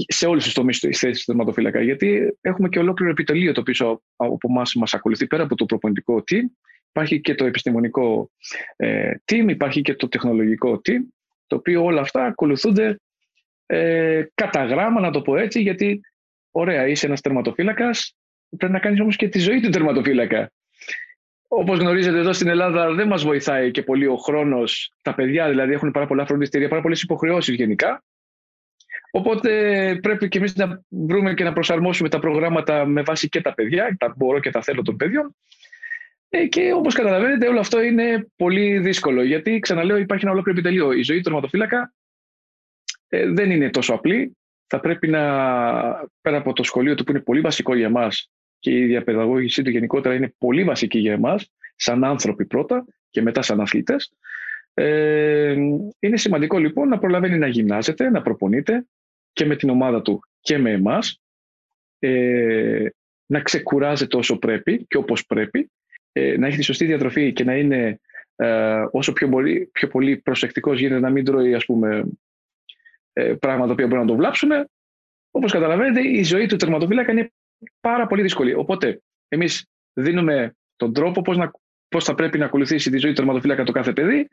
σε 0.09 0.27
όλους 0.27 0.45
τους 0.45 0.53
τομείς 0.53 0.79
της 0.79 0.99
θέσης 0.99 1.25
του 1.25 1.33
τερματοφύλακα. 1.33 1.83
Γιατί 1.83 2.39
έχουμε 2.41 2.69
και 2.69 2.79
ολόκληρο 2.79 3.11
επιτελείο 3.11 3.53
το 3.53 3.61
οποίο 3.61 4.03
από 4.17 4.49
εμάς 4.49 4.75
μας 4.75 4.95
ακολουθεί 4.95 5.27
πέρα 5.27 5.43
από 5.43 5.55
το 5.55 5.65
προπονητικό 5.65 6.25
team. 6.31 6.45
Υπάρχει 6.89 7.21
και 7.21 7.35
το 7.35 7.45
επιστημονικό 7.45 8.31
ε, 8.77 9.13
team, 9.25 9.45
υπάρχει 9.49 9.81
και 9.81 9.95
το 9.95 10.09
τεχνολογικό 10.09 10.81
team, 10.85 11.01
το 11.47 11.57
οποίο 11.57 11.85
όλα 11.85 12.01
αυτά 12.01 12.25
ακολουθούνται 12.25 13.01
ε, 13.67 14.23
κατά 14.35 14.65
γράμμα, 14.65 15.01
να 15.01 15.11
το 15.11 15.23
πω 15.23 15.37
έτσι, 15.37 15.61
γιατί 15.61 16.01
ωραία, 16.51 16.87
είσαι 16.87 17.07
ένας 17.07 17.21
τερματοφύλακας, 17.21 18.17
πρέπει 18.57 18.73
να 18.73 18.79
κάνεις 18.79 19.01
όμως 19.01 19.17
και 19.17 19.29
τη 19.29 19.39
ζωή 19.39 19.61
του 19.61 19.71
τερματοφύλακα. 19.71 20.53
Όπως 21.49 21.79
γνωρίζετε, 21.79 22.19
εδώ 22.19 22.33
στην 22.33 22.49
Ελλάδα 22.49 22.95
δεν 22.95 23.09
μας 23.09 23.25
βοηθάει 23.25 23.71
και 23.71 23.83
πολύ 23.83 24.07
ο 24.07 24.17
χρόνος. 24.17 24.93
Τα 25.03 25.15
παιδιά 25.15 25.49
δηλαδή 25.49 25.73
έχουν 25.73 25.91
πάρα 25.91 26.07
πολλά 26.07 26.27
φροντιστήρια, 26.27 26.69
πάρα 26.69 26.83
πολλές 26.83 27.03
υποχρεώσεις 27.03 27.55
γενικά. 27.55 28.05
Οπότε 29.11 29.51
πρέπει 30.03 30.29
και 30.29 30.39
εμείς 30.39 30.57
να 30.57 30.83
βρούμε 30.89 31.35
και 31.35 31.45
να 31.45 31.53
προσαρμόσουμε 31.53 32.09
τα 32.09 32.19
προγράμματα 32.19 32.87
με 32.87 33.03
βάση 33.03 33.29
και 33.29 33.41
τα 33.41 33.55
παιδιά, 33.55 33.97
τα 33.99 34.15
μπορώ 34.17 34.41
και 34.41 34.51
τα 34.51 34.63
θέλω 34.63 34.83
των 34.83 34.97
παιδιών. 34.97 35.37
Ε, 36.29 36.47
και 36.47 36.73
όπως 36.73 36.95
καταλαβαίνετε, 36.95 37.49
όλο 37.49 37.61
αυτό 37.61 37.83
είναι 37.83 38.29
πολύ 38.37 38.79
δύσκολο. 38.79 39.23
Γιατί, 39.23 39.59
ξαναλέω, 39.59 39.97
υπάρχει 39.97 40.25
ένα 40.25 40.33
ολόκληρο 40.33 40.59
επιτελείο. 40.59 40.93
Η 40.93 41.03
ζωή 41.03 41.17
του 41.17 41.23
τερματοφύλακα 41.23 41.95
ε, 43.09 43.29
δεν 43.31 43.51
είναι 43.51 43.71
τόσο 43.71 43.95
απλή. 43.95 44.37
Θα 44.67 44.81
πρέπει 44.81 45.09
να, 45.09 45.21
πέρα 46.21 46.37
από 46.37 46.53
το 46.53 46.63
σχολείο 46.63 46.95
του 46.95 47.05
που 47.05 47.11
είναι 47.11 47.21
πολύ 47.21 47.41
βασικό 47.41 47.75
για 47.75 47.87
εμάς 47.87 48.31
και 48.59 48.71
η 48.71 48.87
διαπαιδαγώγησή 48.87 49.63
του 49.63 49.71
γενικότερα 49.71 50.15
είναι 50.15 50.35
πολύ 50.39 50.65
βασική 50.65 50.99
για 50.99 51.13
εμάς, 51.13 51.53
σαν 51.77 52.05
άνθρωποι 52.05 52.47
πρώτα 52.47 52.85
και 53.11 53.23
μετά 53.23 53.43
σαν 53.43 53.61
αθλητές. 53.61 54.13
Ε, 54.75 55.53
είναι 55.99 56.17
σημαντικό 56.17 56.59
λοιπόν 56.59 56.89
να 56.89 56.99
προλαβαίνει 56.99 57.39
να 57.39 57.47
γυμνάζεται, 57.47 58.11
να 58.11 58.23
προπονείται 58.23 58.87
και 59.33 59.45
με 59.45 59.57
την 59.57 59.71
ομάδα 59.71 60.03
του 60.03 60.21
και 60.41 60.59
με 60.59 60.71
εμάς, 60.71 61.21
ε, 61.99 62.89
να 63.27 63.41
ξεκουράζεται 63.41 64.17
όσο 64.17 64.39
πρέπει 64.39 64.87
και 64.89 64.97
όπως 64.97 65.27
πρέπει, 65.27 65.71
ε, 66.13 66.37
να 66.39 66.47
έχει 66.47 66.57
τη 66.57 66.63
σωστή 66.63 66.85
διατροφή 66.85 67.33
και 67.33 67.45
να 67.45 67.57
είναι 67.57 68.01
ε, 68.37 68.85
όσο 68.91 69.13
πιο 69.13 69.29
πολύ, 69.29 69.71
πιο 69.73 69.89
πολύ 69.89 70.17
προσεκτικός 70.17 70.79
γίνεται 70.79 71.01
να 71.01 71.11
μην 71.11 71.25
τρώει 71.25 71.55
ας 71.55 71.65
πούμε, 71.65 72.05
ε, 73.13 73.35
πράγματα 73.35 73.75
που 73.75 73.83
μπορούν 73.83 74.05
να 74.05 74.11
το 74.11 74.17
βλάψουν. 74.17 74.51
Όπως 75.31 75.53
καταλαβαίνετε 75.53 76.09
η 76.09 76.23
ζωή 76.23 76.47
του 76.47 76.57
τερματοφύλακα 76.57 77.13
είναι 77.13 77.33
πάρα 77.81 78.07
πολύ 78.07 78.23
δύσκολη. 78.23 78.55
Οπότε 78.55 79.03
εμείς 79.29 79.67
δίνουμε 79.93 80.57
τον 80.77 80.93
τρόπο 80.93 81.23
πώς, 81.23 81.37
να, 81.37 81.51
πώς 81.89 82.05
θα 82.05 82.15
πρέπει 82.15 82.39
να 82.39 82.45
ακολουθήσει 82.45 82.91
τη 82.91 82.99
ζωή 82.99 83.11
του 83.11 83.17
τερματοφύλακα 83.17 83.65
το 83.65 83.73
κάθε 83.73 83.93
παιδί. 83.93 84.29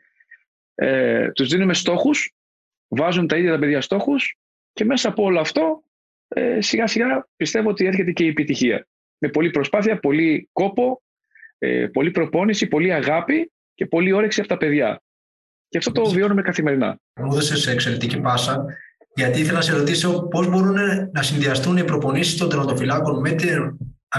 Ε, 0.74 1.30
τους 1.30 1.48
δίνουμε 1.48 1.74
στόχους, 1.74 2.34
βάζουν 2.88 3.26
τα 3.26 3.36
ίδια 3.36 3.52
τα 3.52 3.58
παιδιά 3.58 3.80
στόχους 3.80 4.36
και 4.72 4.84
μέσα 4.84 5.08
από 5.08 5.22
όλο 5.22 5.40
αυτό, 5.40 5.82
ε, 6.28 6.60
σιγά 6.60 6.86
σιγά 6.86 7.28
πιστεύω 7.36 7.68
ότι 7.68 7.86
έρχεται 7.86 8.12
και 8.12 8.24
η 8.24 8.28
επιτυχία. 8.28 8.86
Με 9.18 9.28
πολλή 9.28 9.50
προσπάθεια, 9.50 9.98
πολύ 9.98 10.48
κόπο, 10.52 11.02
ε, 11.58 11.86
πολλή 11.86 12.10
προπόνηση, 12.10 12.66
πολύ 12.66 12.92
αγάπη 12.92 13.52
και 13.74 13.86
πολύ 13.86 14.12
όρεξη 14.12 14.40
από 14.40 14.48
τα 14.48 14.56
παιδιά. 14.56 15.00
Και 15.68 15.78
αυτό 15.78 15.92
το 15.92 16.10
βιώνουμε 16.10 16.42
καθημερινά. 16.42 16.98
Μου 17.20 17.32
έδωσε 17.32 17.70
εξαιρετική 17.70 18.20
πάσα, 18.20 18.64
γιατί 19.14 19.40
ήθελα 19.40 19.56
να 19.56 19.64
σε 19.64 19.72
ρωτήσω 19.72 20.28
πώς 20.28 20.48
μπορούν 20.48 20.76
να 21.12 21.22
συνδυαστούν 21.22 21.76
οι 21.76 21.84
προπονήσεις 21.84 22.36
των 22.36 22.48
τερματοφυλάκων 22.48 23.20
με, 23.20 23.34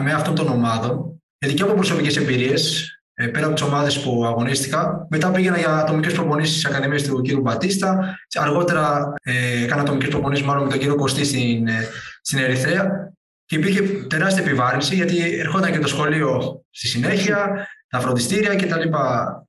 με 0.04 0.13
αυτών 0.13 0.36
των 0.36 0.47
ομάδων. 0.47 1.21
Γιατί 1.39 1.56
και 1.56 1.63
από 1.63 1.73
προσωπικές 1.73 2.17
εμπειρίες, 2.17 2.91
ε, 3.13 3.28
πέρα 3.28 3.45
από 3.45 3.56
τις 3.56 3.63
ομάδες 3.63 4.00
που 4.00 4.26
αγωνίστηκα. 4.26 5.08
Μετά 5.10 5.32
πήγαινα 5.32 5.58
για 5.58 5.78
ατομικές 5.78 6.13
προπονήσεις 6.13 6.54
στις 6.54 6.65
Ακαδημίες 6.65 7.04
του 7.04 7.21
κ. 7.21 7.39
Μπατίστα. 7.41 8.17
Αργότερα 8.34 9.13
ε, 9.23 9.63
έκανα 9.63 9.82
ατομικές 9.82 10.10
προπονήσεις 10.10 10.45
μάλλον 10.45 10.63
με 10.63 10.69
τον 10.69 10.80
κύριο 10.80 10.95
Κωστή 10.95 11.26
στην, 11.26 11.67
ε, 11.67 11.88
στην 12.21 12.39
Ερυθρέα. 12.39 13.13
Και 13.47 13.55
υπήρχε 13.55 13.81
τεράστια 13.83 14.43
επιβάρυνση 14.43 14.95
γιατί 14.95 15.39
ερχόταν 15.39 15.71
και 15.71 15.79
το 15.79 15.88
σχολείο 15.88 16.62
στη 16.69 16.88
συνέχεια. 16.88 17.67
τα 17.89 17.99
φροντιστήρια 17.99 18.55
κτλ. 18.55 18.89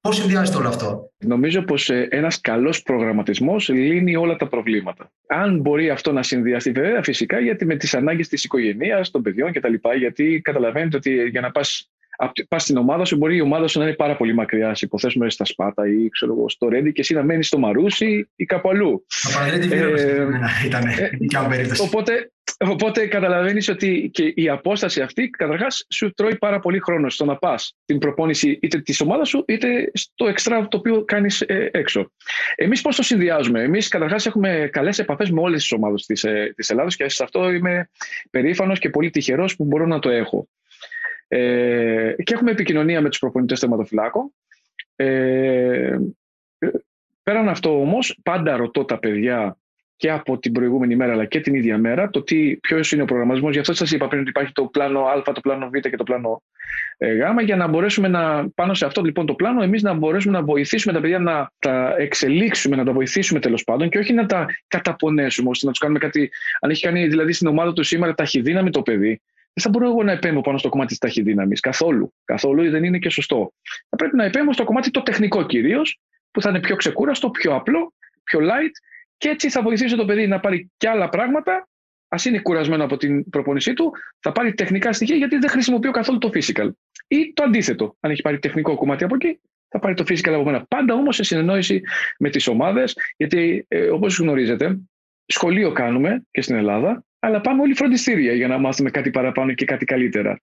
Πώς 0.01 0.17
συνδυάζεται 0.17 0.59
όλο 0.59 0.69
αυτό, 0.69 1.13
Νομίζω 1.25 1.63
πως 1.63 1.91
ε, 1.91 2.09
ένας 2.11 2.41
καλός 2.41 2.83
προγραμματισμός 2.83 3.69
λύνει 3.69 4.17
όλα 4.17 4.37
τα 4.37 4.49
προβλήματα. 4.49 5.13
Αν 5.27 5.61
μπορεί 5.61 5.91
αυτό 5.91 6.13
να 6.13 6.23
συνδυαστεί, 6.23 6.71
βέβαια, 6.71 7.03
φυσικά 7.03 7.41
γιατί 7.41 7.65
με 7.65 7.77
τις 7.77 7.95
ανάγκες 7.95 8.29
της 8.29 8.45
οικογένειας, 8.45 9.11
των 9.11 9.23
παιδιών 9.23 9.53
κτλ. 9.53 9.75
Γιατί 9.99 10.41
καταλαβαίνετε 10.45 10.97
ότι 10.97 11.29
για 11.29 11.41
να 11.41 11.51
πας 11.51 11.91
πας 12.49 12.63
στην 12.63 12.77
ομάδα 12.77 13.05
σου, 13.05 13.17
μπορεί 13.17 13.37
η 13.37 13.41
ομάδα 13.41 13.67
σου 13.67 13.79
να 13.79 13.85
είναι 13.85 13.95
πάρα 13.95 14.17
πολύ 14.17 14.35
μακριά. 14.35 14.75
Σε 14.75 14.85
υποθέσουμε 14.85 15.31
στα 15.31 15.45
Σπάτα 15.45 15.89
ή 15.89 16.09
ξέρω 16.09 16.33
εγώ, 16.33 16.49
στο 16.49 16.69
Ρέντι 16.69 16.93
και 16.93 17.01
εσύ 17.01 17.15
να 17.15 17.23
μένεις 17.23 17.47
στο 17.47 17.59
Μαρούσι 17.59 18.29
ή 18.37 18.45
κάπου 18.45 18.69
αλλού. 18.69 19.07
Ε, 19.71 20.29
ήταν 21.21 21.49
περίπτωση. 21.49 21.83
Οπότε, 21.83 22.33
οπότε 22.59 23.07
καταλαβαίνεις 23.07 23.69
ότι 23.69 24.11
και 24.13 24.33
η 24.35 24.49
απόσταση 24.49 25.01
αυτή 25.01 25.31
καταρχάς 25.31 25.87
σου 25.91 26.13
τρώει 26.15 26.37
πάρα 26.37 26.61
πολύ 26.61 26.79
χρόνο 26.79 27.09
στο 27.09 27.25
να 27.25 27.37
πας 27.37 27.77
την 27.85 27.99
προπόνηση 27.99 28.59
είτε 28.63 28.81
της 28.81 29.01
ομάδας 29.01 29.29
σου 29.29 29.45
είτε 29.47 29.91
στο 29.95 30.27
εξτρά 30.27 30.69
το 30.69 30.77
οποίο 30.77 31.05
κάνεις 31.05 31.41
ε, 31.41 31.71
έξω. 31.73 32.13
Εμείς 32.55 32.81
πώς 32.81 32.97
το 32.97 33.03
συνδυάζουμε; 33.03 33.63
Εμείς 33.63 33.89
καταρχάς 33.89 34.27
έχουμε 34.27 34.69
καλές 34.73 34.99
επαφές 34.99 35.31
με 35.31 35.41
όλες 35.41 35.61
τις 35.61 35.73
ομάδες 35.73 36.07
της 36.07 36.25
ε, 36.25 36.55
Ελλάδα 36.69 36.89
και 36.89 37.09
σε 37.09 37.23
αυτό 37.23 37.51
είμαι 37.51 37.91
περήφανος 38.31 38.79
και 38.79 38.91
πολύ 38.91 39.11
τυχερός 39.11 39.57
που 39.57 39.65
μπορώ 39.65 39.87
να 39.87 39.99
το 39.99 40.09
έχω. 40.09 40.49
Ε, 41.29 42.15
και 42.23 42.35
έχουμε 42.35 42.51
επικοινωνία 42.51 43.01
με 43.01 43.09
τους 43.09 43.19
προπονητές 43.19 43.59
θεματοφυλάκων. 43.59 44.35
Ε, 44.97 45.99
πέραν 47.23 47.49
αυτό 47.49 47.81
όμως, 47.81 48.19
πάντα 48.23 48.57
ρωτώ 48.57 48.85
τα 48.85 48.99
παιδιά 48.99 49.59
και 49.99 50.11
από 50.11 50.39
την 50.39 50.53
προηγούμενη 50.53 50.97
μέρα 50.97 51.13
αλλά 51.13 51.25
και 51.25 51.41
την 51.41 51.55
ίδια 51.55 51.79
μέρα 51.79 52.11
το 52.11 52.23
τι, 52.23 52.57
ποιος 52.57 52.93
είναι 52.93 53.03
ο 53.03 53.05
προγραμματισμός. 53.05 53.53
Γι' 53.53 53.59
αυτό 53.59 53.75
σας 53.75 53.91
είπα 53.91 54.09
πριν 54.09 54.21
ότι 54.21 54.31
υπάρχει 54.31 54.53
το 54.53 54.65
πλάνο 54.65 55.01
Α, 55.01 55.23
το 55.23 55.41
πλάνο 55.41 55.69
Β 55.69 55.73
και 55.73 55.97
το 55.97 56.03
πλάνο 56.03 56.43
ε, 56.97 57.15
Γ 57.15 57.21
για 57.45 57.57
να 57.57 57.67
μπορέσουμε 57.67 58.09
να, 58.09 58.49
πάνω 58.51 58.75
σε 58.75 58.85
αυτό 58.85 59.03
λοιπόν 59.03 59.27
το 59.27 59.35
πλάνο 59.35 59.63
εμείς 59.63 59.83
να 59.83 59.93
μπορέσουμε 59.93 60.39
να 60.39 60.45
βοηθήσουμε 60.45 60.93
τα 60.93 61.01
παιδιά 61.01 61.19
να 61.19 61.51
τα 61.59 61.95
εξελίξουμε, 61.99 62.77
να 62.77 62.85
τα 62.85 62.93
βοηθήσουμε 62.93 63.41
τέλος 63.41 63.65
πάντων 63.65 63.89
και 63.89 63.99
όχι 63.99 64.13
να 64.13 64.27
τα 64.27 64.47
καταπονέσουμε 64.69 65.49
ώστε 65.49 65.67
να 65.67 65.71
τους 65.71 65.81
κάνουμε 65.81 65.99
κάτι, 65.99 66.31
αν 66.61 66.71
έχει 66.71 66.83
κάνει 66.83 67.07
δηλαδή 67.07 67.33
στην 67.33 67.47
ομάδα 67.47 67.73
του 67.73 67.83
σήμερα 67.83 68.15
ταχυδύναμη 68.15 68.71
το 68.71 68.83
παιδί 68.83 69.21
δεν 69.53 69.73
θα 69.73 69.79
μπορώ 69.79 69.87
εγώ 69.87 70.03
να 70.03 70.13
επέμβω 70.13 70.41
πάνω 70.41 70.59
στο 70.59 70.69
κομμάτι 70.69 70.89
της 70.89 70.99
ταχυδύναμης. 70.99 71.61
Καθόλου. 71.61 72.15
Καθόλου 72.25 72.71
δεν 72.71 72.85
είναι 72.85 72.99
και 72.99 73.11
σωστό. 73.11 73.53
Θα 73.89 73.97
πρέπει 73.97 74.17
να 74.17 74.25
επέμβω 74.25 74.53
στο 74.53 74.65
κομμάτι 74.65 74.91
το 74.91 75.03
τεχνικό 75.03 75.47
κυρίως, 75.47 76.01
που 76.31 76.41
θα 76.41 76.49
είναι 76.49 76.61
πιο 76.61 76.77
ξεκούραστο, 76.77 77.31
πιο 77.31 77.55
απλό, 77.55 77.93
πιο 78.25 78.41
light 78.43 78.73
και 79.19 79.29
έτσι 79.29 79.51
θα 79.51 79.63
βοηθήσω 79.63 79.97
το 79.97 80.05
παιδί 80.05 80.27
να 80.27 80.41
πάρει 80.41 80.71
και 80.77 80.89
άλλα 80.89 81.09
πράγματα. 81.09 81.69
Α 82.09 82.17
είναι 82.27 82.39
κουρασμένο 82.39 82.85
από 82.85 82.97
την 82.97 83.31
προπόνησή 83.31 83.73
του, 83.73 83.93
θα 84.21 84.33
πάρει 84.33 84.55
τεχνικά 84.55 84.93
στοιχεία 84.93 85.17
γιατί 85.17 85.37
δεν 85.37 85.51
χρησιμοποιώ 85.51 85.91
καθόλου 85.91 86.19
το 86.19 86.31
physical. 86.35 86.71
Ή 87.09 87.33
το 87.33 87.43
αντίθετο. 87.43 87.97
Αν 88.01 88.11
έχει 88.11 88.23
πάρει 88.23 88.39
τεχνικό 88.39 88.77
κομμάτι 88.77 89.05
από 89.05 89.15
εκεί, 89.15 89.41
θα 89.69 89.79
πάρει 89.79 89.95
το 89.95 90.05
physical 90.09 90.33
από 90.33 90.45
μένα. 90.45 90.67
Πάντα 90.69 90.95
όμως 90.95 91.17
σε 91.17 91.23
συνεννόηση 91.23 91.83
με 92.19 92.31
τις 92.31 92.47
ομάδες, 92.47 92.97
γιατί 93.17 93.65
ε, 93.69 93.89
όπως 93.89 94.19
γνωρίζετε, 94.19 94.79
σχολείο 95.27 95.73
κάνουμε 95.73 96.23
και 96.31 96.43
στην 96.43 96.57
Ελλάδα, 96.57 97.05
αλλά 97.19 97.41
πάμε 97.41 97.63
όλοι 97.63 97.75
φροντιστήρια 97.75 98.33
για 98.33 98.49
να 98.49 98.59
μάθουμε 98.59 98.91
κάτι 98.91 99.11
παραπάνω 99.11 99.53
και 99.53 99.65
κάτι 99.65 99.85
καλύτερα. 99.85 100.41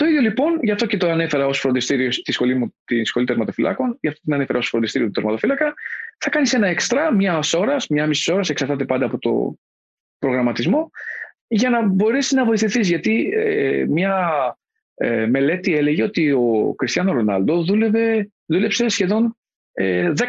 Το 0.00 0.06
ίδιο 0.06 0.20
λοιπόν, 0.20 0.58
γι' 0.62 0.70
αυτό 0.70 0.86
και 0.86 0.96
το 0.96 1.10
ανέφερα 1.10 1.46
ως 1.46 1.58
φροντιστήριο 1.58 2.12
στη 2.12 2.32
σχολή 2.32 2.54
μου, 2.54 2.74
τη 2.84 3.04
σχολή 3.04 3.26
τερματοφυλάκων, 3.26 3.98
γι' 4.00 4.08
αυτό 4.08 4.20
την 4.20 4.34
ανέφερα 4.34 4.58
ως 4.58 4.68
φροντιστήριο 4.68 5.06
του 5.06 5.12
τερματοφύλακα. 5.12 5.74
Θα 6.18 6.30
κάνεις 6.30 6.54
ένα 6.54 6.66
εξτρά 6.66 7.14
μια 7.14 7.40
ώρας, 7.56 7.86
μια 7.88 8.06
μισή 8.06 8.32
ώρα, 8.32 8.42
εξαρτάται 8.48 8.84
πάντα 8.84 9.04
από 9.04 9.18
το 9.18 9.58
προγραμματισμό, 10.18 10.90
για 11.46 11.70
να 11.70 11.86
μπορέσεις 11.86 12.32
να 12.32 12.44
βοηθηθείς. 12.44 12.88
Γιατί 12.88 13.32
ε, 13.34 13.84
μια 13.88 14.24
ε, 14.94 15.26
μελέτη 15.26 15.76
έλεγε 15.76 16.02
ότι 16.02 16.32
ο 16.32 16.74
Κριστιανό 16.76 17.12
Ρονάλντο 17.12 17.62
δούλευε, 17.62 18.30
δούλεψε 18.46 18.88
σχεδόν 18.88 19.36
ε, 19.72 20.12
10.000 20.16 20.26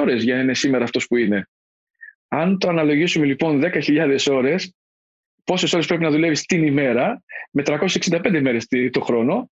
ώρες 0.00 0.22
για 0.22 0.34
να 0.34 0.40
είναι 0.40 0.54
σήμερα 0.54 0.84
αυτός 0.84 1.06
που 1.06 1.16
είναι. 1.16 1.48
Αν 2.28 2.58
το 2.58 2.68
αναλογίσουμε 2.68 3.26
λοιπόν 3.26 3.62
10.000 3.62 4.18
ώρες, 4.30 4.74
πόσες 5.44 5.72
ώρες 5.72 5.86
πρέπει 5.86 6.02
να 6.02 6.10
δουλεύεις 6.10 6.44
την 6.46 6.62
ημέρα, 6.62 7.22
με 7.50 7.62
365 7.66 8.40
μέρες 8.40 8.66
το 8.90 9.00
χρόνο, 9.00 9.50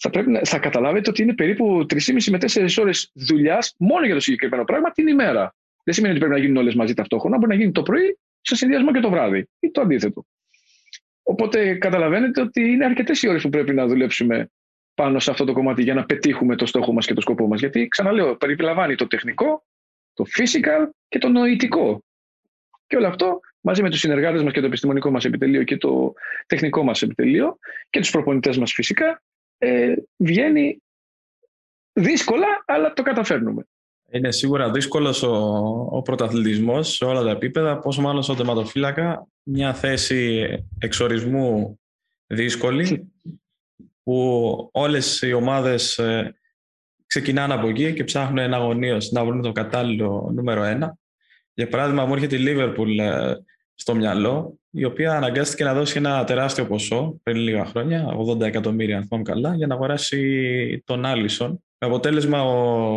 θα, 0.00 0.10
πρέπει 0.10 0.30
να, 0.30 0.40
θα 0.44 0.58
καταλάβετε 0.58 1.10
ότι 1.10 1.22
είναι 1.22 1.34
περίπου 1.34 1.86
3,5 1.88 2.30
με 2.30 2.38
4 2.40 2.68
ώρες 2.80 3.10
δουλειάς 3.14 3.74
μόνο 3.78 4.04
για 4.04 4.14
το 4.14 4.20
συγκεκριμένο 4.20 4.64
πράγμα 4.64 4.90
την 4.90 5.06
ημέρα. 5.06 5.54
Δεν 5.84 5.94
σημαίνει 5.94 6.14
ότι 6.14 6.24
πρέπει 6.24 6.40
να 6.40 6.46
γίνουν 6.46 6.62
όλες 6.62 6.74
μαζί 6.74 6.94
ταυτόχρονα. 6.94 7.36
Μπορεί 7.36 7.48
να 7.48 7.54
γίνει 7.54 7.72
το 7.72 7.82
πρωί 7.82 8.18
σε 8.40 8.56
συνδυασμό 8.56 8.92
και 8.92 9.00
το 9.00 9.10
βράδυ 9.10 9.48
ή 9.60 9.70
το 9.70 9.80
αντίθετο. 9.80 10.26
Οπότε 11.22 11.74
καταλαβαίνετε 11.74 12.40
ότι 12.40 12.60
είναι 12.60 12.84
αρκετές 12.84 13.22
οι 13.22 13.28
ώρες 13.28 13.42
που 13.42 13.48
πρέπει 13.48 13.74
να 13.74 13.86
δουλέψουμε 13.86 14.50
πάνω 14.94 15.18
σε 15.18 15.30
αυτό 15.30 15.44
το 15.44 15.52
κομμάτι 15.52 15.82
για 15.82 15.94
να 15.94 16.04
πετύχουμε 16.04 16.56
το 16.56 16.66
στόχο 16.66 16.92
μας 16.92 17.06
και 17.06 17.14
το 17.14 17.20
σκοπό 17.20 17.46
μας. 17.46 17.60
Γιατί, 17.60 17.88
ξαναλέω, 17.88 18.36
περιλαμβάνει 18.36 18.94
το 18.94 19.06
τεχνικό, 19.06 19.64
το 20.14 20.24
physical 20.36 20.88
και 21.08 21.18
το 21.18 21.28
νοητικό. 21.28 22.04
Και 22.86 22.96
όλο 22.96 23.06
αυτό 23.06 23.40
μαζί 23.60 23.82
με 23.82 23.90
τους 23.90 24.00
συνεργάτες 24.00 24.42
μας 24.42 24.52
και 24.52 24.60
το 24.60 24.66
επιστημονικό 24.66 25.10
μας 25.10 25.24
επιτελείο 25.24 25.62
και 25.62 25.76
το 25.76 26.12
τεχνικό 26.46 26.82
μας 26.82 27.02
επιτελείο 27.02 27.58
και 27.90 28.00
τους 28.00 28.10
προπονητές 28.10 28.58
μας 28.58 28.72
φυσικά 28.72 29.22
ε, 29.58 29.94
βγαίνει 30.16 30.82
δύσκολα 31.92 32.46
αλλά 32.66 32.92
το 32.92 33.02
καταφέρνουμε. 33.02 33.66
Είναι 34.10 34.32
σίγουρα 34.32 34.70
δύσκολος 34.70 35.22
ο, 35.22 35.34
ο 35.90 36.02
πρωταθλητισμός 36.02 36.94
σε 36.94 37.04
όλα 37.04 37.22
τα 37.22 37.30
επίπεδα, 37.30 37.78
πόσο 37.78 38.00
μάλλον 38.00 38.22
στο 38.22 38.34
τερματοφύλακα, 38.34 39.26
μια 39.42 39.74
θέση 39.74 40.48
εξορισμού 40.78 41.80
δύσκολη 42.26 43.12
που 44.02 44.68
όλες 44.72 45.22
οι 45.22 45.32
ομάδες 45.32 45.98
ε, 45.98 46.34
ξεκινάνε 47.06 47.54
από 47.54 47.68
εκεί 47.68 47.92
και 47.94 48.04
ψάχνουν 48.04 48.38
εναγωνίως 48.38 49.10
να 49.10 49.24
βρουν 49.24 49.42
το 49.42 49.52
κατάλληλο 49.52 50.30
νούμερο 50.34 50.62
ένα. 50.62 50.98
Για 51.58 51.68
παράδειγμα, 51.68 52.04
μου 52.04 52.14
έρχεται 52.14 52.36
η 52.36 52.38
Λίβερπουλ 52.38 52.98
ε, 52.98 53.36
στο 53.74 53.94
μυαλό, 53.94 54.58
η 54.70 54.84
οποία 54.84 55.16
αναγκάστηκε 55.16 55.64
να 55.64 55.74
δώσει 55.74 55.96
ένα 55.96 56.24
τεράστιο 56.24 56.66
ποσό 56.66 57.20
πριν 57.22 57.36
λίγα 57.36 57.64
χρόνια, 57.64 58.16
80 58.16 58.40
εκατομμύρια 58.40 58.96
αν 58.96 59.06
θυμάμαι 59.06 59.24
καλά, 59.24 59.54
για 59.54 59.66
να 59.66 59.74
αγοράσει 59.74 60.82
τον 60.86 61.04
Άλισον. 61.04 61.50
Με 61.50 61.86
αποτέλεσμα 61.86 62.42
ο, 62.42 62.96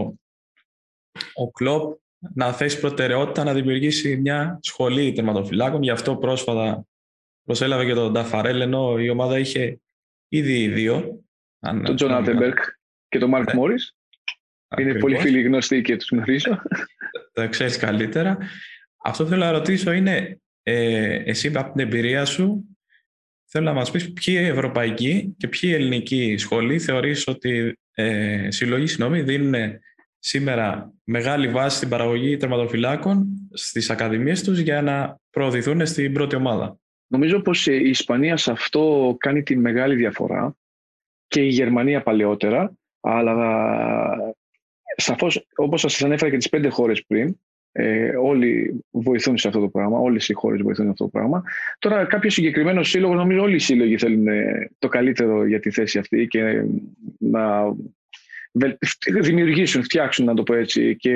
ο 1.34 1.52
Κλόπ 1.52 2.00
να 2.34 2.54
θέσει 2.54 2.80
προτεραιότητα 2.80 3.43
να 3.43 3.54
δημιουργήσει 3.54 4.17
μια 4.17 4.60
σχολή 4.62 5.12
τερματοφυλάκων. 5.12 5.84
Γι' 5.84 5.89
αυτό 5.89 6.15
πρόσφατα 6.15 6.86
προσέλαβε 7.43 7.86
και 7.86 7.93
τον 7.93 8.12
Νταφαρέλ, 8.12 8.62
ενώ 8.62 9.00
η 9.00 9.10
ομάδα 9.10 9.39
είχε 9.39 9.80
ήδη 10.28 10.67
δύο. 10.67 11.24
Τον 11.84 11.95
Τζον 11.95 12.13
Άτεμπερκ 12.13 12.58
και 13.08 13.19
τον 13.19 13.30
Μάρκ 13.30 13.54
Μόρις. 13.54 13.95
Είναι 14.78 15.00
πολύ 15.00 15.17
φίλοι 15.17 15.41
γνωστοί 15.41 15.82
και 15.82 15.97
τους 15.97 16.10
γνωρίζω. 16.10 16.62
Τα 17.41 17.47
ξέρεις 17.47 17.77
καλύτερα. 17.77 18.38
Αυτό 19.04 19.23
που 19.23 19.30
θέλω 19.30 19.43
να 19.43 19.51
ρωτήσω 19.51 19.91
είναι, 19.91 20.39
ε, 20.63 21.15
εσύ 21.15 21.51
από 21.56 21.71
την 21.71 21.82
εμπειρία 21.82 22.25
σου, 22.25 22.63
θέλω 23.45 23.65
να 23.65 23.73
μας 23.73 23.91
πεις 23.91 24.13
ποιοι 24.13 24.36
ευρωπαϊκοί 24.39 25.36
και 25.38 25.47
ποιοι 25.47 25.71
ελληνικοί 25.73 26.38
σχολοί 26.38 26.80
θεωρείς 26.80 27.27
ότι 27.27 27.80
ε, 27.93 28.51
σύλλογοι 28.51 28.88
συγγνώμη, 28.88 29.21
δίνουν 29.21 29.80
σήμερα 30.19 30.93
μεγάλη 31.04 31.47
βάση 31.47 31.77
στην 31.77 31.89
παραγωγή 31.89 32.38
τερματοφυλάκων 32.38 33.27
στις 33.54 33.89
ακαδημίες 33.89 34.43
τους 34.43 34.60
για 34.60 34.82
να 34.82 35.19
προωθηθούν 35.30 35.86
στην 35.86 36.13
πρώτη 36.13 36.36
ομάδα; 36.36 36.80
Νομίζω 37.08 37.41
πως 37.41 37.67
η 37.67 37.89
Ισπανία 37.89 38.38
σε 38.38 38.51
αυτό 38.51 39.15
κάνει 39.19 39.43
τη 39.43 39.56
μεγάλη 39.56 39.95
διαφορά 39.95 40.56
και 41.27 41.41
η 41.41 41.47
Γερμανία 41.47 42.04
παλαιότερα, 42.04 42.73
αλλά 42.99 43.34
Σαφώς, 44.95 45.47
όπως 45.56 45.82
σας 45.82 46.04
ανέφερα 46.04 46.32
και 46.32 46.38
τις 46.38 46.49
πέντε 46.49 46.69
χώρες 46.69 47.06
πριν, 47.06 47.36
ε, 47.71 48.15
όλοι 48.15 48.84
βοηθούν 48.91 49.38
σε 49.38 49.47
αυτό 49.47 49.60
το 49.60 49.67
πράγμα. 49.67 49.99
Όλες 49.99 50.30
οι 50.30 50.34
χώρες 50.34 50.62
βοηθούν 50.62 50.86
σε 50.86 50.91
αυτό 50.91 51.04
το 51.04 51.10
πράγμα. 51.10 51.43
Τώρα, 51.80 52.06
κάποιος 52.06 52.34
συγκεκριμένος 52.34 52.89
σύλλογος, 52.89 53.17
νομίζω 53.17 53.41
όλοι 53.41 53.56
οι 53.56 53.60
σύλλογοι 53.60 53.97
θέλουν 53.97 54.27
ε, 54.27 54.69
το 54.80 54.88
καλύτερο 54.88 55.45
για 55.45 55.60
τη 55.60 55.71
θέση 55.71 55.99
αυτή 55.99 56.27
και 56.27 56.63
να 57.17 57.75
δημιουργήσουν, 59.21 59.83
φτιάξουν, 59.83 60.25
να 60.25 60.33
το 60.33 60.43
πω 60.43 60.53
έτσι, 60.53 60.95
και 60.95 61.11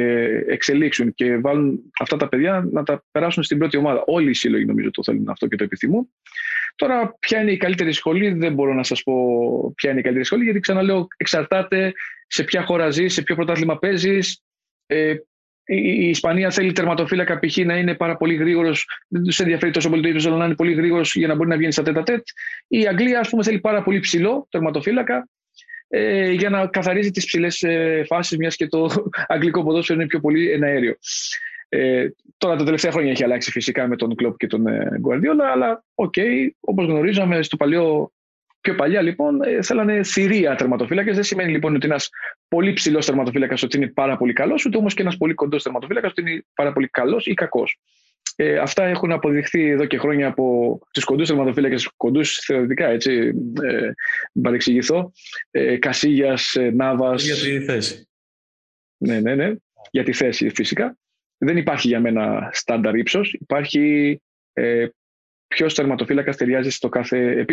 εξελίξουν 0.48 1.13
και 1.13 1.38
βάλουν 1.38 1.80
αυτά 2.00 2.17
τα 2.17 2.28
παιδιά 2.28 2.67
να 2.71 2.84
τα 2.84 3.04
περάσουν 3.12 3.43
στην 3.43 3.58
πρώτη 3.58 3.78
ομάδα. 3.78 4.04
Όλοι 4.06 4.30
οι 4.30 4.34
σύλλογοι 4.34 4.65
νομίζω 4.65 4.91
το 4.91 5.04
θέλουν 5.04 5.30
αυτό 5.30 5.48
και 5.48 5.56
το 5.56 5.63
επιθυμούν. 5.63 6.10
Τώρα, 6.76 7.15
ποια 7.19 7.41
είναι 7.41 7.52
η 7.52 7.58
καλύτερη 7.58 7.91
σχολή, 7.91 8.34
δεν 8.34 8.54
μπορώ 8.54 8.74
να 8.74 8.84
σας 8.84 9.04
πω 9.04 9.13
ποια 9.76 9.89
είναι 9.89 10.00
η 10.00 10.04
καλύτερη 10.04 10.26
σχολή, 10.26 10.43
γιατί 10.43 10.60
ξαναλέω, 10.60 11.08
εξαρτάται 11.17 11.93
σε 12.28 12.43
ποια 12.43 12.63
χώρα 12.63 12.89
ζεις, 12.89 13.13
σε 13.13 13.21
ποιο 13.21 13.36
πρωτάθλημα 13.36 13.80
παίζεις. 13.80 14.41
Ε, 14.86 15.15
η 15.67 16.10
Ισπανία 16.10 16.50
θέλει 16.50 16.71
τερματοφύλακα 16.71 17.39
π.χ. 17.39 17.58
να 17.58 17.78
είναι 17.78 17.95
πάρα 17.95 18.17
πολύ 18.17 18.36
γρήγορος, 18.36 18.86
δεν 19.08 19.24
τους 19.24 19.39
ενδιαφέρει 19.39 19.71
τόσο 19.71 19.89
πολύ 19.89 20.02
το 20.02 20.08
ύψο, 20.08 20.28
αλλά 20.28 20.38
να 20.38 20.45
είναι 20.45 20.56
πολύ 20.56 20.74
γρήγορος 20.74 21.15
για 21.15 21.28
να 21.28 21.36
μπορεί 21.36 21.50
να 21.50 21.58
βγαίνει 21.58 21.71
στα 21.71 21.84
τέτα 21.84 22.04
τέτ. 22.04 22.24
Η 22.67 22.88
Αγγλία, 22.88 23.19
ας 23.19 23.30
πούμε, 23.30 23.43
θέλει 23.43 23.60
πάρα 23.60 23.84
πολύ 23.84 24.00
ψηλό 24.00 24.48
τερματοφύλακα 24.50 25.30
ε, 25.88 26.32
για 26.32 26.50
να 26.50 26.67
καθαρίζει 26.67 27.12
τις 27.12 27.26
ψηλές 27.26 27.63
ε, 27.63 28.04
φάσεις, 28.08 28.38
μιας 28.38 28.56
και 28.56 28.67
το 28.67 28.89
αγγλικό 29.28 29.63
ποδόσφαιρο 29.63 30.00
είναι 30.00 30.08
πιο 30.08 30.19
πολύ 30.19 30.52
ένα 30.52 30.67
αέριο. 30.67 30.95
Ε, 31.69 32.08
τώρα 32.38 32.56
τα 32.56 32.63
τελευταία 32.63 32.91
χρόνια 32.91 33.12
έχει 33.12 33.24
αλλάξει 33.24 33.52
φυσικά 33.52 33.88
με 33.88 33.95
τον 33.95 34.15
Κλόπ 34.15 34.38
και 34.38 34.48
τον 34.48 34.67
ε, 34.67 34.98
Γκουαρδίολα, 35.00 35.52
αλλά 35.52 35.84
ok, 35.96 36.13
okay, 36.17 36.50
όπως 36.60 36.86
γνωρίζαμε 36.86 37.41
στο 37.41 37.58
παλιό 37.58 38.12
Πιο 38.65 38.76
παλιά 38.76 39.02
λοιπόν 39.02 39.41
ε, 39.41 39.62
θέλανε 39.62 40.04
θηρία 40.04 40.56
τερματοφύλακες. 40.56 41.15
Δεν 41.15 41.24
σημαίνει 41.24 41.52
λοιπόν 41.52 41.76
ότι 41.76 41.86
ένας 41.86 42.10
πολύ 42.48 42.74
ψηλός 42.74 43.06
τερματοφύλακας 43.06 43.63
ότι 43.63 43.78
είναι 43.78 43.88
πάρα 43.88 44.17
πολύ 44.17 44.34
καλός, 44.34 44.65
ούτε 44.65 44.78
όμως 44.78 44.93
και 44.93 45.02
ένας 45.02 45.17
πολύ 45.17 45.34
κοντός 45.34 45.63
τερματοφύλακας 45.63 46.12
ότι 46.12 46.21
είναι 46.21 46.45
πάρα 46.54 46.74
πολύ 46.74 46.88
καλός 46.88 47.26
ή 47.26 47.34
κακός. 47.34 47.80
Ε, 48.36 48.58
αυτά 48.58 48.84
έχουν 48.84 49.12
αποδειχθεί 49.12 49.69
εδώ 49.69 49.86
και 49.86 49.98
χρόνια 49.98 50.28
από 50.28 50.80
τους 50.91 51.04
κοντούς 51.04 51.28
τερματοφύλακες, 51.28 51.91
κοντούς 51.98 52.38
θεωρητικά, 52.38 52.88
έτσι, 52.88 53.12
ε, 53.63 53.91
μην 54.34 54.43
παρεξηγηθώ. 54.43 55.12
Ε, 55.52 55.78
Κασίγια, 55.78 56.38
ε, 56.54 56.69
Νάβα. 56.69 57.15
Για 57.15 57.36
τη 57.36 57.62
θέση. 57.62 58.08
Ναι, 58.98 59.19
ναι, 59.19 59.36
ναι. 59.36 59.54
Για 59.91 60.04
τη 60.04 60.13
θέση 60.13 60.50
φυσικά. 60.50 60.98
Δεν 61.38 61.58
υπάρχει 61.58 61.88
για 61.88 62.00
μένα 62.00 62.50
στάνταρ 62.54 62.95
ύψος. 62.95 63.34
Υπάρχει 63.34 64.21
ε, 64.54 64.88
ποιος 65.48 65.74
τερματοφύλακας 65.74 66.38
ταιριάζει 66.38 66.69
στο 66.69 66.89
κάθε 66.89 67.45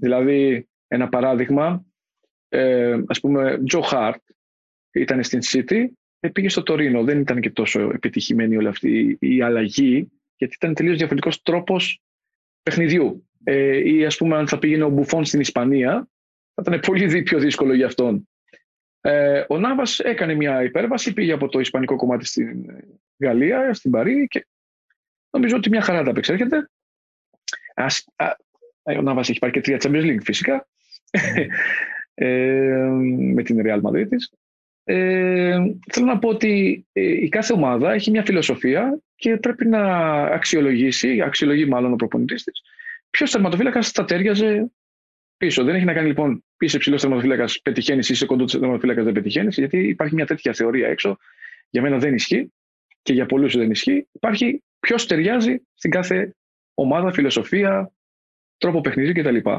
Δηλαδή, 0.00 0.68
ένα 0.88 1.08
παράδειγμα, 1.08 1.84
ε, 2.48 2.98
ας 3.06 3.20
πούμε, 3.20 3.62
Τζο 3.64 3.80
Χάρτ 3.80 4.22
ήταν 4.92 5.22
στην 5.22 5.40
City, 5.42 5.86
πήγε 6.30 6.48
στο 6.48 6.62
Τωρίνο. 6.62 7.04
Δεν 7.04 7.20
ήταν 7.20 7.40
και 7.40 7.50
τόσο 7.50 7.80
επιτυχημένη 7.80 8.56
όλη 8.56 8.68
αυτή 8.68 9.16
η 9.20 9.42
αλλαγή, 9.42 10.10
γιατί 10.36 10.54
ήταν 10.54 10.74
τελείως 10.74 10.96
διαφορετικός 10.96 11.42
τρόπος 11.42 12.02
παιχνιδιού. 12.62 13.28
Ε, 13.44 13.90
ή 13.92 14.04
ας 14.04 14.16
πούμε, 14.16 14.36
αν 14.36 14.48
θα 14.48 14.58
πήγαινε 14.58 14.84
ο 14.84 14.88
Μπουφόν 14.88 15.24
στην 15.24 15.40
Ισπανία, 15.40 16.08
θα 16.54 16.62
ήταν 16.66 16.80
πολύ 16.80 17.22
πιο 17.22 17.38
δύσκολο 17.38 17.74
για 17.74 17.86
αυτόν. 17.86 18.28
Ε, 19.00 19.44
ο 19.48 19.58
Νάβας 19.58 19.98
έκανε 19.98 20.34
μια 20.34 20.62
υπέρβαση, 20.62 21.12
πήγε 21.12 21.32
από 21.32 21.48
το 21.48 21.60
ισπανικό 21.60 21.96
κομμάτι 21.96 22.26
στην 22.26 22.66
Γαλλία, 23.18 23.74
στην 23.74 23.90
Παρή 23.90 24.26
και 24.26 24.46
νομίζω 25.30 25.56
ότι 25.56 25.68
μια 25.68 25.80
χαρά 25.80 26.02
τα 26.02 26.10
απεξέρχεται. 26.10 26.70
Ας, 27.74 28.04
ε, 28.82 28.98
ο 28.98 29.02
Νάβας 29.02 29.28
έχει 29.28 29.38
πάρει 29.38 29.52
και 29.52 29.60
τρία 29.60 29.78
Champions 29.80 30.04
League 30.04 30.22
φυσικά 30.22 30.68
ε, 32.14 32.88
με 33.34 33.42
την 33.42 33.62
Real 33.64 33.80
Madrid 33.80 34.08
της. 34.08 34.32
Ε, 34.84 35.56
θέλω 35.92 36.06
να 36.06 36.18
πω 36.18 36.28
ότι 36.28 36.84
ε, 36.92 37.02
η 37.02 37.28
κάθε 37.28 37.52
ομάδα 37.52 37.92
έχει 37.92 38.10
μια 38.10 38.24
φιλοσοφία 38.24 39.00
και 39.16 39.36
πρέπει 39.36 39.66
να 39.66 39.80
αξιολογήσει, 40.22 41.20
αξιολογεί 41.20 41.66
μάλλον 41.66 41.92
ο 41.92 41.96
προπονητής 41.96 42.42
της, 42.42 42.62
ποιος 43.10 43.30
τερματοφύλακα 43.30 43.82
θα 43.82 44.04
τέριαζε 44.04 44.70
πίσω. 45.36 45.64
Δεν 45.64 45.74
έχει 45.74 45.84
να 45.84 45.92
κάνει 45.92 46.06
λοιπόν 46.06 46.44
πίσω 46.56 46.78
ψηλό 46.78 46.96
τερματοφύλακα 46.96 47.44
πετυχαίνεις 47.62 48.08
ή 48.08 48.14
σε 48.14 48.26
κοντό 48.26 48.44
τερματοφύλακα 48.44 49.02
δεν 49.02 49.12
πετυχαίνεις, 49.12 49.58
γιατί 49.58 49.78
υπάρχει 49.78 50.14
μια 50.14 50.26
τέτοια 50.26 50.52
θεωρία 50.52 50.88
έξω. 50.88 51.16
Για 51.70 51.82
μένα 51.82 51.98
δεν 51.98 52.14
ισχύει 52.14 52.52
και 53.02 53.12
για 53.12 53.26
πολλούς 53.26 53.56
δεν 53.56 53.70
ισχύει. 53.70 54.08
Υπάρχει 54.12 54.62
ποιος 54.80 55.06
ταιριάζει 55.06 55.62
στην 55.74 55.90
κάθε 55.90 56.34
ομάδα, 56.74 57.12
φιλοσοφία, 57.12 57.92
τρόπο 58.58 58.80
παιχνιδιού 58.80 59.22
κτλ. 59.22 59.50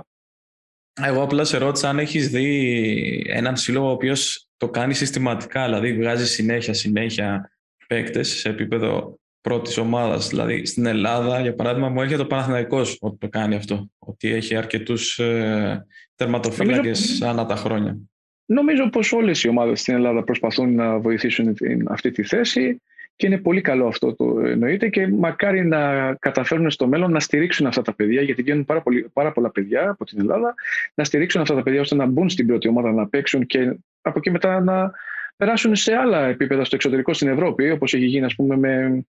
Εγώ 1.02 1.22
απλά 1.22 1.44
σε 1.44 1.58
ρώτησα 1.58 1.90
αν 1.90 2.00
έχεις 2.00 2.30
δει 2.30 3.26
έναν 3.28 3.58
σύλλογο 3.58 3.88
ο 3.88 3.92
οποίος 3.92 4.48
το 4.58 4.70
κάνει 4.70 4.94
συστηματικά, 4.94 5.66
δηλαδή 5.66 5.94
βγάζει 5.94 6.28
συνέχεια 6.28 6.74
συνέχεια 6.74 7.52
παίκτες 7.88 8.28
σε 8.28 8.50
επίπεδο 8.50 9.20
πρώτης 9.42 9.78
ομάδας. 9.78 10.28
Δηλαδή 10.28 10.66
στην 10.66 10.86
Ελλάδα, 10.86 11.40
για 11.40 11.54
παράδειγμα, 11.54 11.90
μου 11.90 12.02
έρχεται 12.02 12.22
ο 12.22 12.28
Παναθηναϊκός 12.28 12.98
ότι 13.00 13.18
το 13.18 13.30
κάνει 13.30 13.56
αυτό. 13.56 13.90
Ότι 14.00 14.32
έχει 14.32 14.56
αρκετούς 14.56 15.20
ε, 15.20 15.86
τερματοφύλακες 16.16 17.22
ανά 17.22 17.46
τα 17.46 17.56
χρόνια. 17.56 17.98
Νομίζω 18.46 18.90
πως 18.90 19.12
όλες 19.12 19.44
οι 19.44 19.50
ομάδες 19.50 19.80
στην 19.80 19.94
Ελλάδα 19.94 20.24
προσπαθούν 20.24 20.76
να 20.76 21.00
βοηθήσουν 21.00 21.56
αυτή 21.90 22.12
τη 22.12 22.24
θέση 22.24 22.82
και 23.16 23.28
είναι 23.28 23.38
πολύ 23.38 23.62
καλό 23.62 23.88
αυτό 23.88 24.16
το 24.16 24.40
εννοείται 24.40 24.90
και 24.90 25.08
μακάρι 25.08 25.66
να 25.66 26.14
καταφέρουν 26.14 26.72
στο 26.72 26.88
μέλλον 26.88 27.12
να 27.12 27.20
στηρίξουν 27.20 27.66
αυτά 27.66 27.82
τα 27.82 27.94
παιδιά, 27.94 28.22
γιατί 28.22 28.42
βγαίνουν 28.42 28.66
πάρα, 28.66 28.82
πολύ, 28.82 29.10
πάρα 29.14 29.32
πολλά 29.32 29.52
παιδιά 29.52 29.90
από 29.90 30.06
την 30.06 30.20
Ελλάδα, 30.20 30.54
να 30.94 31.04
στηρίξουν 31.04 31.42
αυτά 31.42 31.56
τα 31.56 31.64
παιδιά 31.64 31.82
ώστε 31.82 31.96
να 31.96 32.06
μπουν 32.06 32.30
στην 32.30 32.48
πρώτη 32.48 32.68
ομάδα, 32.68 32.92
να 32.92 33.08
παίξουν 33.08 33.46
και 33.46 33.76
από 34.02 34.18
εκεί 34.18 34.32
μετά 34.32 34.60
να 34.60 34.92
περάσουν 35.38 35.76
σε 35.76 35.96
άλλα 35.96 36.26
επίπεδα 36.26 36.64
στο 36.64 36.76
εξωτερικό 36.76 37.14
στην 37.14 37.28
Ευρώπη, 37.28 37.70
όπως 37.70 37.94
έχει 37.94 38.06
γίνει, 38.06 38.26
ας 38.26 38.36
πούμε, 38.36 38.58
με. 38.58 39.06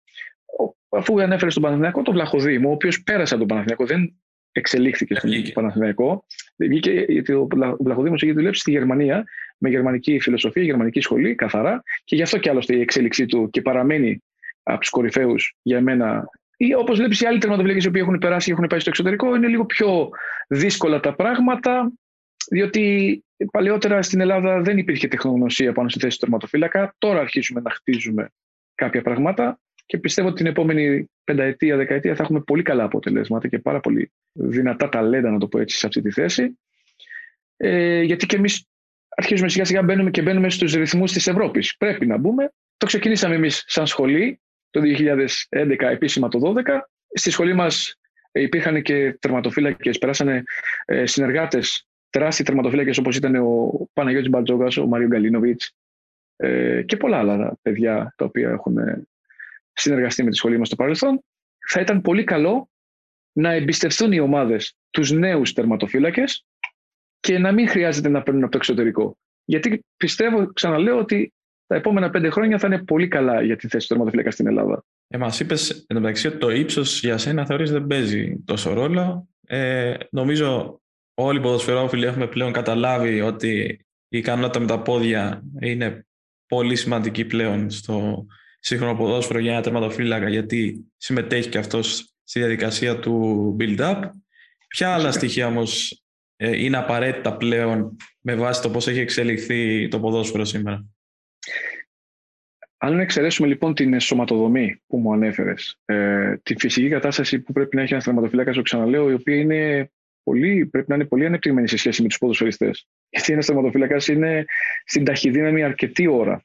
Αφού 0.89 1.22
ανέφερες 1.22 1.52
στον 1.52 1.63
Παναθηναϊκό, 1.63 2.02
τον 2.02 2.13
Βλαχοδήμο, 2.13 2.70
ο 2.70 2.72
οποίος 2.72 3.04
πέρασε 3.04 3.34
από 3.34 3.48
τον 3.48 3.48
Παναθηναϊκό, 3.48 3.86
δεν 3.86 4.13
εξελίχθηκε 4.54 5.16
στον 5.16 5.32
Παναθηναϊκό. 5.54 6.26
Βγήκε, 6.58 7.06
γιατί 7.08 7.34
ο 7.34 7.48
Βλαχοδήμος 7.80 8.22
έχει 8.24 8.32
δουλέψει 8.32 8.60
στη 8.60 8.72
Γερμανία 8.72 9.24
με 9.58 9.70
γερμανική 9.70 10.20
φιλοσοφία, 10.20 10.63
γερμανική 10.63 11.02
σχολή, 11.02 11.36
καθαρά. 11.36 11.84
Και 12.04 12.16
γι' 12.16 12.22
αυτό 12.22 12.38
και 12.38 12.50
άλλωστε 12.50 12.76
η 12.76 12.82
εξέλιξή 12.82 13.26
του 13.26 13.50
και 13.50 13.62
παραμένει 13.62 14.24
από 14.63 14.80
τους 14.80 14.89
κορυφαίους 14.89 15.56
για 15.62 15.82
μένα. 15.82 16.30
Ή 16.58 16.74
όπως 16.74 16.98
βλέπεις 16.98 17.22
οι 17.22 17.26
άλλοι 17.26 17.39
τερματοφυλακές 17.39 17.89
που 17.89 17.98
έχουν 17.98 18.18
περάσει 18.18 18.46
και 18.46 18.52
έχουν 18.52 18.68
πάει 18.68 18.80
στο 18.80 18.89
εξωτερικό, 18.89 19.36
είναι 19.36 19.48
λίγο 19.48 19.66
πιο 19.66 20.10
δύσκολα 20.48 21.00
τα 21.00 21.16
πράγματα. 21.16 21.92
Διότι 22.50 23.24
παλαιότερα 23.52 24.02
στην 24.02 24.20
Ελλάδα 24.20 24.62
δεν 24.62 24.78
υπήρχε 24.78 25.08
τεχνογνωσία 25.08 25.72
πάνω 25.72 25.89
στη 25.89 26.00
θέση 26.00 26.18
του 26.18 26.26
τερματοφύλακα. 26.26 26.96
Τώρα 26.98 27.20
αρχίζουμε 27.20 27.62
να 27.62 27.70
χτίζουμε 27.72 28.30
κάποια 28.76 29.02
πράγματα 29.02 29.60
και 29.86 29.98
πιστεύω 29.98 30.28
ότι 30.28 30.38
την 30.38 30.46
επόμενη 30.46 31.10
πενταετία, 31.24 31.76
δεκαετία 31.76 32.15
θα 32.15 32.24
έχουμε 32.24 32.41
πολύ 32.41 32.63
καλά 32.63 32.84
αποτελέσματα 32.84 33.48
και 33.48 33.60
πάρα 33.60 33.80
πολύ 33.80 34.12
δυνατά 34.32 34.89
ταλέντα, 34.89 35.32
να 35.32 35.38
το 35.38 35.48
πω 35.48 35.60
έτσι, 35.60 35.78
σε 35.78 35.88
αυτή 35.88 36.02
τη 36.02 36.12
θέση. 36.12 36.60
Ε, 37.58 38.02
γιατί 38.02 38.26
και 38.26 38.36
εμείς 38.36 38.67
αρχίζουμε 39.10 39.50
σιγά 39.50 39.65
σιγά 39.65 39.82
μπαίνουμε 39.84 40.12
και 40.12 40.22
μπαίνουμε 40.22 40.50
στους 40.50 40.74
ρυθμούς 40.74 41.12
της 41.12 41.28
Ευρώπης. 41.28 41.78
Πρέπει 41.78 42.06
να 42.06 42.17
μπούμε. 42.17 42.52
Το 42.78 42.86
ξεκινήσαμε 42.86 43.36
εμείς 43.36 43.63
σαν 43.67 43.88
σχολή 43.88 44.39
το 44.69 44.82
2011, 44.82 45.89
επίσημα 45.89 46.28
το 46.28 46.39
2012. 46.39 46.89
Στη 47.13 47.32
σχολή 47.32 47.54
μας 47.54 48.00
υπήρχαν 48.32 48.82
και 48.82 49.17
τερματοφύλακες, 49.19 49.98
περάσανε 49.98 50.43
ε, 50.86 51.06
συνεργάτες, 51.06 51.88
τεράστιοι 52.10 52.46
τερματοφύλακες 52.46 52.98
όπως 52.98 53.15
ήταν 53.15 53.36
ο 53.36 53.72
Παναγιώτης 53.93 54.30
Μπαλτζόγα, 54.30 54.67
ο 54.84 54.86
Μάριο 54.86 55.08
Γκαλίνοβιτς 55.08 55.76
ε, 56.36 56.82
και 56.82 56.98
πολλά 56.98 57.17
άλλα 57.17 57.58
παιδιά 57.62 58.13
τα 58.17 58.26
οποία 58.26 58.50
έχουν 58.50 58.78
συνεργαστεί 59.74 60.24
με 60.24 60.30
τη 60.30 60.36
σχολή 60.36 60.58
μας 60.58 60.68
στο 60.68 60.76
παρελθόν. 60.76 61.24
Θα 61.70 61.80
ήταν 61.80 62.02
πολύ 62.02 62.24
καλό 62.24 62.70
να 63.34 63.52
εμπιστευτούν 63.52 64.12
οι 64.12 64.20
ομάδες 64.20 64.76
τους 64.90 65.12
νέους 65.12 65.54
τερματοφύλακες 65.54 66.46
και 67.20 67.40
να 67.40 67.52
μην 67.52 67.68
χρειάζεται 67.68 68.10
να 68.10 68.24
παίρνουν 68.24 68.44
από 68.44 68.52
το 68.52 68.58
εξωτερικό. 68.58 69.18
Γιατί 69.46 69.86
πιστεύω, 69.98 70.54
ξαναλέω, 70.54 70.98
ότι 70.98 71.34
τα 71.68 71.76
επόμενα 71.76 72.10
πέντε 72.10 72.30
χρόνια 72.30 72.60
θα 72.60 72.68
είναι 72.68 72.84
πολύ 72.84 73.08
καλά 73.08 73.42
για 73.42 73.56
τη 73.56 73.68
θέση 73.68 73.88
του 73.88 73.94
τερματοφύλακα 73.94 74.32
στην 74.32 74.48
Ελλάδα. 74.48 74.86
Ε, 75.08 75.18
Μας 75.18 75.40
είπες 75.40 75.86
εντωμεταξύ 75.88 76.28
ότι 76.28 76.38
το 76.38 76.50
ύψος 76.50 77.00
για 77.00 77.18
σένα 77.18 77.46
θεωρείς 77.46 77.72
δεν 77.72 77.88
παίζει 77.88 78.44
τόσο 78.46 78.74
ρόλο. 78.74 79.28
Ε, 79.48 79.94
νομίζω 80.12 80.82
όλοι 81.14 81.40
οι 81.40 81.42
ποδοσφαιρόφιλοι 81.42 82.06
έχουμε 82.06 82.28
πλέον 82.28 82.52
καταλάβει 82.52 83.22
ότι 83.22 83.80
η 84.08 84.18
ικανότητα 84.18 84.60
με 84.60 84.66
τα 84.66 84.82
πόδια 84.82 85.44
είναι 85.60 86.06
πολύ 86.48 86.76
σημαντική 86.76 87.26
πλέον 87.26 87.70
στο 87.70 88.26
σύγχρονο 88.63 88.95
ποδόσφαιρο 88.95 89.39
για 89.39 89.52
ένα 89.52 89.62
τερματοφύλακα 89.62 90.30
γιατί 90.30 90.86
συμμετέχει 90.97 91.49
και 91.49 91.58
αυτός 91.58 92.15
στη 92.23 92.39
διαδικασία 92.39 92.99
του 92.99 93.56
build-up. 93.60 94.02
Ποια 94.67 94.93
άλλα 94.93 95.12
στοιχεία 95.12 95.47
όμως 95.47 96.04
ε, 96.36 96.63
είναι 96.63 96.78
απαραίτητα 96.78 97.38
πλέον 97.38 97.97
με 98.21 98.36
βάση 98.36 98.62
το 98.62 98.69
πώς 98.69 98.88
έχει 98.88 98.99
εξελιχθεί 98.99 99.88
το 99.88 99.99
ποδόσφαιρο 99.99 100.45
σήμερα; 100.45 100.86
Αν 102.78 102.99
εξαιρέσουμε 102.99 103.47
λοιπόν 103.47 103.73
την 103.73 103.99
σωματοδομή 103.99 104.82
που 104.88 104.97
μου 104.97 105.13
ανέφερες, 105.13 105.80
ε, 105.86 106.38
τη 106.43 106.56
φυσική 106.60 106.89
κατάσταση 106.89 107.39
που 107.39 107.54
πρέπει 107.54 107.76
να 107.76 107.82
έχει 107.82 107.91
ένας 107.93 108.06
τερματοφύλακας, 108.06 108.56
το 108.56 108.62
ξαναλέω, 108.62 109.10
η 109.10 109.13
οποία 109.13 109.36
είναι 109.36 109.91
πολύ, 110.23 110.65
πρέπει 110.65 110.89
να 110.89 110.95
είναι 110.95 111.06
πολύ 111.06 111.26
ανεπτυγμένη 111.26 111.67
σε 111.67 111.78
σχέση 111.78 112.02
με 112.02 112.08
τους 112.08 112.17
ποδοσφαιριστές. 112.17 112.88
Γιατί 113.10 113.34
ένας 113.34 113.45
τερματοφύλακας 113.45 114.08
είναι 114.08 114.45
στην 114.86 115.04
ταχυδύναμη 115.04 115.63
αρκετή 115.63 116.08
ώρα. 116.08 116.43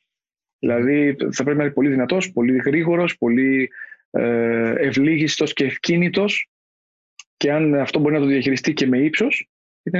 Δηλαδή 0.58 1.16
θα 1.32 1.42
πρέπει 1.42 1.58
να 1.58 1.64
είναι 1.64 1.72
πολύ 1.72 1.88
δυνατός, 1.88 2.32
πολύ 2.32 2.56
γρήγορος, 2.56 3.18
πολύ 3.18 3.70
ε, 4.10 4.72
ευλίγιστος 4.86 5.52
και 5.52 5.64
ευκίνητος. 5.64 6.48
Και 7.36 7.52
αν 7.52 7.74
αυτό 7.74 7.98
μπορεί 7.98 8.14
να 8.14 8.20
το 8.20 8.26
διαχειριστεί 8.26 8.72
και 8.72 8.86
με 8.86 8.98
ύψος, 8.98 9.48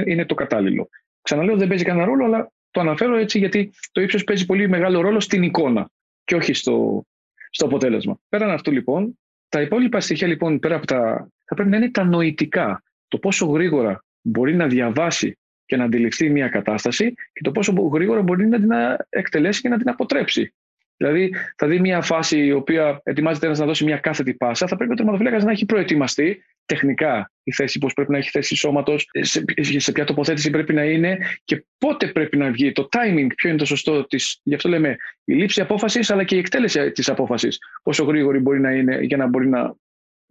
είναι, 0.05 0.25
το 0.25 0.33
κατάλληλο. 0.33 0.89
Ξαναλέω, 1.21 1.57
δεν 1.57 1.67
παίζει 1.67 1.83
κανένα 1.83 2.05
ρόλο, 2.05 2.25
αλλά 2.25 2.51
το 2.71 2.79
αναφέρω 2.79 3.15
έτσι 3.15 3.37
γιατί 3.37 3.71
το 3.91 4.01
ύψος 4.01 4.23
παίζει 4.23 4.45
πολύ 4.45 4.67
μεγάλο 4.67 5.01
ρόλο 5.01 5.19
στην 5.19 5.43
εικόνα 5.43 5.89
και 6.23 6.35
όχι 6.35 6.53
στο, 6.53 7.05
στο 7.49 7.65
αποτέλεσμα. 7.65 8.19
Πέραν 8.29 8.49
αυτού 8.49 8.71
λοιπόν, 8.71 9.19
τα 9.49 9.61
υπόλοιπα 9.61 9.99
στοιχεία 9.99 10.27
λοιπόν 10.27 10.59
πέρα 10.59 10.75
από 10.75 10.85
τα. 10.85 11.29
θα 11.45 11.55
πρέπει 11.55 11.69
να 11.69 11.77
είναι 11.77 11.91
τα 11.91 12.03
νοητικά. 12.03 12.83
Το 13.07 13.17
πόσο 13.17 13.45
γρήγορα 13.45 14.03
μπορεί 14.21 14.55
να 14.55 14.67
διαβάσει 14.67 15.37
και 15.69 15.75
να 15.77 15.83
αντιληφθεί 15.83 16.29
μια 16.29 16.47
κατάσταση 16.47 17.13
και 17.33 17.41
το 17.43 17.51
πόσο 17.51 17.89
γρήγορα 17.93 18.21
μπορεί 18.21 18.47
να 18.47 18.59
την 18.59 18.71
εκτελέσει 19.09 19.61
και 19.61 19.69
να 19.69 19.77
την 19.77 19.89
αποτρέψει. 19.89 20.53
Δηλαδή, 20.97 21.33
θα 21.57 21.67
δει 21.67 21.79
μια 21.79 22.01
φάση 22.01 22.45
η 22.45 22.51
οποία 22.51 23.01
ετοιμάζεται 23.03 23.45
ένας 23.45 23.59
να 23.59 23.65
δώσει 23.65 23.83
μια 23.83 23.97
κάθετη 23.97 24.33
πάσα, 24.33 24.67
θα 24.67 24.75
πρέπει 24.75 24.91
ο 24.91 24.95
τερματοφύλακας 24.95 25.43
να 25.43 25.51
έχει 25.51 25.65
προετοιμαστεί 25.65 26.43
τεχνικά 26.65 27.31
η 27.43 27.53
θέση, 27.53 27.79
πώς 27.79 27.93
πρέπει 27.93 28.11
να 28.11 28.17
έχει 28.17 28.29
θέση 28.29 28.55
σώματος, 28.55 29.09
σε, 29.19 29.43
σε 29.77 29.91
ποια 29.91 30.05
τοποθέτηση 30.05 30.49
πρέπει 30.49 30.73
να 30.73 30.83
είναι 30.83 31.17
και 31.45 31.65
πότε 31.77 32.07
πρέπει 32.07 32.37
να 32.37 32.51
βγει. 32.51 32.71
Το 32.71 32.87
timing, 32.91 33.27
ποιο 33.35 33.49
είναι 33.49 33.57
το 33.57 33.65
σωστό 33.65 34.05
της. 34.05 34.39
Γι' 34.43 34.55
αυτό 34.55 34.69
λέμε 34.69 34.97
η 35.23 35.33
λήψη 35.33 35.61
απόφασης, 35.61 36.11
αλλά 36.11 36.23
και 36.23 36.35
η 36.35 36.39
εκτέλεση 36.39 36.91
της 36.91 37.09
απόφασης. 37.09 37.57
Πόσο 37.83 38.03
γρήγορη 38.03 38.39
μπορεί 38.39 38.59
να 38.59 38.71
είναι 38.71 38.99
για 39.01 39.17
να 39.17 39.27
μπορεί 39.27 39.47
να 39.47 39.75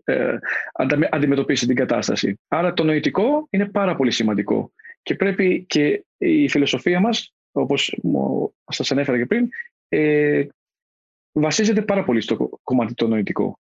ε, 0.04 0.38
αντιμετωπίσει 1.10 1.66
την 1.66 1.76
κατάσταση. 1.76 2.40
Άρα 2.48 2.72
το 2.72 2.84
νοητικό 2.84 3.46
είναι 3.50 3.66
πάρα 3.68 3.96
πολύ 3.96 4.10
σημαντικό. 4.10 4.72
Και 5.08 5.14
πρέπει 5.14 5.64
και 5.68 6.04
η 6.18 6.48
φιλοσοφία 6.48 7.00
μας, 7.00 7.34
όπως 7.52 7.98
σας 8.68 8.90
ανέφερα 8.90 9.18
και 9.18 9.26
πριν, 9.26 9.48
ε, 9.88 10.46
βασίζεται 11.32 11.82
πάρα 11.82 12.04
πολύ 12.04 12.20
στο 12.20 12.60
κομμάτι 12.62 12.94
το 12.94 13.06
νοητικό. 13.06 13.58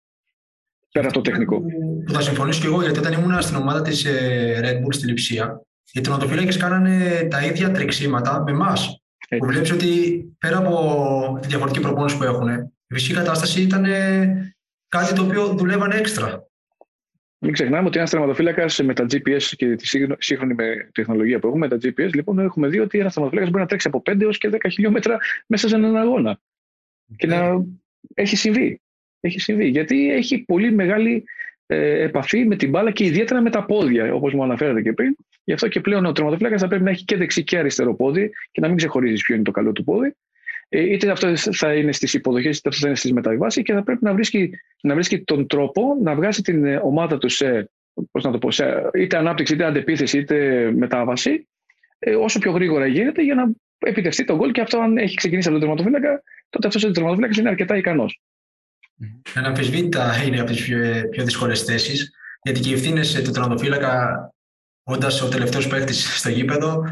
Πέρα 0.93 1.07
από 1.07 1.15
το 1.15 1.21
τεχνικό. 1.21 1.61
Που 2.05 2.13
θα 2.13 2.21
συμφωνήσω 2.21 2.61
και 2.61 2.67
εγώ, 2.67 2.83
γιατί 2.83 2.99
όταν 2.99 3.13
ήμουν 3.13 3.43
στην 3.43 3.57
ομάδα 3.57 3.83
της 3.83 4.05
ε, 4.05 4.61
Red 4.65 4.85
Bull 4.85 4.95
στη 4.95 5.07
Λιψία, 5.07 5.63
οι 5.93 6.01
τερματοφύλακες 6.01 6.57
κάνανε 6.57 7.27
τα 7.31 7.45
ίδια 7.45 7.71
τρεξίματα 7.71 8.43
με 8.43 8.51
εμάς. 8.51 9.03
Που 9.39 9.47
βλέπεις 9.47 9.73
ότι 9.73 10.23
πέρα 10.39 10.59
από 10.59 11.39
τη 11.41 11.49
διαφορετική 11.49 11.83
προπόνηση 11.83 12.17
που 12.17 12.25
έχουν, 12.25 12.49
η 12.87 12.95
φυσική 12.95 13.15
κατάσταση 13.15 13.63
ήταν 13.63 13.85
κάτι 14.89 15.15
το 15.15 15.23
οποίο 15.23 15.47
δουλεύανε 15.47 15.95
έξτρα. 15.95 16.49
Μην 17.45 17.53
ξεχνάμε 17.53 17.87
ότι 17.87 17.99
ένας 17.99 18.11
τερματοφύλακας 18.11 18.83
με 18.83 18.95
τα 18.95 19.07
GPS 19.11 19.43
και 19.57 19.75
τη 19.75 19.87
σύγχρονη 20.19 20.55
τεχνολογία 20.93 21.39
που 21.39 21.47
έχουμε, 21.47 21.69
με 21.69 21.79
τα 21.79 21.89
GPS, 21.89 22.13
λοιπόν, 22.15 22.39
έχουμε 22.39 22.69
δει 22.69 22.79
ότι 22.79 22.99
ένας 22.99 23.13
τερματοφύλακας 23.13 23.51
μπορεί 23.51 23.63
να 23.63 23.69
τρέξει 23.69 23.89
από 23.89 24.03
5 24.11 24.21
έως 24.21 24.39
και 24.39 24.51
10 24.53 24.57
χιλιόμετρα 24.71 25.19
μέσα 25.47 25.69
σε 25.69 25.77
έναν 25.77 25.97
αγώνα. 25.97 26.41
Και 27.17 27.27
να 27.27 27.65
έχει 28.15 28.37
συμβεί. 28.37 28.81
Έχει 29.21 29.41
συμβεί. 29.41 29.67
Γιατί 29.67 30.11
έχει 30.13 30.39
πολύ 30.39 30.73
μεγάλη 30.73 31.25
ε, 31.67 32.03
επαφή 32.03 32.45
με 32.45 32.57
την 32.57 32.71
μπάλα 32.71 32.91
και 32.91 33.05
ιδιαίτερα 33.05 33.41
με 33.41 33.51
τα 33.51 33.65
πόδια, 33.65 34.15
όπως 34.15 34.33
μου 34.33 34.43
αναφέρατε 34.43 34.83
και 34.83 34.93
πριν. 34.93 35.17
Γι' 35.45 35.53
αυτό 35.53 35.69
και 35.69 35.81
πλέον 35.81 36.05
ο 36.05 36.13
τερματοφύλακας 36.13 36.61
θα 36.61 36.69
πρέπει 36.69 36.85
να 36.85 36.91
έχει 36.91 37.05
και 37.05 37.17
δεξί 37.17 37.45
και 37.45 37.59
αριστερό 37.59 37.95
πόδι 37.95 38.31
και 38.51 38.61
να 38.61 38.69
μην 38.69 38.77
ξεχωρίζεις 38.77 39.23
ποιο 39.23 39.35
είναι 39.35 39.45
το 39.45 39.51
καλό 39.51 39.73
του 39.73 39.85
πόδι. 39.85 40.15
Ε, 40.69 40.93
είτε 40.93 41.11
αυτό 41.11 41.37
θα 41.37 41.75
είναι 41.75 41.93
στις 41.93 42.15
υποδοχές, 42.15 42.59
είτε 42.59 42.69
αυτό 42.69 42.81
θα 42.81 42.89
είναι 42.89 42.97
στις 42.97 43.13
μεταβάσει 43.13 43.63
και 43.63 43.73
θα 43.73 43.83
πρέπει 43.83 44.05
να 44.05 44.13
βρίσκει, 44.13 44.51
να 44.83 44.95
βρίσκει 44.95 45.23
τον 45.23 45.47
τρόπο 45.47 45.83
να 46.03 46.15
βγάζει 46.15 46.43
την 46.43 46.65
ε, 46.65 46.81
ομάδα 46.83 47.19
του 47.19 47.29
σε, 47.29 47.71
πώς 48.11 48.25
να 48.25 48.31
το 48.31 48.39
πω, 48.39 48.51
σε 48.51 48.65
είτε 48.95 49.17
ανάπτυξη, 49.17 49.55
είτε 49.55 49.65
αντεπίθεση, 49.65 50.19
είτε 50.19 50.71
μετάβαση, 50.77 51.49
ε, 51.99 52.15
όσο 52.15 52.39
πιο 52.39 52.53
γρήγορα 52.53 52.87
γίνεται 52.87 53.23
για 53.23 53.35
να 53.35 53.51
επιτευχθεί 53.79 54.25
τον 54.25 54.37
γκολ. 54.37 54.51
Και 54.51 54.61
αυτό, 54.61 54.79
αν 54.79 54.99
έχει 54.99 55.17
ξεκινήσει 55.17 55.49
από 55.49 55.59
τον 55.59 55.69
τερματοφύλακα, 55.69 56.23
τότε 56.51 56.67
αυτός 56.67 56.85
ο 56.85 56.91
τερματοφύλακας 56.91 57.37
είναι 57.37 57.49
αρκετά 57.49 57.77
ικανός. 57.77 58.21
Αναμφισβήτητα 59.35 60.25
είναι 60.27 60.41
από 60.41 60.51
τις 60.51 60.63
πιο, 60.63 61.09
πιο 61.11 61.25
δύσκολες 61.25 61.63
θέσεις, 61.63 62.13
γιατί 62.43 62.61
και 62.61 62.71
οι 62.71 62.73
ευθύνες 62.73 63.23
του 63.23 63.31
τερματοφύλακα, 63.31 64.35
όντας 64.83 65.23
ο 65.23 65.29
τελευταίος 65.29 65.67
παίκτης 65.67 66.19
στο 66.19 66.29
γήπεδο, 66.29 66.85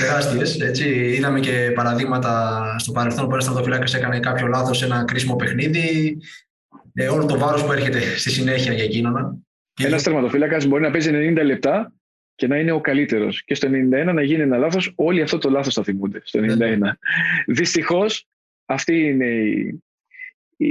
τεράστιες. 0.00 0.80
Είδαμε 1.16 1.40
και 1.40 1.72
παραδείγματα 1.74 2.64
στο 2.78 2.92
παρελθόν 2.92 3.28
που 3.28 3.34
ένα 3.34 3.44
τερματοφύλακα 3.44 3.96
έκανε 3.96 4.20
κάποιο 4.20 4.46
λάθος 4.46 4.78
σε 4.78 4.84
ένα 4.84 5.04
κρίσιμο 5.04 5.36
παιχνίδι. 5.36 6.18
Ε, 6.94 7.08
όλο 7.08 7.26
το 7.26 7.38
βάρος 7.38 7.64
που 7.64 7.72
έρχεται 7.72 8.00
στη 8.00 8.30
συνέχεια 8.30 8.72
για 8.72 8.84
εκείνον. 8.84 9.46
Ένας 9.80 10.02
τερματοφύλακας 10.02 10.66
μπορεί 10.66 10.82
να 10.82 10.90
παίζει 10.90 11.10
90 11.12 11.44
λεπτά 11.44 11.92
και 12.34 12.46
να 12.46 12.58
είναι 12.58 12.72
ο 12.72 12.80
καλύτερος. 12.80 13.44
Και 13.44 13.54
στο 13.54 13.68
91 13.68 14.12
να 14.14 14.22
γίνει 14.22 14.42
ένα 14.42 14.56
λάθος, 14.56 14.92
όλοι 14.94 15.22
αυτό 15.22 15.38
το 15.38 15.50
λάθος 15.50 15.74
θα 15.74 15.82
θυμούνται. 15.82 16.20
Στο 16.24 16.40
91. 16.40 16.78
Ναι. 16.78 16.92
Δυστυχώς, 17.46 18.26
αυτή 18.64 19.08
είναι 19.08 19.26
η, 19.26 19.82
η, 20.56 20.68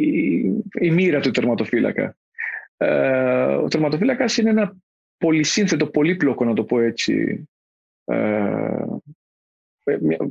η 0.80 0.92
μοίρα 0.92 1.20
του 1.20 1.32
τερματοφύλακα. 1.32 2.16
Ε, 2.78 3.44
ο 3.44 3.68
τερματοφύλακας 3.68 4.38
είναι 4.38 4.50
ένα 4.50 4.76
πολυσύνθετο, 5.18 5.88
πολύπλοκο, 5.88 6.46
να 6.46 6.54
το 6.54 6.64
πω 6.64 6.80
έτσι, 6.80 7.14
ε, 7.14 7.51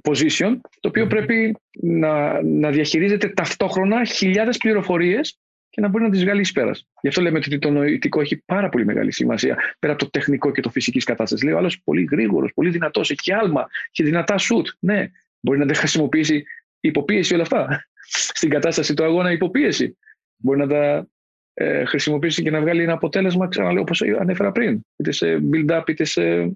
position, 0.02 0.56
το 0.80 0.88
οποίο 0.88 1.06
πρέπει 1.06 1.56
να, 1.80 2.42
να 2.42 2.70
διαχειρίζεται 2.70 3.28
ταυτόχρονα 3.28 4.04
χιλιάδες 4.04 4.56
πληροφορίες 4.56 5.38
και 5.70 5.80
να 5.80 5.88
μπορεί 5.88 6.04
να 6.04 6.10
τις 6.10 6.22
βγάλει 6.22 6.40
εις 6.40 6.52
πέρας. 6.52 6.86
Γι' 7.00 7.08
αυτό 7.08 7.20
λέμε 7.20 7.38
ότι 7.38 7.58
το 7.58 7.70
νοητικό 7.70 8.20
έχει 8.20 8.42
πάρα 8.44 8.68
πολύ 8.68 8.84
μεγάλη 8.84 9.12
σημασία 9.12 9.56
πέρα 9.78 9.92
από 9.92 10.04
το 10.04 10.10
τεχνικό 10.10 10.50
και 10.50 10.60
το 10.60 10.70
φυσικής 10.70 11.04
κατάστασης. 11.04 11.44
Λέει 11.44 11.54
ο 11.54 11.58
άλλος 11.58 11.80
πολύ 11.82 12.08
γρήγορος, 12.10 12.52
πολύ 12.54 12.70
δυνατός, 12.70 13.10
έχει 13.10 13.32
άλμα, 13.32 13.68
έχει 13.92 14.08
δυνατά 14.08 14.38
σουτ. 14.38 14.68
Ναι, 14.78 15.10
μπορεί 15.40 15.58
να 15.58 15.66
τα 15.66 15.74
χρησιμοποιήσει 15.74 16.44
υποπίεση 16.80 17.34
όλα 17.34 17.42
αυτά. 17.42 17.84
Στην 18.38 18.50
κατάσταση 18.50 18.94
του 18.94 19.04
αγώνα 19.04 19.32
υποπίεση. 19.32 19.96
Μπορεί 20.36 20.58
να 20.58 20.66
τα 20.66 21.08
ε, 21.54 21.84
χρησιμοποιήσει 21.84 22.42
και 22.42 22.50
να 22.50 22.60
βγάλει 22.60 22.82
ένα 22.82 22.92
αποτέλεσμα, 22.92 23.48
ξαναλέω, 23.48 23.82
όπως 23.82 24.02
ανέφερα 24.02 24.52
πριν. 24.52 24.80
Είτε 24.96 25.12
σε 25.12 25.42
build-up, 25.52 25.82
είτε 25.86 26.04
σε 26.04 26.52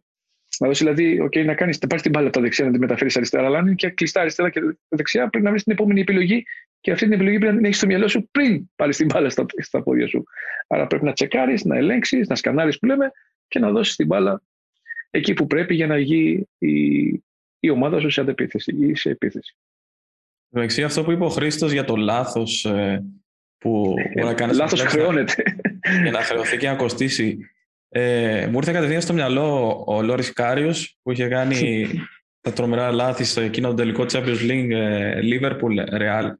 να 0.58 0.66
δώσει 0.66 0.84
δηλαδή, 0.84 1.28
okay, 1.30 1.44
να 1.44 1.54
κάνεις, 1.54 1.78
να 1.80 1.86
πάρεις 1.86 2.02
την 2.02 2.10
μπάλα 2.10 2.26
από 2.26 2.36
τα 2.36 2.42
δεξιά, 2.42 2.64
να 2.64 2.72
τη 2.72 2.78
μεταφέρεις 2.78 3.16
αριστερά, 3.16 3.44
αλλά 3.44 3.58
αν 3.58 3.66
είναι 3.66 3.74
και 3.74 3.90
κλειστά 3.90 4.20
αριστερά 4.20 4.50
και 4.50 4.60
δεξιά, 4.88 5.28
πρέπει 5.28 5.44
να 5.44 5.50
βρεις 5.50 5.62
την 5.62 5.72
επόμενη 5.72 6.00
επιλογή 6.00 6.44
και 6.80 6.90
αυτή 6.90 7.04
την 7.04 7.14
επιλογή 7.14 7.38
πρέπει 7.38 7.52
να 7.52 7.58
την 7.58 7.66
έχεις 7.66 7.78
στο 7.78 7.86
μυαλό 7.86 8.08
σου 8.08 8.28
πριν 8.30 8.70
πάρεις 8.76 8.96
την 8.96 9.06
μπάλα 9.06 9.30
στα, 9.30 9.46
στα 9.58 9.82
πόδια 9.82 10.08
σου. 10.08 10.24
Άρα 10.66 10.86
πρέπει 10.86 11.04
να 11.04 11.12
τσεκάρεις, 11.12 11.64
να 11.64 11.76
ελέγξεις, 11.76 12.28
να 12.28 12.34
σκανάρεις 12.34 12.78
που 12.78 12.86
λέμε 12.86 13.10
και 13.48 13.58
να 13.58 13.70
δώσεις 13.70 13.96
την 13.96 14.06
μπάλα 14.06 14.42
εκεί 15.10 15.34
που 15.34 15.46
πρέπει 15.46 15.74
για 15.74 15.86
να 15.86 15.96
βγει 15.96 16.48
η, 16.58 17.04
η 17.60 17.70
ομάδα 17.70 18.00
σου 18.00 18.10
σε 18.10 18.20
αντεπίθεση 18.20 18.76
ή 18.80 18.94
σε 18.94 19.10
επίθεση. 19.10 19.56
Εντάξει, 20.50 20.82
αυτό 20.82 21.04
που 21.04 21.10
είπε 21.10 21.24
ο 21.24 21.28
Χρήστος 21.28 21.72
για 21.72 21.84
το 21.84 21.96
λάθος 21.96 22.64
ε, 22.64 23.04
που 23.58 23.94
μπορεί 24.14 24.26
να 24.26 24.34
κάνεις. 24.34 24.56
Λάθος 24.56 24.80
χρεώνεται. 24.80 25.42
Για 26.02 26.10
να 26.10 26.20
χρεωθεί 26.20 26.56
και 26.56 26.68
να 26.68 26.76
κοστίσει. 26.76 27.38
Ε, 27.96 28.46
μου 28.50 28.56
ήρθε 28.56 28.72
κατευθείαν 28.72 29.00
στο 29.00 29.12
μυαλό 29.12 29.82
ο 29.86 30.02
Λόρις 30.02 30.32
Κάριος 30.32 30.98
που 31.02 31.12
είχε 31.12 31.28
κάνει 31.28 31.86
τα 32.44 32.52
τρομερά 32.52 32.92
λάθη 32.92 33.24
στο 33.24 33.40
εκείνο 33.40 33.68
το 33.68 33.74
τελικό 33.74 34.04
Champions 34.08 34.50
League 34.50 34.70
ε, 34.70 35.20
Liverpool 35.22 36.00
Real. 36.00 36.30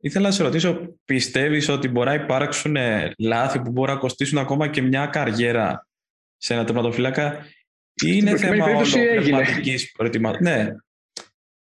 Ήθελα 0.00 0.26
να 0.26 0.34
σε 0.34 0.42
ρωτήσω, 0.42 0.96
πιστεύεις 1.04 1.68
ότι 1.68 1.88
μπορεί 1.88 2.08
να 2.08 2.14
υπάρξουν 2.14 2.76
ε, 2.76 3.12
λάθη 3.18 3.60
που 3.60 3.70
μπορεί 3.70 3.92
να 3.92 3.98
κοστίσουν 3.98 4.38
ακόμα 4.38 4.68
και 4.68 4.82
μια 4.82 5.06
καριέρα 5.06 5.88
σε 6.36 6.54
ένα 6.54 6.64
τερματοφύλακα; 6.64 7.46
Ή 7.94 8.08
είναι 8.12 8.36
θέμα 8.36 8.66
πνευματικής 8.66 9.92
προετοιμασίας. 9.92 10.42
Ναι. 10.42 10.74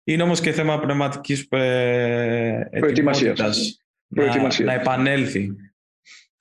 Είναι 0.04 0.22
όμως 0.22 0.40
και 0.40 0.52
θέμα 0.52 0.80
πνευματικής 0.80 1.46
ε, 1.50 2.68
ετοιμότητας 2.70 3.82
να, 4.08 4.64
να 4.64 4.72
επανέλθει. 4.72 5.56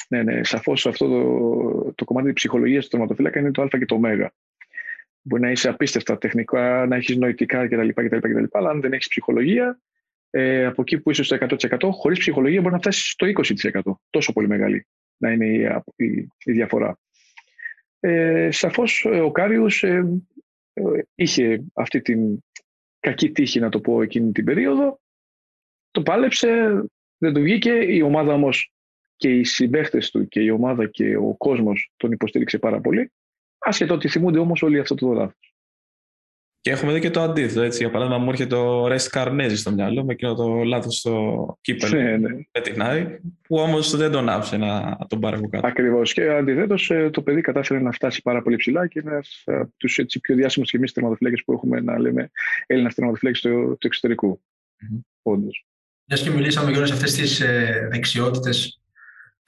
Ναι, 0.07 0.23
ναι, 0.23 0.43
σαφώς 0.43 0.85
αυτό 0.85 1.07
το, 1.07 1.93
το 1.95 2.05
κομμάτι 2.05 2.25
της 2.25 2.35
ψυχολογίας 2.35 2.83
του 2.83 2.89
τερματοφύλακα 2.89 3.39
είναι 3.39 3.51
το 3.51 3.61
Α 3.61 3.67
και 3.67 3.85
το 3.85 3.95
Ω. 3.95 3.99
Μπορεί 5.21 5.41
να 5.41 5.51
είσαι 5.51 5.69
απίστευτα 5.69 6.17
τεχνικά, 6.17 6.85
να 6.85 6.95
έχεις 6.95 7.17
νοητικά 7.17 7.67
κτλ, 7.67 7.89
κτλ, 7.89 8.17
κτλ. 8.17 8.43
Αλλά 8.51 8.69
αν 8.69 8.81
δεν 8.81 8.93
έχεις 8.93 9.07
ψυχολογία, 9.07 9.79
ε, 10.29 10.65
από 10.65 10.81
εκεί 10.81 10.99
που 10.99 11.11
είσαι 11.11 11.23
στο 11.23 11.37
100%, 11.39 11.89
χωρίς 11.91 12.19
ψυχολογία 12.19 12.61
μπορεί 12.61 12.73
να 12.73 12.79
φτάσεις 12.79 13.11
στο 13.11 13.27
20%. 13.27 13.81
Τόσο 14.09 14.33
πολύ 14.33 14.47
μεγάλη 14.47 14.87
να 15.17 15.31
είναι 15.31 15.45
η, 15.45 15.61
η, 15.95 16.27
η 16.43 16.51
διαφορά. 16.51 16.99
Ε, 17.99 18.49
Σαφώς 18.51 19.05
ε, 19.05 19.19
ο 19.19 19.31
Κάριου 19.31 19.65
ε, 19.81 20.03
ε, 20.73 21.01
είχε 21.15 21.63
αυτή 21.73 22.01
την 22.01 22.43
κακή 22.99 23.31
τύχη, 23.31 23.59
να 23.59 23.69
το 23.69 23.79
πω, 23.79 24.01
εκείνη 24.01 24.31
την 24.31 24.45
περίοδο. 24.45 24.99
Το 25.91 26.01
πάλεψε, 26.01 26.81
δεν 27.17 27.33
του 27.33 27.41
βγήκε. 27.41 27.71
Η 27.71 28.01
ομάδα 28.01 28.33
όμως 28.33 28.71
και 29.17 29.29
οι 29.29 29.43
συμπαίχτες 29.43 30.11
του 30.11 30.27
και 30.27 30.39
η 30.39 30.49
ομάδα 30.49 30.87
και 30.87 31.15
ο 31.15 31.35
κόσμος 31.37 31.91
τον 31.97 32.11
υποστήριξε 32.11 32.57
πάρα 32.57 32.81
πολύ. 32.81 33.11
Άσχετο 33.57 33.93
ότι 33.93 34.07
θυμούνται 34.07 34.39
όμως 34.39 34.61
όλοι 34.61 34.79
αυτό 34.79 34.95
το 34.95 35.13
λάθο. 35.13 35.33
Και 36.61 36.73
έχουμε 36.73 36.93
δει 36.93 36.99
και 36.99 37.09
το 37.09 37.21
αντίθετο. 37.21 37.61
Έτσι. 37.61 37.77
Για 37.77 37.91
παράδειγμα, 37.91 38.23
μου 38.23 38.29
έρχεται 38.29 38.55
το 38.55 38.87
Ρεστ 38.87 39.11
Καρνέζης 39.11 39.59
στο 39.59 39.71
μυαλό 39.71 40.03
με 40.05 40.13
εκείνο 40.13 40.35
το 40.35 40.63
λάθος 40.63 40.97
στο 40.97 41.57
κύπελο. 41.61 42.01
Ναι, 42.01 42.17
ναι. 42.17 42.29
Με 42.29 42.61
την 42.61 42.81
Άρη, 42.81 43.19
που 43.47 43.55
όμως 43.55 43.95
δεν 43.95 44.11
τον 44.11 44.29
άφησε 44.29 44.57
να 44.57 44.97
τον 45.07 45.19
πάρει 45.19 45.37
από 45.37 45.49
κάτω. 45.49 45.67
Ακριβώς. 45.67 46.13
Και 46.13 46.29
αντιθέτως, 46.29 46.89
ε, 46.89 47.09
το 47.09 47.21
παιδί 47.21 47.41
κατάφερε 47.41 47.79
να 47.79 47.91
φτάσει 47.91 48.21
πάρα 48.21 48.41
πολύ 48.41 48.55
ψηλά 48.55 48.87
και 48.87 48.99
ένας 48.99 49.43
από 49.45 49.71
τους 49.77 49.99
πιο 50.21 50.35
διάσημους 50.35 50.69
και 50.69 50.77
εμείς 50.77 50.91
τερματοφυλάκες 50.91 51.43
που 51.43 51.53
έχουμε 51.53 51.79
να 51.79 51.99
λέμε 51.99 52.31
Έλληνας 52.65 52.93
τερματοφυλάκες 52.93 53.41
του, 53.41 53.77
του 53.79 53.87
εξωτερικού. 53.87 54.41
Mm-hmm. 54.41 54.99
Όντως. 55.21 55.65
Μιας 56.05 56.21
και 56.21 56.29
μιλήσαμε 56.29 56.69
για 56.69 56.77
όλες 56.77 56.91
αυτές 56.91 57.13
τις 57.13 57.39
ε, 57.39 57.87
δεξιότητες 57.91 58.81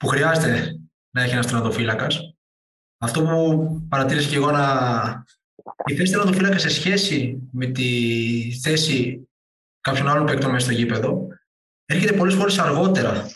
που 0.00 0.06
χρειάζεται 0.06 0.80
να 1.10 1.22
έχει 1.22 1.32
ένας 1.32 1.46
τερματοφύλακας. 1.46 2.34
Αυτό 2.98 3.22
που 3.22 3.86
παρατήρησα 3.88 4.28
και 4.28 4.36
εγώ 4.36 4.50
να. 4.50 5.24
Η 5.84 5.96
θέση 5.96 6.12
τερματοφύλακα 6.12 6.58
σε 6.58 6.68
σχέση 6.68 7.48
με 7.52 7.66
τη 7.66 7.90
θέση 8.62 9.28
κάποιων 9.80 10.08
άλλων 10.08 10.26
παίκτων 10.26 10.50
μέσα 10.50 10.64
στο 10.64 10.74
γήπεδο 10.74 11.26
έρχεται 11.84 12.12
πολλές 12.12 12.34
φορές 12.34 12.58
αργότερα. 12.58 13.30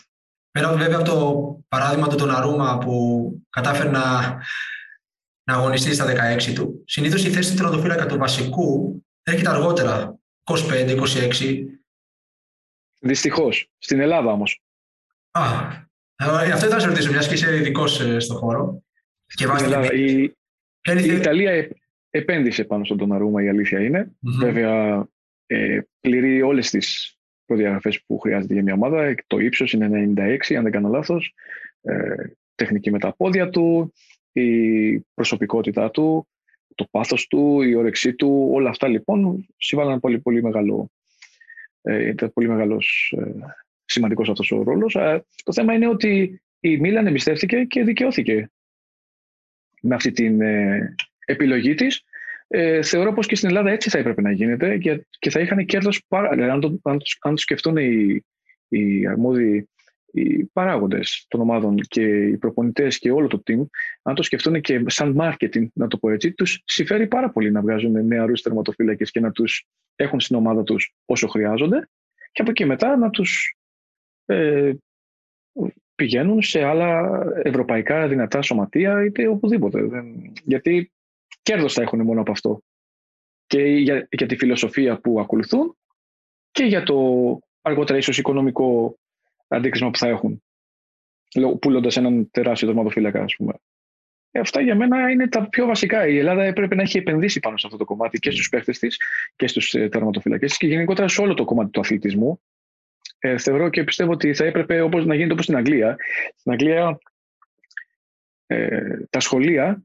Πέρα 0.51 0.75
βέβαια 0.75 0.97
από 0.97 1.05
το 1.05 1.45
παράδειγμα 1.67 2.07
του 2.07 2.15
Τοναρούμα 2.15 2.77
που 2.77 3.29
κατάφερε 3.49 3.89
να, 3.89 4.37
να 5.43 5.53
αγωνιστεί 5.53 5.93
στα 5.93 6.35
16 6.37 6.53
του, 6.53 6.83
συνήθως 6.85 7.25
η 7.25 7.29
θέση 7.29 7.49
του 7.49 7.55
τερματοφύλακα 7.55 8.05
του 8.05 8.17
βασικού 8.17 9.01
έρχεται 9.23 9.49
αργότερα. 9.49 10.19
25-26. 10.43 11.63
Δυστυχώς. 12.99 13.69
Στην 13.77 13.99
Ελλάδα 13.99 14.31
όμως. 14.31 14.61
Α, 15.31 15.43
ε, 15.43 15.84
αυτό 16.17 16.55
ήθελα 16.55 16.73
να 16.73 16.79
σε 16.79 16.87
ρωτήσω, 16.87 17.11
μιας 17.11 17.27
και 17.27 17.33
είσαι 17.33 17.57
ειδικός 17.57 18.01
ε, 18.01 18.19
στον 18.19 18.37
χώρο. 18.37 18.83
Και 19.25 19.45
η, 19.95 20.35
η 21.03 21.15
Ιταλία 21.15 21.67
επένδυσε 22.09 22.63
πάνω 22.63 22.83
στον 22.83 22.97
Τοναρούμα, 22.97 23.43
η 23.43 23.49
αλήθεια 23.49 23.81
είναι. 23.81 24.11
Βέβαια, 24.39 25.07
ε, 25.45 25.79
πληρεί 25.99 26.41
όλες 26.41 26.69
τις 26.69 27.17
προδιαγραφές 27.45 28.03
που 28.05 28.19
χρειάζεται 28.19 28.53
για 28.53 28.63
μια 28.63 28.73
ομάδα. 28.73 29.15
Το 29.27 29.37
ύψος 29.37 29.73
είναι 29.73 30.13
96, 30.17 30.55
αν 30.55 30.63
δεν 30.63 30.71
κάνω 30.71 30.89
λάθος. 30.89 31.33
Ε, 31.81 32.15
τεχνική 32.55 32.91
με 32.91 32.99
τα 32.99 33.15
πόδια 33.15 33.49
του, 33.49 33.93
η 34.31 34.99
προσωπικότητά 34.99 35.91
του, 35.91 36.27
το 36.75 36.87
πάθος 36.91 37.27
του, 37.27 37.61
η 37.61 37.75
όρεξή 37.75 38.13
του, 38.13 38.49
όλα 38.51 38.69
αυτά 38.69 38.87
λοιπόν 38.87 39.47
συμβάλλαν 39.57 39.99
πολύ, 39.99 40.19
πολύ 40.19 40.43
μεγάλο, 40.43 40.91
ε, 41.81 42.07
ήταν 42.07 42.33
πολύ 42.33 42.47
μεγάλος 42.47 43.15
ε, 43.17 43.31
σημαντικός 43.85 44.29
αυτός 44.29 44.51
ο 44.51 44.63
ρόλος. 44.63 44.95
Ε, 44.95 45.25
το 45.43 45.53
θέμα 45.53 45.73
είναι 45.73 45.87
ότι 45.87 46.41
η 46.59 46.77
Μίλαν 46.77 47.07
εμπιστεύτηκε 47.07 47.63
και 47.63 47.83
δικαιώθηκε 47.83 48.51
με 49.81 49.95
αυτή 49.95 50.11
την 50.11 50.41
ε, 50.41 50.95
επιλογή 51.25 51.73
της. 51.73 52.03
Ε, 52.47 52.81
θεωρώ 52.81 53.13
πως 53.13 53.27
και 53.27 53.35
στην 53.35 53.49
Ελλάδα 53.49 53.69
έτσι 53.69 53.89
θα 53.89 53.97
έπρεπε 53.97 54.21
να 54.21 54.31
γίνεται 54.31 54.77
και, 54.77 55.05
και 55.19 55.29
θα 55.29 55.39
είχαν 55.39 55.65
κέρδος 55.65 56.05
πάρα... 56.07 56.29
Δηλαδή, 56.29 56.51
αν, 56.51 56.59
το, 56.59 56.79
αν, 56.83 57.01
αν 57.21 57.35
το 57.35 57.41
σκεφτούν 57.41 57.77
οι, 57.77 58.23
οι 58.67 59.07
αρμόδιοι 59.07 59.69
οι 60.15 60.45
παράγοντες 60.45 61.25
των 61.27 61.41
ομάδων 61.41 61.75
και 61.75 62.01
οι 62.01 62.37
προπονητές 62.37 62.97
και 62.99 63.11
όλο 63.11 63.27
το 63.27 63.43
team, 63.47 63.65
αν 64.01 64.15
το 64.15 64.23
σκεφτούν 64.23 64.61
και 64.61 64.83
σαν 64.85 65.15
marketing, 65.19 65.67
να 65.73 65.87
το 65.87 65.97
πω 65.97 66.09
έτσι, 66.09 66.33
τους 66.33 66.61
συμφέρει 66.65 67.07
πάρα 67.07 67.29
πολύ 67.29 67.51
να 67.51 67.61
βγάζουν 67.61 68.05
νεαρούς 68.05 68.41
τερματοφύλακε 68.41 69.03
και 69.03 69.19
να 69.19 69.31
τους 69.31 69.67
έχουν 69.95 70.19
στην 70.19 70.35
ομάδα 70.35 70.63
τους 70.63 70.95
όσο 71.05 71.27
χρειάζονται 71.27 71.89
και 72.31 72.41
από 72.41 72.51
εκεί 72.51 72.65
μετά 72.65 72.97
να 72.97 73.09
τους 73.09 73.57
ε, 74.25 74.73
πηγαίνουν 75.95 76.41
σε 76.41 76.63
άλλα 76.63 77.21
ευρωπαϊκά 77.43 78.07
δυνατά 78.07 78.41
σωματεία 78.41 79.03
είτε 79.05 79.27
οπουδήποτε. 79.27 79.87
Γιατί 80.43 80.91
κέρδος 81.41 81.73
θα 81.73 81.81
έχουν 81.81 82.01
μόνο 82.01 82.21
από 82.21 82.31
αυτό. 82.31 82.61
Και 83.47 83.61
για, 83.61 84.07
για 84.11 84.27
τη 84.27 84.35
φιλοσοφία 84.35 84.99
που 84.99 85.19
ακολουθούν 85.19 85.77
και 86.51 86.63
για 86.63 86.83
το 86.83 87.39
αργότερα 87.61 87.97
ίσως 87.97 88.17
οικονομικό 88.17 88.97
αντίκρισμα 89.47 89.89
που 89.89 89.97
θα 89.97 90.07
έχουν. 90.07 90.43
Πουλώντας 91.59 91.97
έναν 91.97 92.29
τεράστιο 92.31 92.67
τερματοφύλακα, 92.67 93.23
ας 93.23 93.35
πούμε. 93.35 93.53
Ε, 94.31 94.39
αυτά 94.39 94.61
για 94.61 94.75
μένα 94.75 95.11
είναι 95.11 95.27
τα 95.27 95.49
πιο 95.49 95.65
βασικά. 95.65 96.07
Η 96.07 96.17
Ελλάδα 96.17 96.43
έπρεπε 96.43 96.75
να 96.75 96.81
έχει 96.81 96.97
επενδύσει 96.97 97.39
πάνω 97.39 97.57
σε 97.57 97.65
αυτό 97.67 97.77
το 97.77 97.85
κομμάτι 97.85 98.19
και 98.19 98.31
στους 98.31 98.49
παίχτες 98.49 98.79
της 98.79 98.99
και 99.35 99.47
στους 99.47 99.73
ε, 99.73 99.89
τερματοφυλακέ 99.89 100.45
και 100.45 100.67
γενικότερα 100.67 101.07
σε 101.07 101.21
όλο 101.21 101.33
το 101.33 101.45
κομμάτι 101.45 101.69
του 101.69 101.79
αθλητισμού. 101.79 102.41
Ε, 103.25 103.37
θεωρώ 103.37 103.69
και 103.69 103.83
πιστεύω 103.83 104.11
ότι 104.11 104.33
θα 104.33 104.45
έπρεπε 104.45 104.81
όπως, 104.81 105.05
να 105.05 105.13
γίνεται 105.13 105.33
όπως 105.33 105.45
στην 105.45 105.57
Αγγλία. 105.57 105.97
Στην 106.35 106.51
Αγγλία 106.51 106.97
ε, 108.47 108.99
τα 109.09 109.19
σχολεία 109.19 109.83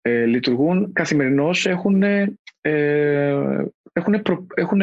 ε, 0.00 0.24
λειτουργούν 0.24 0.92
καθημερινώς, 0.92 1.66
έχουν, 1.66 2.02
ε, 2.02 2.32
έχουν, 3.92 4.22
προ, 4.22 4.46
έχουν 4.54 4.80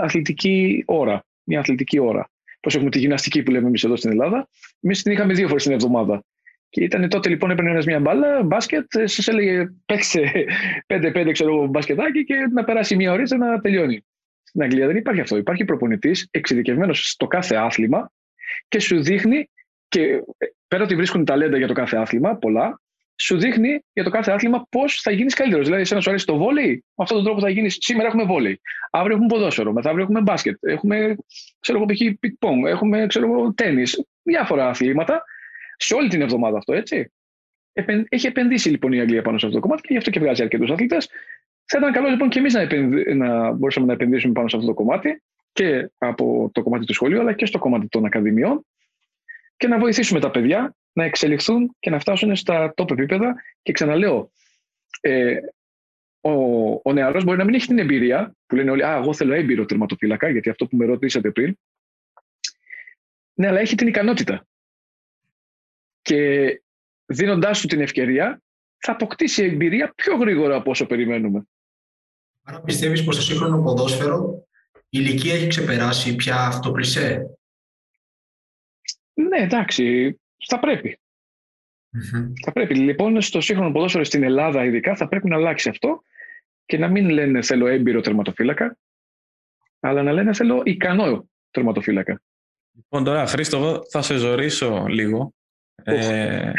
αθλητική 0.00 0.82
ώρα. 0.86 1.24
Μια 1.44 1.58
αθλητική 1.58 1.98
ώρα. 1.98 2.30
Πώς 2.60 2.74
έχουμε 2.74 2.90
τη 2.90 2.98
γυμναστική 2.98 3.42
που 3.42 3.50
λέμε 3.50 3.66
εμείς 3.66 3.84
εδώ 3.84 3.96
στην 3.96 4.10
Ελλάδα. 4.10 4.48
Εμείς 4.80 5.02
την 5.02 5.12
είχαμε 5.12 5.32
δύο 5.32 5.48
φορές 5.48 5.62
την 5.62 5.72
εβδομάδα. 5.72 6.24
Και 6.68 6.84
ήταν 6.84 7.08
τότε 7.08 7.28
λοιπόν 7.28 7.50
έπαιρνε 7.50 7.70
ένας 7.70 7.86
μια 7.86 8.00
μπάλα, 8.00 8.42
μπάσκετ, 8.42 8.86
σας 9.04 9.28
έλεγε 9.28 9.68
παίξε 9.86 10.44
5-5 10.86 11.28
ξέρω 11.32 11.66
μπασκετάκι 11.66 12.24
και 12.24 12.34
να 12.52 12.64
περάσει 12.64 12.96
μια 12.96 13.12
ώρα 13.12 13.22
να 13.38 13.60
τελειώνει. 13.60 14.04
Στην 14.50 14.62
Αγγλία 14.62 14.86
δεν 14.86 14.96
υπάρχει 14.96 15.20
αυτό. 15.20 15.36
Υπάρχει 15.36 15.64
προπονητής 15.64 16.28
εξειδικευμένος 16.30 17.10
στο 17.10 17.26
κάθε 17.26 17.56
άθλημα 17.56 18.12
και 18.68 18.80
σου 18.80 19.02
δείχνει 19.02 19.50
και 19.88 20.22
πέρα 20.68 20.82
ότι 20.82 20.94
βρίσκουν 20.96 21.24
ταλέντα 21.24 21.56
για 21.56 21.66
το 21.66 21.72
κάθε 21.72 21.96
άθλημα, 21.96 22.36
πολλά, 22.36 22.80
σου 23.16 23.38
δείχνει 23.38 23.84
για 23.92 24.04
το 24.04 24.10
κάθε 24.10 24.32
άθλημα 24.32 24.66
πώς 24.70 25.00
θα 25.00 25.10
γίνεις 25.10 25.34
καλύτερος. 25.34 25.66
Δηλαδή, 25.66 25.84
σε 25.84 25.92
ένα 25.94 26.02
σου 26.02 26.10
αρέσει 26.10 26.26
το 26.26 26.36
βόλεϊ, 26.36 26.70
με 26.70 27.04
αυτόν 27.04 27.16
τον 27.16 27.26
τρόπο 27.26 27.40
θα 27.40 27.48
γίνεις. 27.48 27.76
Σήμερα 27.80 28.08
έχουμε 28.08 28.24
βόλεϊ. 28.24 28.60
Αύριο 28.90 29.12
έχουμε 29.14 29.28
ποδόσφαιρο. 29.28 29.72
Μεθαύριο 29.72 30.02
έχουμε 30.02 30.20
μπάσκετ. 30.20 30.56
Έχουμε, 30.60 31.16
ξέρω 31.60 31.78
εγώ, 31.78 31.86
π.χ. 31.86 32.18
πινγκ-πονγκ. 32.20 32.64
Έχουμε, 32.66 33.06
ξέρω 33.06 33.26
εγώ, 33.26 33.54
τένις. 33.54 33.82
Διάφορα 34.22 34.68
αθλήματα. 34.68 35.24
Σε 35.76 35.94
όλη 35.94 36.08
την 36.08 36.20
εβδομάδα 36.20 36.56
αυτό, 36.56 36.74
έτσι. 36.74 37.12
Έχει 38.08 38.26
επενδύσει 38.26 38.68
λοιπόν 38.68 38.92
η 38.92 39.00
Αγγλία 39.00 39.22
πάνω 39.22 39.38
σε 39.38 39.46
αυτό 39.46 39.58
το 39.58 39.66
κομμάτι 39.66 39.82
και 39.82 39.88
γι' 39.90 39.98
αυτό 39.98 40.10
και 40.10 40.20
βγάζει 40.20 40.42
αρκετούς 40.42 40.70
αθλητές. 40.70 41.08
Θα 41.72 41.78
ήταν 41.78 41.92
καλό 41.92 42.08
λοιπόν 42.08 42.28
και 42.28 42.38
εμείς 42.38 42.54
να, 42.54 42.60
επενδύ... 42.60 43.14
να 43.14 43.52
μπορούσαμε 43.52 43.86
να 43.86 43.92
επενδύσουμε 43.92 44.32
πάνω 44.32 44.48
σε 44.48 44.56
αυτό 44.56 44.68
το 44.68 44.74
κομμάτι 44.74 45.22
και 45.52 45.90
από 45.98 46.50
το 46.52 46.62
κομμάτι 46.62 46.84
του 46.84 46.94
σχολείου 46.94 47.20
αλλά 47.20 47.32
και 47.32 47.46
στο 47.46 47.58
κομμάτι 47.58 47.88
των 47.88 48.04
ακαδημιών 48.04 48.66
και 49.56 49.68
να 49.68 49.78
βοηθήσουμε 49.78 50.20
τα 50.20 50.30
παιδιά 50.30 50.76
να 50.92 51.04
εξελιχθούν 51.04 51.76
και 51.78 51.90
να 51.90 51.98
φτάσουν 51.98 52.36
στα 52.36 52.74
top 52.76 52.90
επίπεδα. 52.90 53.42
Και 53.62 53.72
ξαναλέω, 53.72 54.30
ε, 55.00 55.36
ο, 56.20 56.30
ο 56.82 56.92
νεαρός 56.92 57.24
μπορεί 57.24 57.38
να 57.38 57.44
μην 57.44 57.54
έχει 57.54 57.66
την 57.66 57.78
εμπειρία 57.78 58.34
που 58.46 58.54
λένε 58.54 58.70
όλοι 58.70 58.84
«Α, 58.84 58.96
εγώ 58.96 59.14
θέλω 59.14 59.34
έμπειρο 59.34 59.64
τερματοφύλακα», 59.64 60.28
γιατί 60.28 60.50
αυτό 60.50 60.66
που 60.66 60.76
με 60.76 60.84
ρωτήσατε 60.84 61.30
πριν. 61.30 61.58
Ναι, 63.34 63.46
αλλά 63.46 63.60
έχει 63.60 63.74
την 63.74 63.86
ικανότητα. 63.86 64.46
Και 66.02 66.62
δίνοντάς 67.06 67.60
του 67.60 67.66
την 67.66 67.80
ευκαιρία, 67.80 68.42
θα 68.78 68.92
αποκτήσει 68.92 69.44
εμπειρία 69.44 69.92
πιο 69.94 70.16
γρήγορα 70.16 70.56
από 70.56 70.70
όσο 70.70 70.86
περιμένουμε. 70.86 71.44
Άρα 72.42 72.60
πιστεύεις 72.60 73.04
πως 73.04 73.16
το 73.16 73.22
σύγχρονο 73.22 73.62
ποδόσφαιρο 73.62 74.46
η 74.72 74.98
ηλικία 75.00 75.34
έχει 75.34 75.46
ξεπεράσει 75.46 76.16
πια 76.16 76.36
αυτό 76.36 76.68
το 76.68 76.74
κλισέ; 76.74 77.38
Ναι, 79.14 79.38
εντάξει 79.38 80.18
θα 80.46 80.58
πρεπει 80.58 81.00
Θα 82.44 82.52
πρέπει. 82.52 82.74
Λοιπόν, 82.74 83.20
στο 83.20 83.40
σύγχρονο 83.40 83.72
ποδόσφαιρο 83.72 84.04
στην 84.04 84.22
Ελλάδα, 84.22 84.64
ειδικά, 84.64 84.96
θα 84.96 85.08
πρέπει 85.08 85.28
να 85.28 85.36
αλλάξει 85.36 85.68
αυτό 85.68 86.02
και 86.64 86.78
να 86.78 86.88
μην 86.88 87.08
λένε 87.10 87.42
θέλω 87.42 87.66
έμπειρο 87.66 88.00
τερματοφύλακα, 88.00 88.78
αλλά 89.80 90.02
να 90.02 90.12
λένε 90.12 90.32
θέλω 90.32 90.62
ικανό 90.64 91.28
τερματοφύλακα. 91.50 92.22
Λοιπόν, 92.74 93.04
τώρα, 93.04 93.26
Χρήστο, 93.26 93.80
θα 93.90 94.02
σε 94.02 94.16
ζωρίσω 94.16 94.84
λίγο. 94.88 95.34
Ε, 95.82 96.52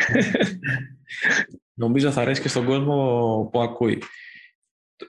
νομίζω 1.81 2.11
θα 2.11 2.21
αρέσει 2.21 2.41
και 2.41 2.47
στον 2.47 2.65
κόσμο 2.65 3.49
που 3.51 3.61
ακούει 3.61 4.01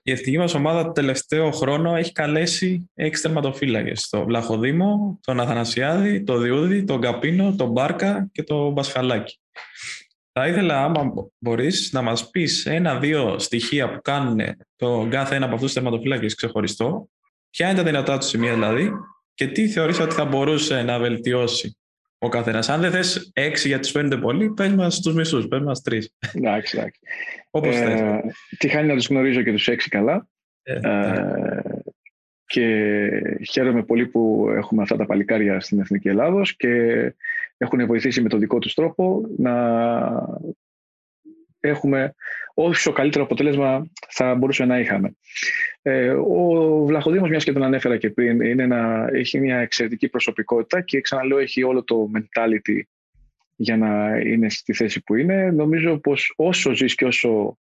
η 0.02 0.10
εθνική 0.10 0.38
μας 0.38 0.54
ομάδα 0.54 0.84
το 0.84 0.92
τελευταίο 0.92 1.50
χρόνο 1.50 1.96
έχει 1.96 2.12
καλέσει 2.12 2.90
έξι 2.94 3.22
τερματοφύλακες. 3.22 4.08
Το 4.08 4.24
Βλαχοδήμο, 4.24 5.18
τον 5.22 5.40
Αθανασιάδη, 5.40 6.22
τον 6.22 6.42
Διούδη, 6.42 6.84
τον 6.84 7.00
Καπίνο, 7.00 7.54
τον 7.56 7.70
Μπάρκα 7.70 8.28
και 8.32 8.42
τον 8.42 8.72
Μπασχαλάκη. 8.72 9.38
Θα 10.32 10.48
ήθελα, 10.48 10.84
άμα 10.84 11.12
μπορείς, 11.38 11.92
να 11.92 12.02
μας 12.02 12.30
πεις 12.30 12.66
ένα-δύο 12.66 13.38
στοιχεία 13.38 13.92
που 13.92 14.00
κάνουν 14.02 14.40
το 14.76 15.06
κάθε 15.10 15.34
ένα 15.34 15.44
από 15.44 15.54
αυτούς 15.54 15.72
τους 15.72 15.82
τερματοφύλακες 15.82 16.34
ξεχωριστό. 16.34 17.08
Ποια 17.50 17.68
είναι 17.68 17.78
τα 17.78 17.84
δυνατά 17.84 18.18
του 18.18 18.26
σημεία 18.26 18.52
δηλαδή 18.52 18.90
και 19.34 19.46
τι 19.46 19.68
θεωρείς 19.68 20.00
ότι 20.00 20.14
θα 20.14 20.24
μπορούσε 20.24 20.82
να 20.82 20.98
βελτιώσει 20.98 21.76
ο 22.22 22.28
καθένας. 22.28 22.68
Αν 22.68 22.80
δεν 22.80 22.90
θες 22.90 23.30
έξι 23.34 23.68
γιατί 23.68 23.86
σου 23.86 23.92
φαίνεται 23.92 24.16
πολύ, 24.16 24.50
πες 24.50 24.72
μας 24.72 25.00
τους 25.00 25.14
μισούς, 25.14 25.48
πες 25.48 25.60
μας 25.60 25.82
τρεις. 25.82 26.14
Εντάξει, 26.34 26.78
εντάξει. 26.78 27.00
Όπως 27.50 27.76
ε, 27.76 28.20
Τι 28.58 28.68
χάνει 28.68 28.88
να 28.88 28.94
τους 28.94 29.06
γνωρίζω 29.06 29.42
και 29.42 29.52
τους 29.52 29.68
έξι 29.68 29.88
καλά. 29.88 30.28
Ε, 30.62 30.78
ε, 30.82 31.60
και 32.44 32.98
χαίρομαι 33.50 33.82
πολύ 33.82 34.06
που 34.06 34.48
έχουμε 34.56 34.82
αυτά 34.82 34.96
τα 34.96 35.06
παλικάρια 35.06 35.60
στην 35.60 35.80
Εθνική 35.80 36.08
Ελλάδος 36.08 36.56
και 36.56 36.68
έχουν 37.56 37.86
βοηθήσει 37.86 38.20
με 38.20 38.28
τον 38.28 38.40
δικό 38.40 38.58
τους 38.58 38.74
τρόπο 38.74 39.22
να 39.36 39.54
έχουμε 41.62 42.14
όσο 42.54 42.92
καλύτερο 42.92 43.24
αποτέλεσμα 43.24 43.86
θα 44.08 44.34
μπορούσαμε 44.34 44.74
να 44.74 44.80
είχαμε. 44.80 45.16
Ε, 45.82 46.08
ο 46.10 46.84
Βλαχοδήμος, 46.86 47.28
μιας 47.28 47.44
και 47.44 47.52
τον 47.52 47.62
ανέφερα 47.62 47.96
και 47.96 48.10
πριν, 48.10 48.40
είναι 48.40 48.62
ένα, 48.62 49.08
έχει 49.12 49.40
μια 49.40 49.58
εξαιρετική 49.58 50.08
προσωπικότητα 50.08 50.80
και 50.80 51.00
ξαναλέω 51.00 51.38
έχει 51.38 51.62
όλο 51.62 51.84
το 51.84 52.10
mentality 52.14 52.80
για 53.56 53.76
να 53.76 54.18
είναι 54.18 54.50
στη 54.50 54.72
θέση 54.72 55.02
που 55.02 55.14
είναι. 55.14 55.50
Νομίζω 55.50 55.98
πως 55.98 56.32
όσο 56.36 56.74
ζεις 56.74 56.94
και 56.94 57.04
όσο 57.04 57.58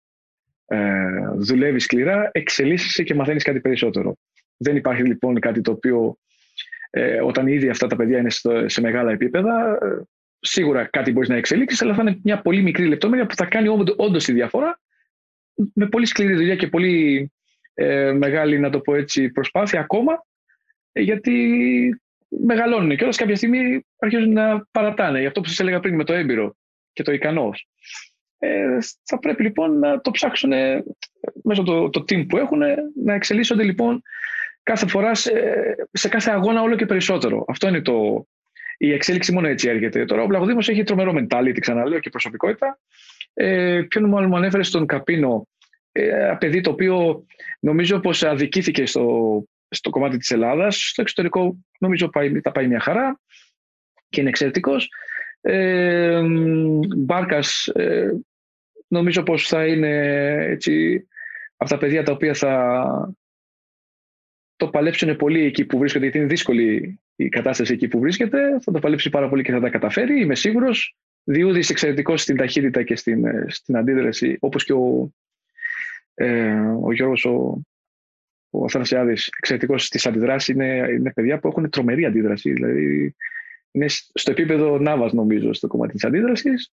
ε, 0.66 0.78
δουλεύεις 1.36 1.84
σκληρά, 1.84 2.30
εξελίσσεσαι 2.34 3.04
και 3.04 3.14
μαθαίνεις 3.14 3.44
κάτι 3.44 3.60
περισσότερο. 3.60 4.16
Δεν 4.58 4.76
υπάρχει 4.76 5.04
λοιπόν 5.04 5.40
κάτι 5.40 5.62
το 5.62 5.72
οποίο 5.72 6.18
ε, 6.90 7.22
όταν 7.22 7.48
ήδη 7.48 7.70
αυτά 7.70 7.88
τα 7.88 7.96
παιδιά 7.96 8.18
είναι 8.18 8.30
σε 8.66 8.82
μεγάλα 8.82 9.12
επίπεδα, 9.12 9.78
ε, 9.82 10.02
σίγουρα 10.40 10.86
κάτι 10.86 11.12
μπορείς 11.12 11.30
να 11.30 11.36
εξελίξεις, 11.36 11.82
αλλά 11.82 11.94
θα 11.94 12.02
είναι 12.02 12.20
μια 12.24 12.42
πολύ 12.42 12.62
μικρή 12.62 12.88
λεπτομέρεια 12.88 13.26
που 13.26 13.36
θα 13.36 13.46
κάνει 13.46 13.68
όντω 13.98 14.18
τη 14.18 14.32
διαφορά 14.32 14.80
με 15.74 15.88
πολύ 15.88 16.06
σκληρή 16.06 16.34
δουλειά 16.34 16.56
και 16.56 16.68
πολύ 16.68 17.32
ε, 17.74 18.12
μεγάλη, 18.12 18.60
να 18.60 18.70
το 18.70 18.80
πω 18.80 18.96
έτσι, 18.96 19.30
προσπάθεια 19.30 19.80
ακόμα, 19.80 20.26
ε, 20.92 21.02
γιατί 21.02 21.34
μεγαλώνουν 22.28 22.98
και 22.98 23.04
όλα 23.04 23.14
κάποια 23.16 23.36
στιγμή 23.36 23.86
αρχίζουν 24.00 24.32
να 24.32 24.66
παρατάνε. 24.72 25.20
Γι' 25.20 25.26
αυτό 25.26 25.42
που 25.42 25.48
σας 25.48 25.60
έλεγα 25.60 25.80
πριν 25.80 25.96
με 25.96 26.04
το 26.04 26.14
έμπειρο 26.14 26.56
και 26.94 27.04
το 27.04 27.12
ικανός. 27.12 27.68
Ε, 28.38 28.78
θα 29.04 29.20
πρέπει 29.20 29.44
λοιπόν 29.44 29.80
να 29.80 30.02
το 30.02 30.12
ψάξουν 30.12 30.52
ε, 30.52 30.84
μέσα 31.44 31.64
το, 31.64 31.90
το 31.90 32.00
team 32.10 32.28
που 32.28 32.38
έχουν, 32.38 32.62
να 33.04 33.14
εξελίσσονται 33.14 33.64
λοιπόν 33.64 34.02
κάθε 34.64 34.88
φορά 34.88 35.16
σε, 35.16 35.32
σε 35.92 36.10
κάθε 36.10 36.32
αγώνα 36.32 36.62
όλο 36.62 36.76
και 36.76 36.86
περισσότερο. 36.86 37.46
Αυτό 37.48 37.68
είναι 37.68 37.82
το, 37.82 38.28
η 38.82 38.94
εξέλιξη 38.94 39.32
μόνο 39.32 39.48
έτσι 39.48 39.70
έρχεται. 39.70 40.06
Τώρα 40.06 40.22
ο 40.22 40.28
Βλαχοδήμος 40.28 40.70
έχει 40.70 40.84
τρομερό 40.84 41.14
mentality, 41.16 41.58
ξαναλέω, 41.60 42.00
και 42.00 42.10
προσωπικότητα. 42.10 42.80
Ε, 43.34 43.82
ποιον 43.88 44.10
μάλλον 44.10 44.30
μου 44.30 44.38
ανέφερε 44.38 44.64
στον 44.64 44.86
Καπίνο, 44.86 45.48
ε, 45.92 46.36
παιδί 46.40 46.62
το 46.62 46.70
οποίο 46.70 47.26
νομίζω 47.60 48.00
πως 48.00 48.24
αδικήθηκε 48.24 48.86
στο, 48.86 49.44
στο 49.70 49.90
κομμάτι 49.90 50.18
της 50.18 50.32
Ελλάδας. 50.32 50.76
Στο 50.78 51.02
εξωτερικό 51.02 51.58
νομίζω 51.80 52.10
πάει, 52.10 52.42
τα 52.42 52.52
πάει 52.52 52.68
μια 52.68 52.80
χαρά 52.80 53.20
και 54.10 54.20
είναι 54.20 54.30
εξαιρετικός. 54.30 54.90
Ε, 55.42 56.22
Μπάρκας 56.98 57.68
ε, 57.68 58.12
νομίζω 58.88 59.24
πως 59.24 59.48
θα 59.48 59.66
είναι 59.66 59.98
έτσι, 60.46 61.06
από 61.58 61.70
τα 61.70 61.78
παιδιά 61.78 62.04
τα 62.04 62.12
οποία 62.12 62.34
θα 62.34 63.14
το 64.60 64.68
παλέψουν 64.68 65.16
πολύ 65.16 65.44
εκεί 65.44 65.66
που 65.66 65.78
βρίσκονται, 65.78 66.04
γιατί 66.04 66.20
είναι 66.20 66.28
δύσκολη 66.28 67.00
η 67.16 67.30
κατάσταση 67.30 67.74
εκεί 67.74 67.88
που 67.88 68.00
βρίσκεται. 68.00 68.60
Θα 68.62 68.72
το 68.72 68.80
παλέψει 68.80 69.10
πάρα 69.10 69.30
πολύ 69.30 69.44
και 69.44 69.52
θα 69.52 69.60
τα 69.60 69.70
καταφέρει, 69.70 70.22
είμαι 70.22 70.36
σίγουρος. 70.36 70.96
Διούδης 71.24 71.70
εξαιρετικός 71.70 72.22
στην 72.22 72.38
ταχύτητα 72.38 72.84
και 72.84 72.96
στην, 72.96 73.26
ε, 73.26 73.46
στην 73.48 73.78
αντίδραση, 73.78 74.38
όπως 74.40 74.64
και 74.64 74.74
ο, 74.74 75.14
ε, 76.14 76.60
ο 76.84 76.94
Γιώργος 76.94 77.26
ο, 77.26 77.62
ο 78.50 78.64
Αθανασιάδης, 78.64 79.30
εξαιρετικός 79.38 79.86
στις 79.86 80.06
αντιδράσεις. 80.06 80.48
Είναι, 80.48 80.88
είναι 80.90 81.14
παιδιά 81.14 81.40
που 81.40 81.48
έχουν 81.48 81.70
τρομερή 81.70 82.06
αντίδραση. 82.06 82.52
Δηλαδή, 82.52 83.16
είναι 83.72 83.86
στο 84.14 84.32
επίπεδο 84.32 84.78
Νάβας 84.80 85.14
νομίζω 85.14 85.54
στο 85.54 85.68
κομμάτι 85.68 85.94
της 85.94 86.04
αντίδρασης. 86.04 86.72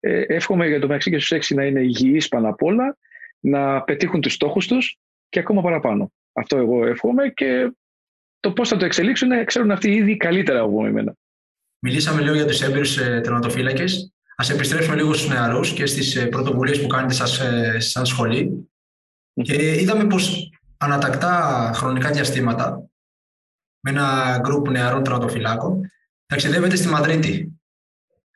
Ε, 0.00 0.20
εύχομαι 0.20 0.68
για 0.68 0.80
το 0.80 0.86
μεταξύ 0.86 1.10
και 1.10 1.16
στους 1.18 1.30
έξι 1.30 1.54
να 1.54 1.64
είναι 1.64 1.80
υγιείς 1.80 2.28
πάνω 2.28 2.48
απ' 2.48 2.62
όλα, 2.62 2.96
να 3.40 3.82
πετύχουν 3.82 4.20
τους 4.20 4.32
στόχους 4.32 4.66
τους 4.66 4.98
και 5.28 5.38
ακόμα 5.38 5.62
παραπάνω. 5.62 6.12
Αυτό 6.34 6.56
εγώ 6.56 6.86
εύχομαι 6.86 7.28
και 7.28 7.72
το 8.40 8.52
πώς 8.52 8.68
θα 8.68 8.76
το 8.76 8.84
εξελίξουν 8.84 9.44
ξέρουν 9.44 9.70
αυτοί 9.70 9.90
ήδη 9.90 10.16
καλύτερα 10.16 10.60
από 10.60 10.86
εμένα. 10.86 11.14
Μιλήσαμε 11.78 12.20
λίγο 12.20 12.34
για 12.34 12.46
τους 12.46 12.62
έμπειρους 12.62 12.98
ε, 12.98 13.20
τερματοφύλακες. 13.20 14.12
Ας 14.36 14.50
επιστρέψουμε 14.50 14.96
λίγο 14.96 15.12
στους 15.12 15.28
νεαρούς 15.28 15.72
και 15.72 15.86
στις 15.86 16.16
ε, 16.16 16.26
πρωτοβουλίες 16.26 16.80
που 16.80 16.86
κάνετε 16.86 17.14
σας, 17.14 17.40
ε, 17.40 17.80
σαν 17.80 18.06
σχολή. 18.06 18.70
Και 19.42 19.80
είδαμε 19.80 20.06
πως 20.06 20.50
ανατακτά 20.76 21.70
χρονικά 21.74 22.10
διαστήματα 22.10 22.90
με 23.80 23.90
ένα 23.90 24.38
γκρουπ 24.40 24.68
νεαρών 24.68 25.02
τερματοφυλάκων 25.02 25.90
ταξιδεύετε 26.26 26.76
στη 26.76 26.88
Μαδρίτη. 26.88 27.60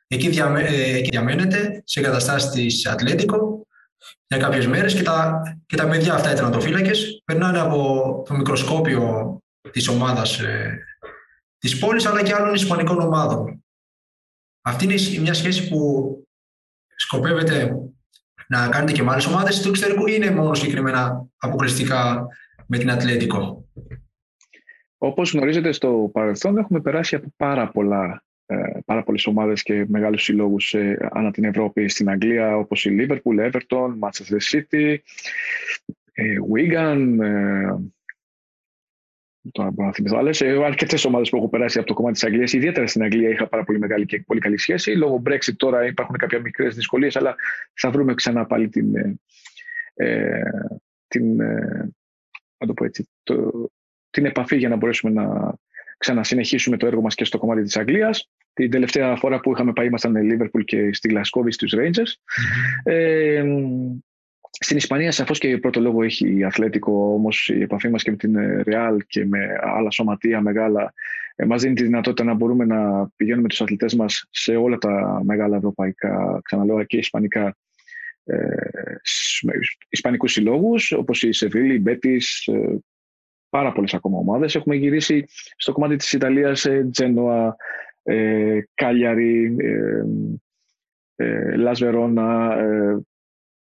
Εκεί, 0.07 0.29
διαμέ, 0.29 0.61
ε, 0.61 0.95
εκεί 0.95 1.09
διαμένετε 1.09 1.81
σε 1.85 1.99
εγκαταστάσεις 1.99 2.49
της 2.49 2.87
Ατλέτικο 2.87 3.58
για 4.27 4.37
κάποιες 4.37 4.67
μέρες 4.67 4.93
και 4.93 5.03
τα, 5.03 5.41
και 5.65 5.75
τα 5.75 5.87
παιδιά 5.87 6.13
αυτά 6.13 6.31
οι 6.31 6.35
τερματοφύλακες 6.35 7.21
περνάνε 7.25 7.59
από 7.59 8.23
το 8.27 8.33
μικροσκόπιο 8.33 9.37
της 9.71 9.87
ομάδας 9.87 10.39
ε, 10.39 10.79
της 11.57 11.79
πόλης 11.79 12.05
αλλά 12.05 12.23
και 12.23 12.33
άλλων 12.33 12.53
ισπανικών 12.53 12.99
ομάδων. 12.99 13.63
Αυτή 14.61 14.83
είναι 14.85 15.21
μια 15.21 15.33
σχέση 15.33 15.69
που 15.69 16.13
σκοπεύετε 16.95 17.75
να 18.47 18.69
κάνετε 18.69 18.91
και 18.91 19.03
με 19.03 19.11
άλλες 19.11 19.25
ομάδες 19.25 19.61
του 19.61 19.69
εξωτερικού 19.69 20.07
ή 20.07 20.13
είναι 20.15 20.31
μόνο 20.31 20.53
συγκεκριμένα 20.53 21.27
αποκλειστικά 21.37 22.27
με 22.67 22.77
την 22.77 22.91
Ατλέτικο; 22.91 23.69
Όπως 24.97 25.31
γνωρίζετε 25.31 25.71
στο 25.71 26.09
παρελθόν 26.13 26.57
έχουμε 26.57 26.81
περάσει 26.81 27.15
από 27.15 27.33
πάρα 27.37 27.71
πολλά 27.71 28.23
ε, 28.28 28.28
πάρα 28.85 29.03
πολλές 29.03 29.25
ομάδες 29.25 29.63
και 29.63 29.85
μεγάλους 29.87 30.23
συλλόγους 30.23 30.73
ε, 30.73 31.09
ανά 31.11 31.31
την 31.31 31.43
Ευρώπη 31.43 31.87
στην 31.89 32.09
Αγγλία 32.09 32.57
όπως 32.57 32.85
η 32.85 32.95
Liverpool, 32.99 33.51
Everton, 33.51 33.93
Manchester 33.99 34.37
City, 34.51 34.95
ε, 36.13 36.35
Wigan, 36.53 37.17
τώρα 39.51 39.71
μπορώ 39.71 39.87
να 39.87 39.93
θυμηθώ 39.93 40.17
άλλες. 40.17 40.41
Αρκετές 40.41 41.05
ομάδες 41.05 41.29
που 41.29 41.37
έχω 41.37 41.49
περάσει 41.49 41.77
από 41.77 41.87
το 41.87 41.93
κομμάτι 41.93 42.13
της 42.13 42.23
Αγγλίας. 42.23 42.53
Ιδιαίτερα 42.53 42.87
στην 42.87 43.03
Αγγλία 43.03 43.29
είχα 43.29 43.47
πάρα 43.47 43.63
πολύ 43.63 43.79
μεγάλη 43.79 44.05
και 44.05 44.19
πολύ 44.19 44.39
καλή 44.39 44.57
σχέση. 44.57 44.91
Λόγω 44.91 45.21
Brexit 45.25 45.55
τώρα 45.57 45.85
υπάρχουν 45.85 46.17
κάποια 46.17 46.39
μικρές 46.39 46.75
δυσκολίες, 46.75 47.15
αλλά 47.15 47.35
θα 47.73 47.91
βρούμε 47.91 48.13
ξανά 48.13 48.45
πάλι 48.45 48.69
την. 48.69 48.95
Ε, 49.93 50.41
την 51.07 51.39
ε, 51.39 51.89
το 52.57 52.73
πω 52.73 52.85
έτσι, 52.85 53.09
το, 53.23 53.69
την 54.09 54.25
επαφή 54.25 54.57
για 54.57 54.69
να 54.69 54.75
μπορέσουμε 54.75 55.11
να 55.23 55.53
ξανασυνεχίσουμε 55.97 56.77
το 56.77 56.85
έργο 56.85 57.01
μας 57.01 57.15
και 57.15 57.25
στο 57.25 57.37
κομμάτι 57.37 57.61
της 57.61 57.77
Αγγλίας. 57.77 58.29
Την 58.53 58.71
τελευταία 58.71 59.15
φορά 59.15 59.39
που 59.39 59.51
είχαμε 59.51 59.73
πάει 59.73 59.85
ήμασταν 59.85 60.15
Liverpool 60.15 60.63
και 60.65 60.93
στη 60.93 61.07
Γλασκόβη 61.07 61.51
στους 61.51 61.73
Rangers. 61.77 62.13
Ε, 62.83 63.43
στην 64.61 64.77
Ισπανία 64.77 65.11
σαφώς 65.11 65.37
και 65.37 65.57
πρώτο 65.57 65.79
λόγο 65.79 66.03
έχει 66.03 66.37
η 66.37 66.43
Αθλέτικο, 66.43 67.13
όμως 67.13 67.49
η 67.49 67.61
επαφή 67.61 67.89
μας 67.89 68.03
και 68.03 68.11
με 68.11 68.17
την 68.17 68.35
Real 68.65 68.97
και 69.07 69.25
με 69.25 69.39
άλλα 69.61 69.91
σωματεία 69.91 70.41
μεγάλα 70.41 70.93
ε, 71.39 71.45
μας 71.45 71.61
δίνει 71.61 71.75
τη 71.75 71.83
δυνατότητα 71.83 72.23
να 72.23 72.33
μπορούμε 72.33 72.65
να 72.65 73.09
πηγαίνουμε 73.15 73.47
τους 73.47 73.61
αθλητές 73.61 73.95
μας 73.95 74.27
σε 74.29 74.55
όλα 74.55 74.77
τα 74.77 75.21
μεγάλα 75.23 75.57
ευρωπαϊκά, 75.57 76.39
ξαναλέω 76.43 76.83
και 76.83 76.97
ισπανικά, 76.97 77.57
ε, 78.23 78.47
ισπανικούς 79.89 80.31
συλλόγους 80.31 80.91
όπως 80.91 81.23
η 81.23 81.31
Σεβίλη, 81.31 81.73
η 81.73 81.79
Μπέτης, 81.81 82.47
ε, 82.47 82.79
πάρα 83.49 83.71
πολλές 83.71 83.93
ακόμα 83.93 84.17
ομάδες. 84.17 84.55
Έχουμε 84.55 84.75
γυρίσει 84.75 85.25
στο 85.55 85.71
κομμάτι 85.71 85.95
της 85.95 86.11
Ιταλίας 86.11 86.65
ε, 86.65 86.87
Τζένοα, 86.91 87.55
ε, 88.03 88.59
Κάλιαρη, 88.73 89.55
ε, 89.59 90.03
ε, 91.15 91.55
Λας 91.55 91.79
Βερόνα, 91.79 92.57
ε, 92.59 92.99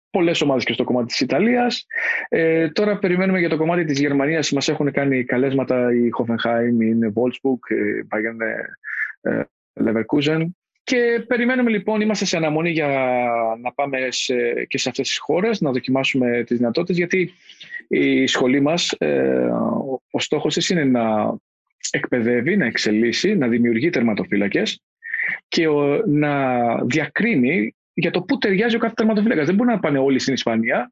πολλές 0.09 0.41
ομάδες 0.41 0.63
και 0.63 0.73
στο 0.73 0.83
κομμάτι 0.83 1.05
της 1.05 1.19
Ιταλίας. 1.19 1.85
Ε, 2.29 2.69
τώρα 2.69 2.99
περιμένουμε 2.99 3.39
για 3.39 3.49
το 3.49 3.57
κομμάτι 3.57 3.85
της 3.85 3.99
Γερμανίας. 3.99 4.51
Μας 4.51 4.69
έχουν 4.69 4.91
κάνει 4.91 5.23
καλέσματα 5.23 5.93
η 5.93 6.09
Hoffenheim, 6.19 6.81
η 6.81 7.11
Wolfsburg, 7.15 7.75
η 7.75 8.07
Bayern 8.09 8.39
Leverkusen. 9.83 10.45
Και 10.83 11.23
περιμένουμε 11.27 11.69
λοιπόν, 11.69 12.01
είμαστε 12.01 12.25
σε 12.25 12.37
αναμονή 12.37 12.69
για 12.69 12.87
να 13.61 13.73
πάμε 13.73 14.07
σε, 14.09 14.65
και 14.67 14.77
σε 14.77 14.89
αυτές 14.89 15.07
τις 15.07 15.17
χώρες, 15.17 15.61
να 15.61 15.71
δοκιμάσουμε 15.71 16.43
τις 16.43 16.57
δυνατότητες, 16.57 16.97
γιατί 16.97 17.33
η 17.87 18.27
σχολή 18.27 18.59
μας, 18.59 18.91
ε, 18.97 19.47
ο 20.11 20.19
στόχος 20.19 20.53
της 20.53 20.69
είναι 20.69 20.83
να 20.83 21.35
εκπαιδεύει, 21.91 22.57
να 22.57 22.65
εξελίσσει, 22.65 23.35
να 23.35 23.47
δημιουργεί 23.47 23.89
τερματοφύλακες 23.89 24.81
και 25.47 25.67
να 26.05 26.75
διακρίνει 26.83 27.75
για 27.93 28.11
το 28.11 28.21
πού 28.21 28.37
ταιριάζει 28.37 28.75
ο 28.75 28.79
κάθε 28.79 28.93
τερματοφύλακας. 28.93 29.45
Δεν 29.45 29.55
μπορεί 29.55 29.69
να 29.69 29.79
πάνε 29.79 29.99
όλοι 29.99 30.19
στην 30.19 30.33
Ισπανία. 30.33 30.91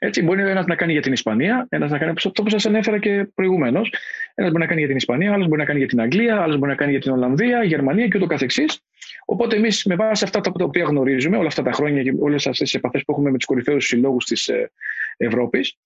Έτσι, 0.00 0.22
μπορεί 0.22 0.40
ένας 0.40 0.66
να 0.66 0.74
κάνει 0.74 0.92
για 0.92 1.02
την 1.02 1.12
Ισπανία, 1.12 1.66
ένας 1.68 1.90
να 1.90 1.98
κάνει 1.98 2.12
αυτό 2.16 2.42
που 2.42 2.50
σας 2.50 2.66
ανέφερα 2.66 2.98
και 2.98 3.30
προηγουμένως. 3.34 3.92
Ένας 4.34 4.50
μπορεί 4.50 4.62
να 4.62 4.68
κάνει 4.68 4.78
για 4.78 4.88
την 4.88 4.96
Ισπανία, 4.96 5.32
άλλος 5.32 5.46
μπορεί 5.46 5.60
να 5.60 5.66
κάνει 5.66 5.78
για 5.78 5.88
την 5.88 6.00
Αγγλία, 6.00 6.40
άλλος 6.40 6.56
μπορεί 6.56 6.70
να 6.70 6.76
κάνει 6.76 6.90
για 6.90 7.00
την 7.00 7.12
Ολλανδία, 7.12 7.64
Γερμανία 7.64 8.08
και 8.08 8.16
ούτω 8.16 8.26
καθεξής. 8.26 8.80
Οπότε 9.24 9.56
εμείς 9.56 9.84
με 9.84 9.94
βάση 9.94 10.24
αυτά 10.24 10.40
τα 10.40 10.50
οποία 10.64 10.84
γνωρίζουμε 10.84 11.36
όλα 11.36 11.46
αυτά 11.46 11.62
τα 11.62 11.72
χρόνια 11.72 12.02
και 12.02 12.12
όλες 12.18 12.46
αυτές 12.46 12.70
τις 12.70 12.74
επαφές 12.74 13.04
που 13.04 13.12
έχουμε 13.12 13.30
με 13.30 13.36
τους 13.36 13.46
κορυφαίους 13.46 13.86
συλλόγους 13.86 14.24
της 14.24 14.48
ε, 14.48 14.70
Ευρώπης 15.16 15.76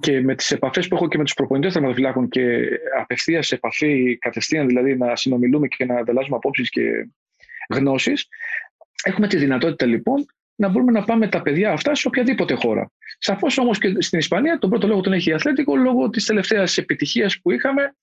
και 0.00 0.20
με 0.20 0.34
τις 0.34 0.50
επαφές 0.50 0.88
που 0.88 0.94
έχω 0.94 1.08
και 1.08 1.18
με 1.18 1.24
τους 1.24 1.34
προπονητές 1.34 1.72
θερματοφυλάκων 1.72 2.28
και 2.28 2.68
απευθείας 3.00 3.52
επαφή 3.52 4.16
κατευθείαν 4.18 4.66
δηλαδή 4.66 4.96
να 4.96 5.16
συνομιλούμε 5.16 5.68
και 5.68 5.84
να 5.84 5.98
ανταλλάσσουμε 5.98 6.36
απόψεις 6.36 6.68
και 6.70 7.08
γνώσεις, 7.68 8.28
έχουμε 9.04 9.28
τη 9.28 9.36
δυνατότητα 9.36 9.86
λοιπόν 9.86 10.26
να 10.56 10.68
μπορούμε 10.68 10.92
να 10.92 11.04
πάμε 11.04 11.28
τα 11.28 11.42
παιδιά 11.42 11.72
αυτά 11.72 11.94
σε 11.94 12.08
οποιαδήποτε 12.08 12.54
χώρα. 12.54 12.90
Σαφώς 13.18 13.58
όμως 13.58 13.78
και 13.78 13.94
στην 13.98 14.18
Ισπανία 14.18 14.58
τον 14.58 14.70
πρώτο 14.70 14.86
λόγο 14.86 15.00
τον 15.00 15.12
έχει 15.12 15.30
η 15.30 15.32
Αθλέτικο 15.32 15.76
λόγω 15.76 16.10
της 16.10 16.24
τελευταίας 16.24 16.78
επιτυχίας 16.78 17.40
που 17.40 17.50
είχαμε, 17.50 17.94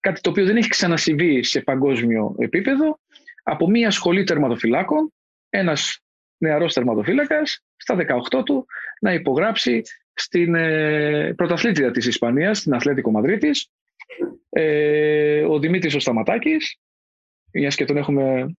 κάτι 0.00 0.20
το 0.20 0.30
οποίο 0.30 0.44
δεν 0.44 0.56
έχει 0.56 0.68
ξανασυμβεί 0.68 1.42
σε 1.42 1.60
παγκόσμιο 1.60 2.34
επίπεδο, 2.38 2.98
από 3.42 3.70
μια 3.70 3.90
σχολή 3.90 4.24
τερματοφυλάκων, 4.24 5.12
ένας 5.48 6.00
νεαρός 6.38 6.72
τερματοφύλακας 6.72 7.64
στα 7.76 7.94
18 7.94 8.42
του 8.44 8.66
να 9.00 9.12
υπογράψει 9.12 9.82
στην 10.14 10.54
ε, 10.54 11.34
πρωταθλήτρια 11.36 11.90
της 11.90 12.06
Ισπανίας, 12.06 12.58
στην 12.58 12.74
Αθλέτικο 12.74 13.10
Μαδρίτης, 13.10 13.70
ε, 14.50 15.42
ο 15.44 15.58
Δημήτρης 15.58 15.94
ο 15.94 16.00
Σταματάκης, 16.00 16.78
μιας 17.52 17.74
και 17.74 17.84
τον 17.84 17.96
έχουμε 17.96 18.54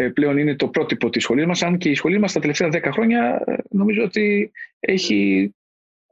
ε, 0.00 0.08
πλέον 0.08 0.38
είναι 0.38 0.56
το 0.56 0.68
πρότυπο 0.68 1.10
της 1.10 1.22
σχολής 1.22 1.46
μας, 1.46 1.62
αν 1.62 1.78
και 1.78 1.88
η 1.88 1.94
σχολή 1.94 2.18
μας 2.18 2.32
τα 2.32 2.40
τελευταία 2.40 2.68
10 2.72 2.90
χρόνια 2.92 3.42
ε, 3.46 3.54
νομίζω 3.70 4.02
ότι 4.02 4.52
έχει, 4.80 5.50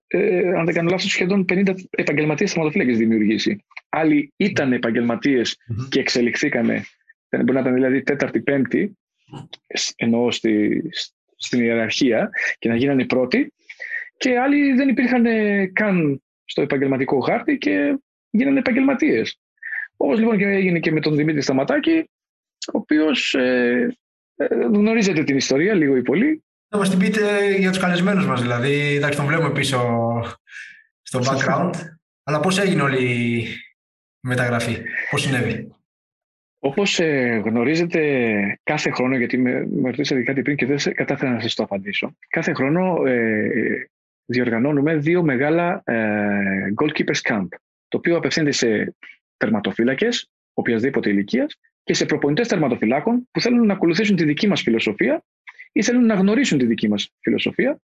ε, 0.06 0.48
αν 0.48 0.64
δεν 0.64 0.74
κάνω 0.74 0.90
λάθος, 0.90 1.10
σχεδόν 1.10 1.44
50 1.48 1.74
επαγγελματίες 1.90 2.52
θεματοφύλακες 2.52 2.98
δημιουργήσει. 2.98 3.64
Άλλοι 3.88 4.32
ήταν 4.36 4.80
και 5.88 6.00
εξελιχθήκανε, 6.00 6.84
μπορεί 7.30 7.52
να 7.52 7.60
ήταν 7.60 7.74
δηλαδή 7.74 8.02
τέταρτη, 8.02 8.40
πέμπτη, 8.40 8.98
εννοώ 9.96 10.30
στη, 10.30 10.82
στην 11.36 11.60
ιεραρχία 11.60 12.30
και 12.58 12.68
να 12.68 12.76
γίνανε 12.76 13.04
πρώτοι 13.04 13.52
και 14.16 14.38
άλλοι 14.38 14.72
δεν 14.72 14.88
υπήρχαν 14.88 15.24
καν 15.72 16.22
στο 16.44 16.62
επαγγελματικό 16.62 17.20
χάρτη 17.20 17.58
και 17.58 17.98
γίνανε 18.30 18.58
επαγγελματίες. 18.58 19.40
Όπως 19.96 20.18
λοιπόν 20.18 20.38
και 20.38 20.44
έγινε 20.44 20.78
και 20.78 20.92
με 20.92 21.00
τον 21.00 21.16
Δημήτρη 21.16 21.40
Σταματάκη, 21.40 22.10
ο 22.72 22.78
οποίος 22.78 23.34
ε, 23.34 23.96
ε, 24.36 24.46
γνωρίζετε 24.54 25.24
την 25.24 25.36
ιστορία 25.36 25.74
λίγο 25.74 25.96
ή 25.96 26.02
πολύ. 26.02 26.44
Θα 26.68 26.78
μας 26.78 26.90
την 26.90 26.98
πείτε 26.98 27.54
για 27.56 27.68
τους 27.68 27.78
καλεσμένους 27.78 28.26
μας, 28.26 28.42
δηλαδή. 28.42 28.94
Εντάξει, 28.94 29.18
τον 29.18 29.26
βλέπουμε 29.26 29.52
πίσω 29.52 29.78
στο 31.02 31.20
background. 31.22 31.72
αλλά 32.22 32.40
πώς 32.40 32.58
έγινε 32.58 32.82
όλη 32.82 33.04
η 33.04 33.46
μεταγραφή, 34.20 34.82
πώς 35.10 35.22
συνέβη; 35.22 35.74
Όπως 36.58 37.00
ε, 37.00 37.42
γνωρίζετε, 37.44 38.00
κάθε 38.62 38.90
χρόνο, 38.90 39.16
γιατί 39.16 39.38
με, 39.38 39.66
με 39.70 39.90
ρωτήσατε 39.90 40.22
κάτι 40.22 40.42
πριν 40.42 40.56
και 40.56 40.66
δεν 40.66 40.94
κατάφερα 40.94 41.32
να 41.32 41.40
σας 41.40 41.54
το 41.54 41.62
απαντήσω. 41.62 42.16
Κάθε 42.28 42.52
χρόνο 42.52 43.06
ε, 43.06 43.90
διοργανώνουμε 44.26 44.96
δύο 44.96 45.22
μεγάλα 45.22 45.82
ε, 45.84 46.72
goalkeepers 46.82 47.20
camp, 47.32 47.46
το 47.88 47.98
οποίο 47.98 48.16
απευθύνεται 48.16 48.52
σε 48.52 48.94
τερματοφύλακες 49.36 50.30
οποιασδήποτε 50.52 51.10
ηλικίας 51.10 51.58
και 51.84 51.94
σε 51.94 52.06
προπονητές 52.06 52.48
τερματοφυλάκων 52.48 53.28
που 53.30 53.40
θέλουν 53.40 53.66
να 53.66 53.72
ακολουθήσουν 53.72 54.16
τη 54.16 54.24
δική 54.24 54.48
μας 54.48 54.62
φιλοσοφία 54.62 55.24
ή 55.72 55.82
θέλουν 55.82 56.06
να 56.06 56.14
γνωρίσουν 56.14 56.58
τη 56.58 56.66
δική 56.66 56.88
μας 56.88 57.10
φιλοσοφία 57.20 57.80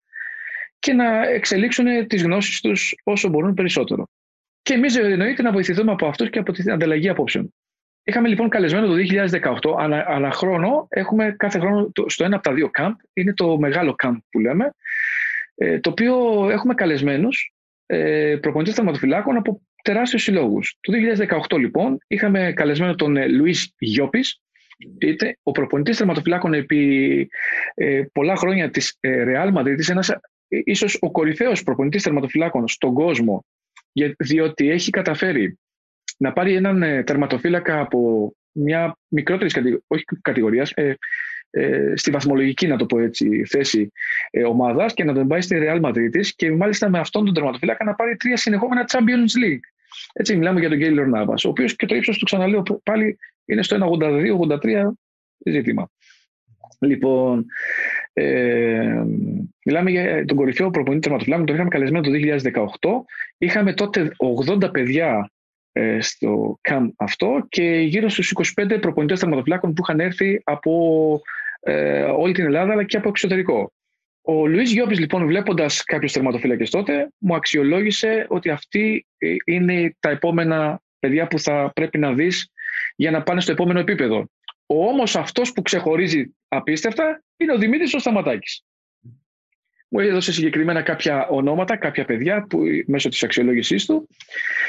και 0.79 0.93
να 0.93 1.27
εξελίξουν 1.27 2.07
τις 2.07 2.23
γνώσεις 2.23 2.61
τους 2.61 2.95
όσο 3.03 3.29
μπορούν 3.29 3.53
περισσότερο. 3.53 4.07
Και 4.61 4.73
εμείς 4.73 4.95
εννοείται 4.95 5.41
να 5.41 5.51
βοηθηθούμε 5.51 5.91
από 5.91 6.07
αυτούς 6.07 6.29
και 6.29 6.39
από 6.39 6.51
την 6.51 6.71
ανταλλαγή 6.71 7.09
απόψεων. 7.09 7.53
Είχαμε 8.03 8.27
λοιπόν 8.27 8.49
καλεσμένο 8.49 8.87
το 8.87 8.93
2018, 9.73 9.79
ανά, 9.79 10.05
ανά 10.07 10.31
χρόνο, 10.31 10.87
έχουμε 10.89 11.35
κάθε 11.37 11.59
χρόνο 11.59 11.91
στο 12.05 12.23
ένα 12.23 12.35
από 12.35 12.43
τα 12.43 12.53
δύο 12.53 12.69
camp, 12.79 12.93
είναι 13.13 13.33
το 13.33 13.59
μεγάλο 13.59 13.95
camp 14.03 14.17
που 14.29 14.39
λέμε, 14.39 14.73
ε, 15.61 15.79
το 15.79 15.89
οποίο 15.89 16.15
έχουμε 16.51 16.73
καλεσμένους 16.73 17.53
ε, 17.85 18.37
προπονητές 18.41 18.75
θερματοφυλάκων 18.75 19.37
από 19.37 19.61
τεράστιους 19.83 20.23
συλλόγους. 20.23 20.77
Το 20.81 20.93
2018 21.49 21.59
λοιπόν 21.59 21.97
είχαμε 22.07 22.53
καλεσμένο 22.53 22.95
τον 22.95 23.17
ε, 23.17 23.27
Λουίς 23.27 23.73
Γιώπης, 23.77 24.41
είτε 24.97 25.37
ο 25.43 25.51
προπονητής 25.51 25.97
θερματοφυλάκων 25.97 26.53
επί 26.53 27.29
ε, 27.73 28.03
πολλά 28.13 28.35
χρόνια 28.35 28.69
της 28.69 28.97
ε, 28.99 29.23
Real 29.27 29.53
Madrid, 29.53 29.89
ένας 29.89 30.09
ε, 30.09 30.17
ίσως 30.47 30.97
ο 30.99 31.11
κορυφαίος 31.11 31.63
προπονητής 31.63 32.03
θερματοφυλάκων 32.03 32.67
στον 32.67 32.93
κόσμο, 32.93 33.45
διότι 34.17 34.69
έχει 34.69 34.89
καταφέρει 34.89 35.59
να 36.17 36.33
πάρει 36.33 36.53
έναν 36.53 36.83
ε, 36.83 37.03
τερματοφύλακα 37.03 37.79
από 37.79 38.31
μια 38.51 38.97
μικρότερης 39.07 39.53
κατηγορία, 39.53 39.83
όχι 39.87 40.03
κατηγορίας, 40.21 40.73
ε, 41.51 41.65
ε, 41.65 41.95
στη 41.95 42.11
βαθμολογική, 42.11 42.67
να 42.67 42.77
το 42.77 42.85
πω 42.85 42.99
έτσι, 42.99 43.45
θέση 43.45 43.91
ε, 44.29 44.43
ομάδας 44.43 44.93
και 44.93 45.03
να 45.03 45.13
τον 45.13 45.27
πάει 45.27 45.41
στη 45.41 45.57
Real 45.63 45.81
Madrid 45.81 46.25
και 46.35 46.51
μάλιστα 46.51 46.89
με 46.89 46.99
αυτόν 46.99 47.25
τον 47.25 47.33
τερματοφύλακα 47.33 47.83
να 47.83 47.95
πάρει 47.95 48.15
τρία 48.15 48.37
συνεχόμενα 48.37 48.85
Champions 48.91 49.45
League. 49.45 49.65
Έτσι 50.13 50.35
μιλάμε 50.35 50.59
για 50.59 50.69
τον 50.69 50.77
Γκέιλορ 50.77 51.07
Νάβα, 51.07 51.33
ο 51.33 51.49
οποίος 51.49 51.75
και 51.75 51.85
το 51.85 51.95
ύψος 51.95 52.17
του 52.17 52.25
ξαναλέω 52.25 52.63
πάλι 52.83 53.17
είναι 53.45 53.63
στο 53.63 53.97
1,82-83 53.99 54.87
ζήτημα. 55.45 55.89
Λοιπόν, 56.79 57.45
ε, 58.13 59.03
μιλάμε 59.65 59.89
για 59.89 60.25
τον 60.25 60.37
κορυφαίο 60.37 60.69
προπονητή 60.69 61.01
τερματοφυλάκων, 61.01 61.45
τον 61.45 61.55
είχαμε 61.55 61.69
καλεσμένο 61.69 62.03
το 62.03 62.11
2018. 62.11 63.05
Είχαμε 63.37 63.73
τότε 63.73 64.11
80 64.49 64.71
παιδιά 64.71 65.31
ε, 65.71 66.01
στο 66.01 66.57
ΚΑΜ 66.61 66.89
αυτό 66.95 67.45
και 67.49 67.63
γύρω 67.63 68.09
στους 68.09 68.33
25 68.59 68.77
προπονητές 68.81 69.19
τερματοφυλάκων 69.19 69.73
που 69.73 69.81
είχαν 69.81 69.99
έρθει 69.99 70.41
από 70.43 71.21
ε, 71.61 72.01
όλη 72.01 72.33
την 72.33 72.45
Ελλάδα 72.45 72.71
αλλά 72.71 72.83
και 72.83 72.97
από 72.97 73.09
εξωτερικό. 73.09 73.73
Ο 74.21 74.47
Λουίς 74.47 74.71
Γιώπης 74.71 74.99
λοιπόν 74.99 75.25
βλέποντας 75.25 75.83
κάποιους 75.83 76.11
τερματοφύλακες 76.11 76.69
τότε 76.69 77.09
μου 77.17 77.35
αξιολόγησε 77.35 78.25
ότι 78.29 78.49
αυτοί 78.49 79.05
ε, 79.17 79.35
είναι 79.45 79.95
τα 79.99 80.09
επόμενα 80.09 80.81
παιδιά 80.99 81.27
που 81.27 81.39
θα 81.39 81.71
πρέπει 81.75 81.97
να 81.97 82.13
δεις 82.13 82.51
για 82.95 83.11
να 83.11 83.23
πάνε 83.23 83.41
στο 83.41 83.51
επόμενο 83.51 83.79
επίπεδο. 83.79 84.29
Ο 84.65 84.87
όμως 84.87 85.15
αυτός 85.15 85.53
που 85.53 85.61
ξεχωρίζει 85.61 86.35
απίστευτα 86.47 87.23
είναι 87.37 87.53
ο 87.53 87.57
Δημήτρης 87.57 87.93
ο 87.93 87.99
Σταματάκης 87.99 88.63
μου 89.91 89.99
έδωσε 89.99 90.31
συγκεκριμένα 90.31 90.81
κάποια 90.81 91.27
ονόματα, 91.27 91.77
κάποια 91.77 92.05
παιδιά 92.05 92.45
που, 92.49 92.59
μέσω 92.85 93.09
της 93.09 93.23
αξιολόγησής 93.23 93.85
του 93.85 94.07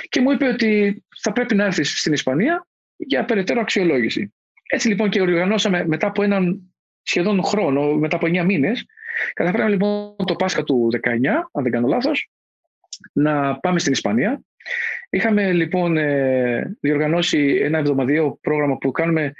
και 0.08 0.20
μου 0.20 0.30
είπε 0.30 0.46
ότι 0.46 1.02
θα 1.20 1.32
πρέπει 1.32 1.54
να 1.54 1.64
έρθεις 1.64 1.98
στην 1.98 2.12
Ισπανία 2.12 2.66
για 2.96 3.24
περαιτέρω 3.24 3.60
αξιολόγηση. 3.60 4.34
Έτσι 4.68 4.88
λοιπόν 4.88 5.10
και 5.10 5.20
οργανώσαμε 5.20 5.86
μετά 5.86 6.06
από 6.06 6.22
έναν 6.22 6.71
σχεδόν 7.02 7.42
χρόνο, 7.42 7.94
μετά 7.94 8.16
από 8.16 8.26
9 8.26 8.44
μήνες, 8.44 8.86
καταφέραμε 9.32 9.70
λοιπόν 9.70 10.16
το 10.24 10.34
Πάσχα 10.34 10.64
του 10.64 10.88
19, 10.92 10.98
αν 11.52 11.62
δεν 11.62 11.72
κάνω 11.72 11.86
λάθος, 11.86 12.30
να 13.12 13.58
πάμε 13.58 13.78
στην 13.78 13.92
Ισπανία. 13.92 14.40
Είχαμε 15.10 15.52
λοιπόν 15.52 15.96
ε, 15.96 16.76
διοργανώσει 16.80 17.60
ένα 17.62 17.78
εβδομαδιαίο 17.78 18.38
πρόγραμμα 18.40 18.76
που 18.76 18.90
κάνουμε 18.90 19.32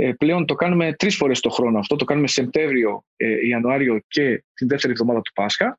ε, 0.00 0.12
πλέον 0.18 0.46
το 0.46 0.54
κάνουμε 0.54 0.92
τρεις 0.92 1.16
φορές 1.16 1.40
το 1.40 1.48
χρόνο 1.48 1.78
αυτό. 1.78 1.96
Το 1.96 2.04
κάνουμε 2.04 2.26
Σεπτέμβριο, 2.26 3.04
ε, 3.16 3.46
Ιανουάριο 3.46 4.00
και 4.08 4.44
την 4.54 4.68
δεύτερη 4.68 4.92
εβδομάδα 4.92 5.20
του 5.20 5.32
Πάσχα. 5.32 5.78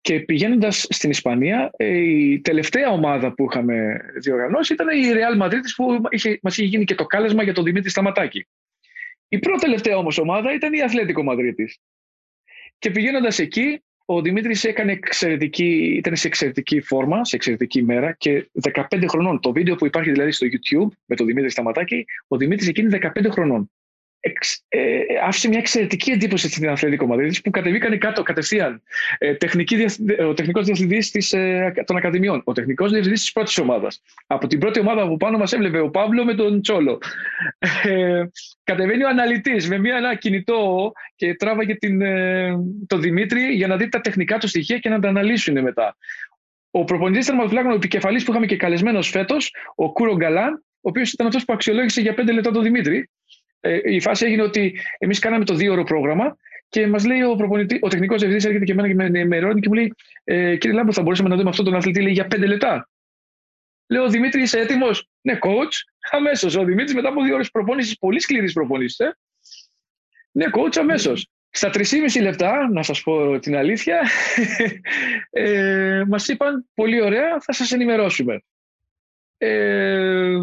Και 0.00 0.20
πηγαίνοντας 0.20 0.86
στην 0.88 1.10
Ισπανία, 1.10 1.70
ε, 1.76 1.98
η 1.98 2.40
τελευταία 2.40 2.90
ομάδα 2.90 3.32
που 3.34 3.46
είχαμε 3.50 3.96
διοργανώσει 4.20 4.72
ήταν 4.72 4.88
η 4.88 5.02
Real 5.12 5.42
Madrid 5.42 5.62
που 5.76 6.00
είχε, 6.08 6.38
μας 6.42 6.58
είχε 6.58 6.66
γίνει 6.66 6.84
και 6.84 6.94
το 6.94 7.06
κάλεσμα 7.06 7.42
για 7.42 7.52
τον 7.52 7.64
Δημήτρη 7.64 7.90
Σταματάκη. 7.90 8.46
Η 9.32 9.38
πρώτη 9.38 9.60
τελευταία 9.60 9.96
όμως 9.96 10.18
ομάδα 10.18 10.54
ήταν 10.54 10.72
η 10.72 10.82
Αθλέτικο 10.82 11.22
Μαδρίτης. 11.22 11.78
Και 12.78 12.90
πηγαίνοντας 12.90 13.38
εκεί, 13.38 13.82
ο 14.04 14.20
Δημήτρης 14.22 14.64
έκανε 14.64 14.92
εξαιρετική, 14.92 15.94
ήταν 15.96 16.16
σε 16.16 16.26
εξαιρετική 16.26 16.80
φόρμα, 16.80 17.24
σε 17.24 17.36
εξαιρετική 17.36 17.78
ημέρα 17.78 18.12
και 18.12 18.50
15 18.72 19.06
χρονών. 19.08 19.40
Το 19.40 19.52
βίντεο 19.52 19.74
που 19.74 19.86
υπάρχει 19.86 20.10
δηλαδή 20.10 20.32
στο 20.32 20.46
YouTube 20.46 20.96
με 21.04 21.16
τον 21.16 21.26
Δημήτρη 21.26 21.50
Σταματάκη, 21.50 22.04
ο 22.28 22.36
Δημήτρης 22.36 22.68
εκείνη 22.68 22.98
15 23.02 23.30
χρονών. 23.30 23.70
Εξ, 24.22 24.64
ε, 24.68 25.00
άφησε 25.24 25.48
μια 25.48 25.58
εξαιρετική 25.58 26.10
εντύπωση 26.10 26.48
στην 26.48 26.68
Αθλητικό 26.68 27.06
Μαδρίτη 27.06 27.40
που 27.40 27.50
κατεβήκανε 27.50 27.96
κάτω 27.96 28.22
κατευθείαν. 28.22 28.82
Ε, 29.18 29.34
τεχνική, 29.34 29.86
ο 30.28 30.34
τεχνικός 30.34 30.64
διευθυντής 30.64 31.32
ε, 31.32 31.72
των 31.86 31.96
Ακαδημιών, 31.96 32.42
ο 32.44 32.52
τεχνικός 32.52 32.90
διευθυντής 32.90 33.20
της 33.20 33.32
πρώτης 33.32 33.58
ομάδας. 33.58 34.02
Από 34.26 34.46
την 34.46 34.58
πρώτη 34.58 34.80
ομάδα 34.80 35.08
που 35.08 35.16
πάνω 35.16 35.38
μας 35.38 35.52
έβλεπε 35.52 35.80
ο 35.80 35.90
Παύλο 35.90 36.24
με 36.24 36.34
τον 36.34 36.62
Τσόλο. 36.62 36.98
Ε, 37.82 38.22
κατεβαίνει 38.64 39.04
ο 39.04 39.08
αναλυτής 39.08 39.68
με 39.68 39.78
μια, 39.78 39.96
ένα 39.96 40.14
κινητό 40.14 40.92
και 41.16 41.34
τράβαγε 41.34 41.74
την, 41.74 42.00
ε, 42.00 42.52
τον 42.86 43.00
Δημήτρη 43.00 43.42
για 43.42 43.66
να 43.66 43.76
δει 43.76 43.88
τα 43.88 44.00
τεχνικά 44.00 44.38
του 44.38 44.48
στοιχεία 44.48 44.78
και 44.78 44.88
να 44.88 44.98
τα 45.00 45.08
αναλύσουν 45.08 45.62
μετά. 45.62 45.96
Ο 46.70 46.84
προπονητής 46.84 47.26
τερματοφυλάκων, 47.26 47.70
ο 47.70 47.74
επικεφαλής 47.74 48.24
που 48.24 48.30
είχαμε 48.30 48.46
και 48.46 48.56
καλεσμένος 48.56 49.08
φέτος, 49.08 49.54
ο 49.74 49.92
Κούρο 49.92 50.16
Γκαλάν, 50.16 50.52
ο 50.54 50.88
οποίος 50.88 51.12
ήταν 51.12 51.26
αυτός 51.26 51.44
που 51.44 51.52
αξιολόγησε 51.52 52.00
για 52.00 52.14
πέντε 52.14 52.32
λεπτά 52.32 52.50
τον 52.50 52.62
Δημήτρη 52.62 53.08
ε, 53.60 53.78
η 53.84 54.00
φάση 54.00 54.24
έγινε 54.24 54.42
ότι 54.42 54.78
εμείς 54.98 55.18
κάναμε 55.18 55.44
το 55.44 55.54
δύο 55.54 55.72
ώρο 55.72 55.84
πρόγραμμα 55.84 56.36
και 56.68 56.86
μας 56.86 57.04
λέει 57.04 57.22
ο, 57.22 57.34
προπονητή, 57.36 57.78
ο 57.80 57.88
τεχνικός 57.88 58.18
διευθυντής 58.18 58.46
έρχεται 58.46 58.64
και 58.64 58.72
εμένα 58.72 58.88
και 58.88 58.94
με 58.94 59.04
ενημερώνει 59.04 59.60
και 59.60 59.68
μου 59.68 59.74
λέει: 59.74 59.94
ε, 60.24 60.56
Κύριε 60.56 60.76
Λάμπρος, 60.76 60.94
θα 60.94 61.02
μπορούσαμε 61.02 61.28
να 61.28 61.36
δούμε 61.36 61.48
αυτόν 61.48 61.64
τον 61.64 61.74
αθλητή 61.74 62.02
λέει, 62.02 62.12
για 62.12 62.26
πέντε 62.26 62.46
λεπτά. 62.46 62.88
Λέω: 63.86 64.08
Δημήτρη, 64.08 64.42
είσαι 64.42 64.58
έτοιμος; 64.58 65.08
Ναι, 65.20 65.38
coach. 65.42 65.72
Αμέσως. 66.10 66.56
Ο 66.56 66.64
Δημήτρης 66.64 66.94
μετά 66.94 67.08
από 67.08 67.22
δύο 67.22 67.34
ώρες 67.34 67.50
προπόνησης, 67.50 67.98
πολύ 67.98 68.20
σκληρής 68.20 68.52
προπόνηση. 68.52 69.04
Ε. 69.04 69.10
Ναι, 70.30 70.46
coach, 70.52 70.76
αμέσως. 70.78 71.28
Στα 71.50 71.70
3,5 71.70 72.20
λεπτά, 72.22 72.70
να 72.70 72.82
σας 72.82 73.02
πω 73.02 73.38
την 73.38 73.56
αλήθεια, 73.56 74.00
ε, 75.30 76.02
μας 76.08 76.28
είπαν 76.28 76.68
πολύ 76.74 77.02
ωραία, 77.02 77.40
θα 77.40 77.52
σας 77.52 77.72
ενημερώσουμε. 77.72 78.42
Ε, 79.36 80.36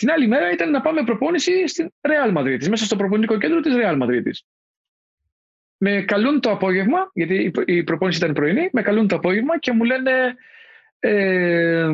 την 0.00 0.10
άλλη 0.10 0.26
μέρα 0.26 0.50
ήταν 0.50 0.70
να 0.70 0.80
πάμε 0.80 1.04
προπόνηση 1.04 1.66
στην 1.68 1.90
Real 2.00 2.36
Madrid, 2.36 2.68
μέσα 2.68 2.84
στο 2.84 2.96
προπονητικό 2.96 3.38
κέντρο 3.38 3.60
της 3.60 3.74
Real 3.76 4.02
Madrid. 4.02 4.30
Με 5.76 6.02
καλούν 6.02 6.40
το 6.40 6.50
απόγευμα, 6.50 7.10
γιατί 7.14 7.52
η 7.64 7.84
προπόνηση 7.84 8.18
ήταν 8.18 8.32
πρωινή, 8.32 8.68
με 8.72 8.82
καλούν 8.82 9.08
το 9.08 9.16
απόγευμα 9.16 9.58
και 9.58 9.72
μου 9.72 9.84
λένε 9.84 10.34
ε, 10.98 11.90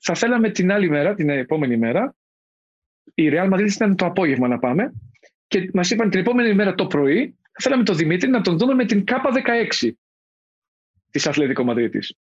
θα 0.00 0.14
θέλαμε 0.14 0.50
την 0.50 0.72
άλλη 0.72 0.88
μέρα, 0.88 1.14
την 1.14 1.28
επόμενη 1.28 1.76
μέρα, 1.76 2.14
η 3.14 3.28
Real 3.32 3.52
Madrid 3.52 3.70
ήταν 3.70 3.96
το 3.96 4.06
απόγευμα 4.06 4.48
να 4.48 4.58
πάμε 4.58 4.92
και 5.46 5.70
μας 5.72 5.90
είπαν 5.90 6.10
την 6.10 6.20
επόμενη 6.20 6.54
μέρα 6.54 6.74
το 6.74 6.86
πρωί 6.86 7.38
θα 7.42 7.60
θέλαμε 7.60 7.82
τον 7.84 7.96
Δημήτρη 7.96 8.30
να 8.30 8.40
τον 8.40 8.58
δούμε 8.58 8.74
με 8.74 8.84
την 8.84 9.04
ΚΑΠΑ 9.04 9.30
16 9.80 9.90
της 11.10 11.26
Αθλητικό 11.26 11.64
Μαδρίτης. 11.64 12.16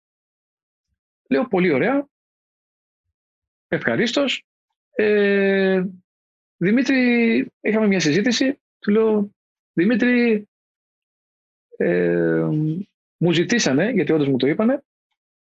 Λέω 1.29 1.47
πολύ 1.47 1.73
ωραία, 1.73 2.07
ευχαρίστως, 3.69 4.45
ε, 4.95 5.83
Δημήτρη, 6.57 7.47
είχαμε 7.61 7.87
μια 7.87 8.01
συζήτηση. 8.01 8.59
Του 8.79 8.91
λέω, 8.91 9.31
Δημήτρη, 9.73 10.49
ε, 11.77 12.49
μου 13.17 13.33
ζητήσανε, 13.33 13.91
γιατί 13.91 14.13
όντως 14.13 14.29
μου 14.29 14.37
το 14.37 14.47
είπανε, 14.47 14.83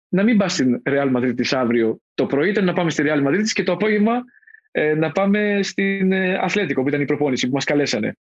να 0.10 0.24
μην 0.24 0.38
πας 0.38 0.54
στην 0.54 0.82
Real 0.86 1.16
Madrid 1.16 1.46
αύριο 1.52 2.00
το 2.14 2.26
πρωί, 2.26 2.50
ήταν 2.50 2.66
να 2.66 2.74
πάμε 2.74 2.90
στη 2.90 3.04
Real 3.06 3.28
Madrid 3.28 3.44
και 3.54 3.64
το 3.64 3.72
απόγευμα 3.72 4.24
ε, 4.72 4.94
να 4.94 5.12
πάμε 5.12 5.60
στην 5.64 6.12
ε, 6.12 6.38
Αθλέτικο, 6.42 6.82
που 6.82 6.88
ήταν 6.88 7.02
η 7.02 7.06
προπόνηση 7.06 7.48
που 7.48 7.54
μας 7.54 7.64
καλέσανε. 7.64 8.18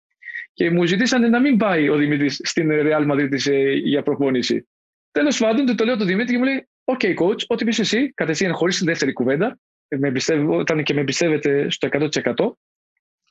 Και 0.53 0.70
μου 0.70 0.85
ζητήσανε 0.85 1.29
να 1.29 1.41
μην 1.41 1.57
πάει 1.57 1.89
ο 1.89 1.97
Δημήτρης 1.97 2.41
στην 2.43 2.68
Real 2.72 3.11
Madrid 3.11 3.47
ε, 3.47 3.72
για 3.72 4.03
προπόνηση. 4.03 4.68
Τέλος 5.11 5.39
πάντων, 5.39 5.77
το 5.77 5.85
λέω 5.85 5.97
το 5.97 6.05
Δημήτρη 6.05 6.33
και 6.33 6.39
μου 6.39 6.45
λέει: 6.45 6.68
Ok, 6.84 7.01
okay, 7.03 7.14
coach, 7.14 7.47
ό,τι 7.47 7.64
πεις 7.64 7.79
εσύ, 7.79 8.12
κατευθείαν 8.14 8.55
χωρίς 8.55 8.79
τη 8.79 8.85
δεύτερη 8.85 9.12
κουβέντα 9.12 9.59
με 9.99 10.12
όταν 10.49 10.82
και 10.82 10.95
με 10.95 11.01
εμπιστεύεται 11.01 11.70
στο 11.70 11.88
100% 11.92 12.09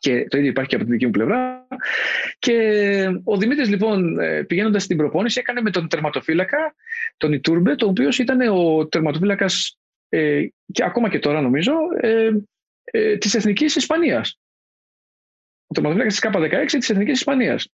και 0.03 0.27
το 0.29 0.37
ίδιο 0.37 0.49
υπάρχει 0.49 0.69
και 0.69 0.75
από 0.75 0.83
την 0.83 0.93
δική 0.93 1.05
μου 1.05 1.11
πλευρά. 1.11 1.67
Και 2.39 2.57
ο 3.23 3.37
Δημήτρης 3.37 3.69
λοιπόν 3.69 4.19
ε, 4.19 4.43
πηγαίνοντας 4.43 4.83
στην 4.83 4.97
προπόνηση 4.97 5.39
έκανε 5.39 5.61
με 5.61 5.69
τον 5.69 5.87
τερματοφύλακα, 5.87 6.75
τον 7.17 7.33
Ιτούρμπε, 7.33 7.75
το 7.75 7.87
οποίο 7.87 8.09
ήταν 8.19 8.41
ο 8.41 8.87
τερματοφύλακας 8.87 9.77
ε, 10.09 10.47
και 10.71 10.83
ακόμα 10.83 11.09
και 11.09 11.19
τώρα 11.19 11.41
νομίζω 11.41 11.73
ε, 11.99 12.29
ε, 12.83 13.17
της 13.17 13.33
Εθνικής 13.33 13.75
Ισπανίας. 13.75 14.39
Ο 15.67 15.73
τερματοφύλακας 15.73 16.19
της 16.19 16.29
K16 16.29 16.65
της 16.79 16.89
Εθνικής 16.89 17.17
Ισπανίας. 17.17 17.69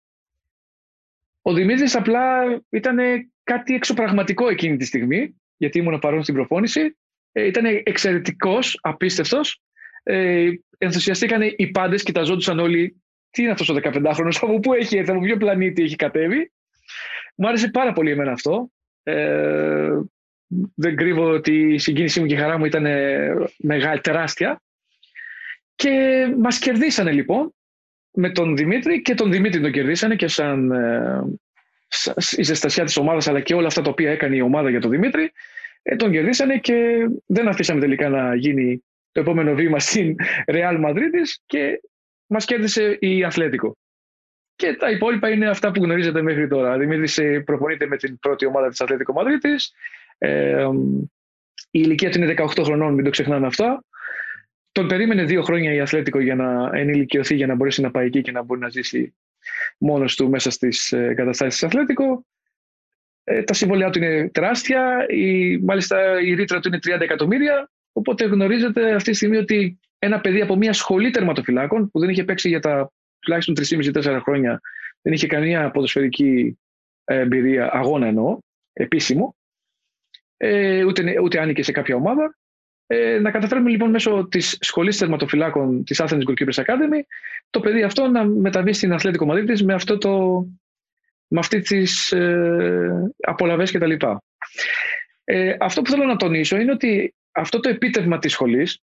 Ο 1.43 1.53
Δημήτρης 1.53 1.97
απλά 1.97 2.45
ήταν 2.68 2.99
κάτι 3.43 3.74
εξωπραγματικό 3.74 4.49
εκείνη 4.49 4.76
τη 4.76 4.84
στιγμή, 4.84 5.41
γιατί 5.57 5.78
ήμουν 5.78 5.99
παρόν 5.99 6.22
στην 6.22 6.34
προπόνηση 6.34 6.97
ε, 7.33 7.47
ήταν 7.47 7.64
εξαιρετικός, 7.83 8.79
απίστευτος. 8.83 9.61
Ε, 10.03 10.51
ενθουσιαστήκαν 10.79 11.43
οι 11.57 11.66
πάντες, 11.66 12.03
κοιταζόντουσαν 12.03 12.59
όλοι 12.59 13.03
τι 13.31 13.43
είναι 13.43 13.51
αυτός 13.51 13.68
ο 13.68 13.74
15χρονος, 13.83 14.39
από 14.41 14.61
πού 14.61 14.72
έχει 14.72 14.97
έρθει, 14.97 15.11
από 15.11 15.20
ποιο 15.20 15.37
πλανήτη 15.37 15.83
έχει 15.83 15.97
κατέβει. 15.97 16.53
Μου 17.35 17.49
άρεσε 17.49 17.68
πάρα 17.70 17.93
πολύ 17.93 18.11
εμένα 18.11 18.33
αυτό. 18.33 18.70
Ε, 19.03 19.91
δεν 20.74 20.97
κρύβω 20.97 21.31
ότι 21.31 21.74
η 21.74 21.79
συγκίνησή 21.79 22.20
μου 22.20 22.26
και 22.26 22.35
η 22.35 22.39
χαρά 22.39 22.59
μου 22.59 22.64
ήταν 22.64 22.87
μεγάλη, 23.59 24.01
τεράστια. 24.01 24.62
Και 25.74 26.26
μας 26.39 26.59
κερδίσανε 26.59 27.12
λοιπόν 27.12 27.55
με 28.11 28.31
τον 28.31 28.57
Δημήτρη 28.57 29.03
και 29.03 29.14
τον 29.14 29.31
Δημήτρη 29.31 29.61
τον 29.61 29.72
κερδίσανε 29.72 30.16
και 30.16 30.29
σαν 30.29 30.70
ε, 30.70 31.22
η 32.37 32.43
ζεστασιά 32.43 32.85
της 32.85 32.97
ομάδας 32.97 33.29
αλλά 33.29 33.41
και 33.41 33.55
όλα 33.55 33.66
αυτά 33.66 33.83
τα 33.83 33.91
οποία 33.91 34.11
έκανε 34.11 34.37
η 34.37 34.41
ομάδα 34.41 34.70
για 34.70 34.81
τον 34.81 34.91
Δημήτρη 34.91 35.33
ε, 35.83 35.97
τον 35.97 36.11
κερδίσανε 36.11 36.59
και 36.59 37.09
δεν 37.26 37.49
αφήσαμε 37.49 37.81
τελικά 37.81 38.09
να 38.09 38.35
γίνει 38.35 38.85
το 39.12 39.20
επόμενο 39.20 39.55
βήμα 39.55 39.79
στην 39.79 40.16
Real 40.47 40.85
Madrid 40.85 41.24
και 41.47 41.81
μας 42.26 42.45
κέρδισε 42.45 42.97
η 43.01 43.24
Αθλέτικο. 43.24 43.76
Και 44.57 44.74
τα 44.74 44.91
υπόλοιπα 44.91 45.31
είναι 45.31 45.49
αυτά 45.49 45.70
που 45.70 45.83
γνωρίζετε 45.83 46.22
μέχρι 46.22 46.49
τώρα. 46.49 46.74
Ο 46.74 46.79
Δημήτρης 46.79 47.18
ε, 47.18 47.41
προπονείται 47.41 47.87
με 47.87 47.97
την 47.97 48.18
πρώτη 48.18 48.47
ομάδα 48.47 48.68
της 48.68 48.81
Αθλέτικο 48.81 49.12
Μαδρίτης. 49.12 49.72
Ε, 50.18 50.66
η 51.70 51.81
ηλικία 51.83 52.11
του 52.11 52.18
είναι 52.18 52.35
18 52.37 52.62
χρονών, 52.62 52.95
μην 52.95 53.05
το 53.05 53.11
ξεχνάμε 53.11 53.47
αυτά. 53.47 53.85
Τον 54.72 54.89
περίμενε 54.89 55.24
δύο 55.24 55.43
χρόνια 55.43 55.72
η 55.72 55.81
Αθλέτικο 55.81 56.20
για 56.20 56.35
να 56.35 56.70
ενηλικιωθεί, 56.72 57.35
για 57.35 57.47
να 57.47 57.55
μπορέσει 57.55 57.81
να 57.81 57.91
πάει 57.91 58.07
εκεί 58.07 58.20
και 58.20 58.33
να 58.33 58.43
μπορεί 58.43 58.61
να 58.61 58.68
ζήσει 58.68 59.14
μόνος 59.79 60.16
του 60.16 60.29
μέσα 60.29 60.51
στις 60.51 60.93
ε, 60.93 61.14
καταστάσεις 61.14 61.55
της 61.55 61.68
Αθλέτικο. 61.68 62.24
Ε, 63.31 63.43
τα 63.43 63.55
συμβολιά 63.55 63.91
του 63.91 63.99
είναι 63.99 64.29
τεράστια, 64.29 65.07
η, 65.09 65.59
μάλιστα 65.59 66.20
η 66.20 66.35
ρήτρα 66.35 66.61
του 66.61 66.68
είναι 66.68 66.97
30 66.97 67.01
εκατομμύρια, 67.01 67.70
οπότε 67.93 68.24
γνωρίζετε 68.24 68.95
αυτή 68.95 69.11
τη 69.11 69.16
στιγμή 69.16 69.37
ότι 69.37 69.79
ένα 69.99 70.20
παιδί 70.20 70.41
από 70.41 70.57
μια 70.57 70.72
σχολή 70.72 71.11
τερματοφυλάκων 71.11 71.91
που 71.91 72.01
δεν 72.01 72.09
είχε 72.09 72.24
παίξει 72.24 72.49
για 72.49 72.61
τα 72.61 72.93
τουλάχιστον 73.18 73.55
3,5-4 73.95 74.20
χρόνια, 74.22 74.61
δεν 75.03 75.12
είχε 75.12 75.26
καμία 75.26 75.70
ποδοσφαιρική 75.70 76.59
ε, 77.05 77.18
εμπειρία, 77.18 77.70
αγώνα 77.72 78.07
εννοώ, 78.07 78.39
επίσημο, 78.72 79.37
ε, 80.37 80.85
ούτε, 80.85 81.20
ούτε 81.22 81.41
άνοιγε 81.41 81.62
σε 81.62 81.72
κάποια 81.72 81.97
ομάδα. 81.97 82.37
Ε, 82.87 83.18
να 83.18 83.31
καταφέρουμε 83.31 83.70
λοιπόν 83.70 83.91
μέσω 83.91 84.29
της 84.31 84.57
σχολής 84.61 84.99
τερματοφυλάκων 84.99 85.85
της 85.85 86.03
Athens 86.03 86.22
Goalkeepers 86.29 86.64
Academy 86.64 87.01
το 87.51 87.61
παιδί 87.61 87.83
αυτό 87.83 88.07
να 88.07 88.24
μεταβεί 88.24 88.72
στην 88.72 88.93
Αθλέτικο 88.93 89.26
Μαδρίτη 89.26 89.64
με, 89.64 89.74
αυτό 89.74 89.99
το, 89.99 90.45
με 91.29 91.39
αυτή 91.39 91.61
τις 91.61 92.12
ε, 92.12 93.12
απολαβές 93.20 93.72
κτλ. 93.72 93.93
Ε, 95.24 95.57
αυτό 95.61 95.83
που 95.83 95.91
θέλω 95.91 96.05
να 96.05 96.16
τονίσω 96.16 96.57
είναι 96.57 96.72
ότι 96.72 97.14
αυτό 97.33 97.61
το 97.61 97.68
επίτευγμα 97.68 98.18
της 98.18 98.33
σχολής 98.33 98.83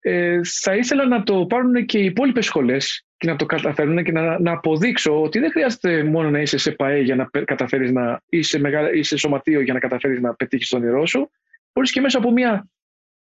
ε, 0.00 0.40
θα 0.44 0.76
ήθελα 0.76 1.06
να 1.06 1.22
το 1.22 1.46
πάρουν 1.46 1.86
και 1.86 1.98
οι 1.98 2.04
υπόλοιπες 2.04 2.44
σχολές 2.44 3.06
και 3.16 3.26
να 3.26 3.36
το 3.36 3.46
καταφέρουν 3.46 4.04
και 4.04 4.12
να, 4.12 4.40
να 4.40 4.52
αποδείξω 4.52 5.22
ότι 5.22 5.38
δεν 5.38 5.50
χρειάζεται 5.50 6.04
μόνο 6.04 6.30
να 6.30 6.40
είσαι 6.40 6.58
σε 6.58 6.70
ΠαΕ 6.70 7.00
για 7.00 7.16
να 7.16 7.24
καταφέρεις 7.44 7.92
να 7.92 8.22
είσαι, 8.28 8.58
μεγάλα, 8.58 8.92
είσαι 8.92 9.16
σωματείο 9.16 9.60
για 9.60 9.72
να 9.72 9.78
καταφέρεις 9.78 10.20
να 10.20 10.34
πετύχεις 10.34 10.68
τον 10.68 10.82
όνειρό 10.82 11.06
σου. 11.06 11.30
Μπορείς 11.72 11.92
και 11.92 12.00
μέσα 12.00 12.18
από 12.18 12.30
μια 12.30 12.68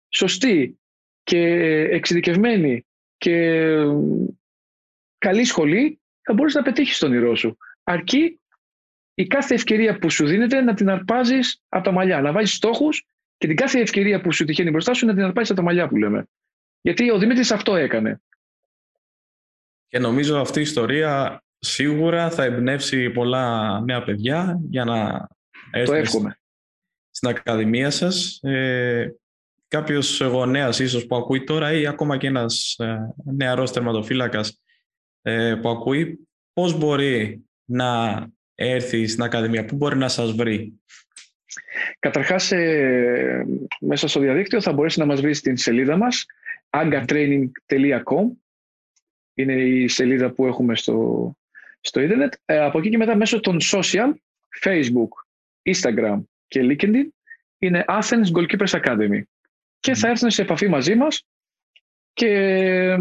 σωστή 0.10 0.80
και 1.24 1.40
εξειδικευμένη 1.92 2.86
και 3.18 3.76
καλή 5.18 5.44
σχολή 5.44 6.02
θα 6.22 6.34
μπορείς 6.34 6.54
να 6.54 6.62
πετύχεις 6.62 6.98
τον 6.98 7.12
όνειρό 7.12 7.36
σου. 7.36 7.58
Αρκεί 7.92 8.39
η 9.14 9.28
κάθε 9.28 9.54
ευκαιρία 9.54 10.00
που 10.00 10.10
σου 10.10 10.26
δίνεται 10.26 10.62
να 10.62 10.74
την 10.74 10.89
αρπάζεις 10.89 11.62
από 11.70 11.84
τα 11.84 11.92
μαλλιά, 11.92 12.22
να 12.22 12.32
βάζεις 12.32 12.56
στόχους 12.56 13.06
και 13.38 13.48
την 13.48 13.56
κάθε 13.56 13.80
ευκαιρία 13.80 14.22
που 14.22 14.34
σου 14.34 14.46
τυχαίνει 14.46 14.70
μπροστά 14.70 14.94
σου 14.94 15.06
να 15.06 15.14
την 15.14 15.24
αρπάζεις 15.24 15.50
από 15.50 15.60
τα 15.60 15.66
μαλλιά 15.66 15.88
που 15.88 15.98
λέμε. 15.98 16.26
Γιατί 16.82 17.12
ο 17.12 17.18
Δημήτρης 17.18 17.52
αυτό 17.52 17.76
έκανε. 17.76 18.22
Και 19.88 20.00
νομίζω 20.00 20.39
αυτή 20.39 20.60
η 20.60 20.62
ιστορία 20.62 21.44
σίγουρα 21.60 22.30
θα 22.30 22.44
εμπνεύσει 22.44 23.10
πολλά 23.10 23.80
νέα 23.80 24.04
παιδιά 24.04 24.60
για 24.70 24.84
να 24.84 25.28
έρθουν 25.72 26.36
στην 27.10 27.30
Ακαδημία 27.30 27.89
σας. 27.89 28.39
Ε, 28.42 29.16
κάποιος 29.68 30.22
γονέας 30.22 30.80
ίσως 30.80 31.06
που 31.06 31.16
ακούει 31.16 31.44
τώρα 31.44 31.74
ή 31.74 31.88
ακόμα 31.88 32.18
και 32.18 32.28
ένας 32.28 32.76
ε, 32.80 33.14
νεαρός 33.24 33.72
τερματοφύλακας 33.72 34.62
ε, 35.22 35.56
που 35.62 35.70
ακούει, 35.70 36.28
πώς 36.54 36.78
μπορεί 36.78 37.46
να 37.66 38.28
έρθει 38.55 39.07
στην 39.07 39.24
Ακαδημία, 39.24 39.66
πού 39.66 39.76
μπορεί 39.76 39.97
να 39.97 40.07
σας 40.07 40.32
βρει; 40.32 40.82
Καταρχάς, 41.99 42.51
ε, 42.51 43.45
μέσα 43.80 44.07
στο 44.07 44.20
διαδίκτυο 44.20 44.62
θα 44.62 44.74
μπορέσει 44.74 44.99
να 44.99 45.05
μας 45.05 45.22
βρει 45.22 45.34
στην 45.34 45.57
σελίδα 45.57 45.97
μας 45.97 46.26
agatraining.com 46.70 48.26
είναι 49.34 49.53
η 49.53 49.88
σελίδα 49.88 50.32
που 50.32 50.45
έχουμε 50.45 50.76
στο, 50.76 51.32
στο 51.82 52.01
ίντερνετ. 52.01 52.34
Ε, 52.45 52.59
από 52.59 52.80
εκεί 52.80 52.89
και 52.89 52.97
μετά 52.97 53.16
μέσω 53.16 53.39
των 53.39 53.57
social, 53.62 54.14
Facebook, 54.64 55.09
Instagram 55.74 56.24
και 56.47 56.62
LinkedIn 56.64 57.05
είναι 57.57 57.86
Athens 57.88 58.32
Goalkeepers 58.36 58.82
Academy. 58.82 59.22
Και 59.80 59.95
θα 59.95 60.09
έρθουν 60.09 60.30
σε 60.30 60.41
επαφή 60.41 60.68
μαζί 60.68 60.95
μας 60.95 61.28
και 62.14 62.97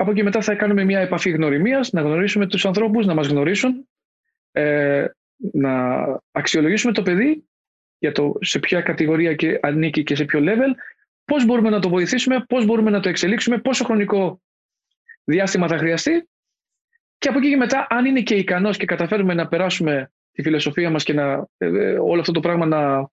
από 0.00 0.10
εκεί 0.10 0.22
μετά 0.22 0.40
θα 0.40 0.54
κάνουμε 0.54 0.84
μια 0.84 1.00
επαφή 1.00 1.30
γνωριμίας, 1.30 1.92
να 1.92 2.00
γνωρίσουμε 2.00 2.46
τους 2.46 2.66
ανθρώπους, 2.66 3.06
να 3.06 3.14
μας 3.14 3.26
γνωρίσουν, 3.26 3.88
ε, 4.52 5.06
να 5.52 6.04
αξιολογήσουμε 6.30 6.92
το 6.92 7.02
παιδί 7.02 7.44
για 7.98 8.12
το 8.12 8.34
σε 8.40 8.58
ποια 8.58 8.80
κατηγορία 8.80 9.34
και 9.34 9.58
ανήκει 9.62 10.02
και 10.02 10.14
σε 10.14 10.24
ποιο 10.24 10.40
level, 10.42 10.74
πώς 11.24 11.44
μπορούμε 11.44 11.70
να 11.70 11.80
το 11.80 11.88
βοηθήσουμε, 11.88 12.44
πώς 12.48 12.64
μπορούμε 12.64 12.90
να 12.90 13.00
το 13.00 13.08
εξελίξουμε, 13.08 13.58
πόσο 13.58 13.84
χρονικό 13.84 14.40
διάστημα 15.24 15.68
θα 15.68 15.78
χρειαστεί 15.78 16.28
και 17.18 17.28
από 17.28 17.38
εκεί 17.38 17.48
και 17.48 17.56
μετά 17.56 17.86
αν 17.90 18.04
είναι 18.04 18.20
και 18.20 18.34
ικανός 18.34 18.76
και 18.76 18.86
καταφέρουμε 18.86 19.34
να 19.34 19.48
περάσουμε 19.48 20.12
τη 20.32 20.42
φιλοσοφία 20.42 20.90
μας 20.90 21.04
και 21.04 21.12
να, 21.12 21.46
ε, 21.56 21.66
ε, 21.66 21.98
όλο 21.98 22.20
αυτό 22.20 22.32
το 22.32 22.40
πράγμα 22.40 22.66
να 22.66 23.08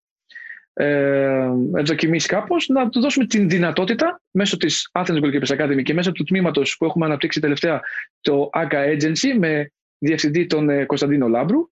ε, 0.77 1.47
δοκιμήσει 1.83 2.27
κάπως, 2.27 2.67
να 2.67 2.89
του 2.89 2.99
δώσουμε 2.99 3.25
την 3.25 3.49
δυνατότητα 3.49 4.21
μέσω 4.31 4.57
της 4.57 4.89
Athens 4.91 5.23
Goalkeepers 5.23 5.57
Academy 5.57 5.83
και 5.83 5.93
μέσω 5.93 6.11
του 6.11 6.23
τμήματος 6.23 6.77
που 6.77 6.85
έχουμε 6.85 7.05
αναπτύξει 7.05 7.39
τελευταία 7.39 7.81
το 8.21 8.49
AGA 8.53 8.97
Agency 8.97 9.37
με 9.37 9.71
διευθυντή 9.97 10.45
τον 10.45 10.69
ε, 10.69 10.85
Κωνσταντίνο 10.85 11.27
Λάμπρου 11.27 11.69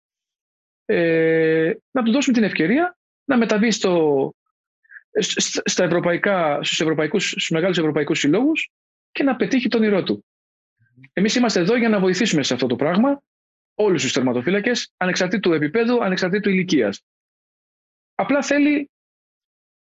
ε, 0.85 1.73
να 1.91 2.03
του 2.03 2.11
δώσουμε 2.11 2.35
την 2.35 2.43
ευκαιρία 2.43 2.97
να 3.25 3.37
μεταβεί 3.37 3.71
στο, 3.71 4.33
στα 5.65 5.83
ευρωπαϊκά, 5.83 6.63
στους, 6.63 6.81
ευρωπαϊκούς, 6.81 7.29
στους 7.29 7.49
μεγάλους 7.49 7.77
ευρωπαϊκούς 7.77 8.19
συλλόγους 8.19 8.71
και 9.11 9.23
να 9.23 9.35
πετύχει 9.35 9.67
τον 9.67 9.81
όνειρό 9.81 10.03
του. 10.03 10.25
Εμείς 11.13 11.35
είμαστε 11.35 11.59
εδώ 11.59 11.77
για 11.77 11.89
να 11.89 11.99
βοηθήσουμε 11.99 12.43
σε 12.43 12.53
αυτό 12.53 12.67
το 12.67 12.75
πράγμα 12.75 13.21
όλους 13.75 14.01
τους 14.01 14.13
τερματοφύλακες, 14.13 14.93
ανεξαρτήτου 14.97 15.53
επίπεδου, 15.53 16.03
ανεξαρτήτου 16.03 16.49
ηλικίας. 16.49 17.03
Απλά 18.15 18.41
θέλει 18.41 18.89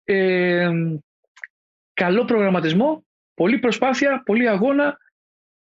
ε, 0.08 0.70
καλό 1.94 2.24
προγραμματισμό, 2.24 3.04
πολλή 3.34 3.58
προσπάθεια, 3.58 4.22
πολλή 4.24 4.48
αγώνα 4.48 4.98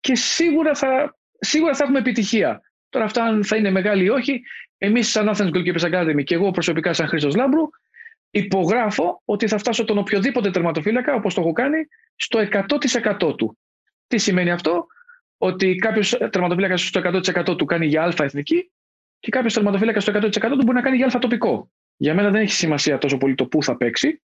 και 0.00 0.14
σίγουρα 0.14 0.74
θα, 0.74 1.16
σίγουρα 1.38 1.74
θα 1.74 1.84
έχουμε 1.84 1.98
επιτυχία. 1.98 2.60
Τώρα 2.88 3.04
αυτά 3.04 3.24
αν 3.24 3.44
θα 3.44 3.56
είναι 3.56 3.70
μεγάλη 3.70 4.04
ή 4.04 4.08
όχι, 4.08 4.42
εμείς 4.78 5.10
σαν 5.10 5.30
Athens 5.34 5.50
Goalkeepers 5.50 5.92
Academy 5.92 6.24
και 6.24 6.34
εγώ 6.34 6.50
προσωπικά 6.50 6.92
σαν 6.92 7.08
Χρήστος 7.08 7.34
Λάμπρου 7.34 7.68
υπογράφω 8.30 9.22
ότι 9.24 9.48
θα 9.48 9.58
φτάσω 9.58 9.84
τον 9.84 9.98
οποιοδήποτε 9.98 10.50
τερματοφύλακα, 10.50 11.14
όπως 11.14 11.34
το 11.34 11.40
έχω 11.40 11.52
κάνει, 11.52 11.86
στο 12.16 12.48
100% 13.20 13.36
του. 13.36 13.58
Τι 14.06 14.18
σημαίνει 14.18 14.50
αυτό, 14.50 14.86
ότι 15.38 15.74
κάποιος 15.74 16.10
τερματοφύλακας 16.10 16.86
στο 16.86 17.00
100% 17.04 17.56
του 17.56 17.64
κάνει 17.64 17.86
για 17.86 18.02
αλφα 18.02 18.24
εθνική 18.24 18.70
και 19.18 19.30
κάποιος 19.30 19.54
τερματοφύλακας 19.54 20.02
στο 20.02 20.12
100% 20.12 20.30
του 20.30 20.56
μπορεί 20.56 20.72
να 20.72 20.82
κάνει 20.82 20.96
για 20.96 21.04
αλφα 21.04 21.18
τοπικό. 21.18 21.70
Για 21.96 22.14
μένα 22.14 22.30
δεν 22.30 22.40
έχει 22.40 22.52
σημασία 22.52 22.98
τόσο 22.98 23.16
πολύ 23.16 23.34
το 23.34 23.46
πού 23.46 23.62
θα 23.62 23.76
παίξει. 23.76 24.22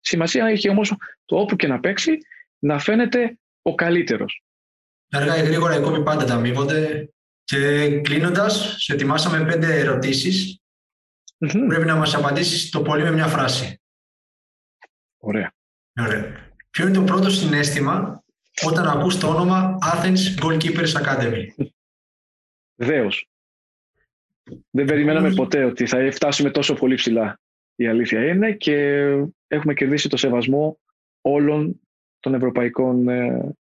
Σημασία 0.00 0.46
έχει 0.46 0.68
όμως 0.68 0.94
το 1.24 1.36
όπου 1.36 1.56
και 1.56 1.66
να 1.66 1.80
παίξει 1.80 2.18
να 2.58 2.78
φαίνεται 2.78 3.38
ο 3.62 3.74
καλύτερος. 3.74 4.44
Αργά 5.10 5.36
ή 5.36 5.42
γρήγορα 5.46 5.78
οι 5.78 5.82
κόποι 5.82 6.02
πάντα 6.02 6.24
τα 6.24 6.34
αμείβονται. 6.34 7.10
Και 7.44 8.00
κλείνοντας, 8.00 8.74
σε 8.78 8.92
ετοιμάσαμε 8.92 9.44
πέντε 9.44 9.78
ερωτήσεις 9.78 10.60
Πρέπει 11.38 11.84
να 11.84 11.96
μας 11.96 12.14
απαντήσεις 12.14 12.70
το 12.70 12.82
πολύ 12.82 13.02
με 13.02 13.10
μια 13.10 13.26
φράση. 13.26 13.80
Ωραία. 15.18 15.54
Ωραία. 16.00 16.52
Ποιο 16.70 16.86
είναι 16.86 16.96
το 16.96 17.04
πρώτο 17.04 17.30
συνέστημα 17.30 18.24
όταν 18.64 18.86
ακούς 18.88 19.18
το 19.18 19.28
όνομα 19.28 19.78
Athens 19.82 20.42
Goalkeepers 20.42 20.92
Academy; 20.92 21.46
Δέος. 22.74 23.28
Δεν 24.70 24.84
περιμέναμε 24.84 25.34
ποτέ 25.34 25.64
ότι 25.64 25.86
θα 25.86 26.10
φτάσουμε 26.12 26.50
τόσο 26.50 26.74
πολύ 26.74 26.94
ψηλά. 26.94 27.40
Η 27.74 27.86
αλήθεια 27.86 28.26
είναι 28.26 28.52
και 28.52 29.04
έχουμε 29.46 29.74
κερδίσει 29.74 30.08
το 30.08 30.16
σεβασμό 30.16 30.78
όλων 31.20 31.80
των 32.20 32.34
ευρωπαϊκών, 32.34 33.08
ε, 33.08 33.54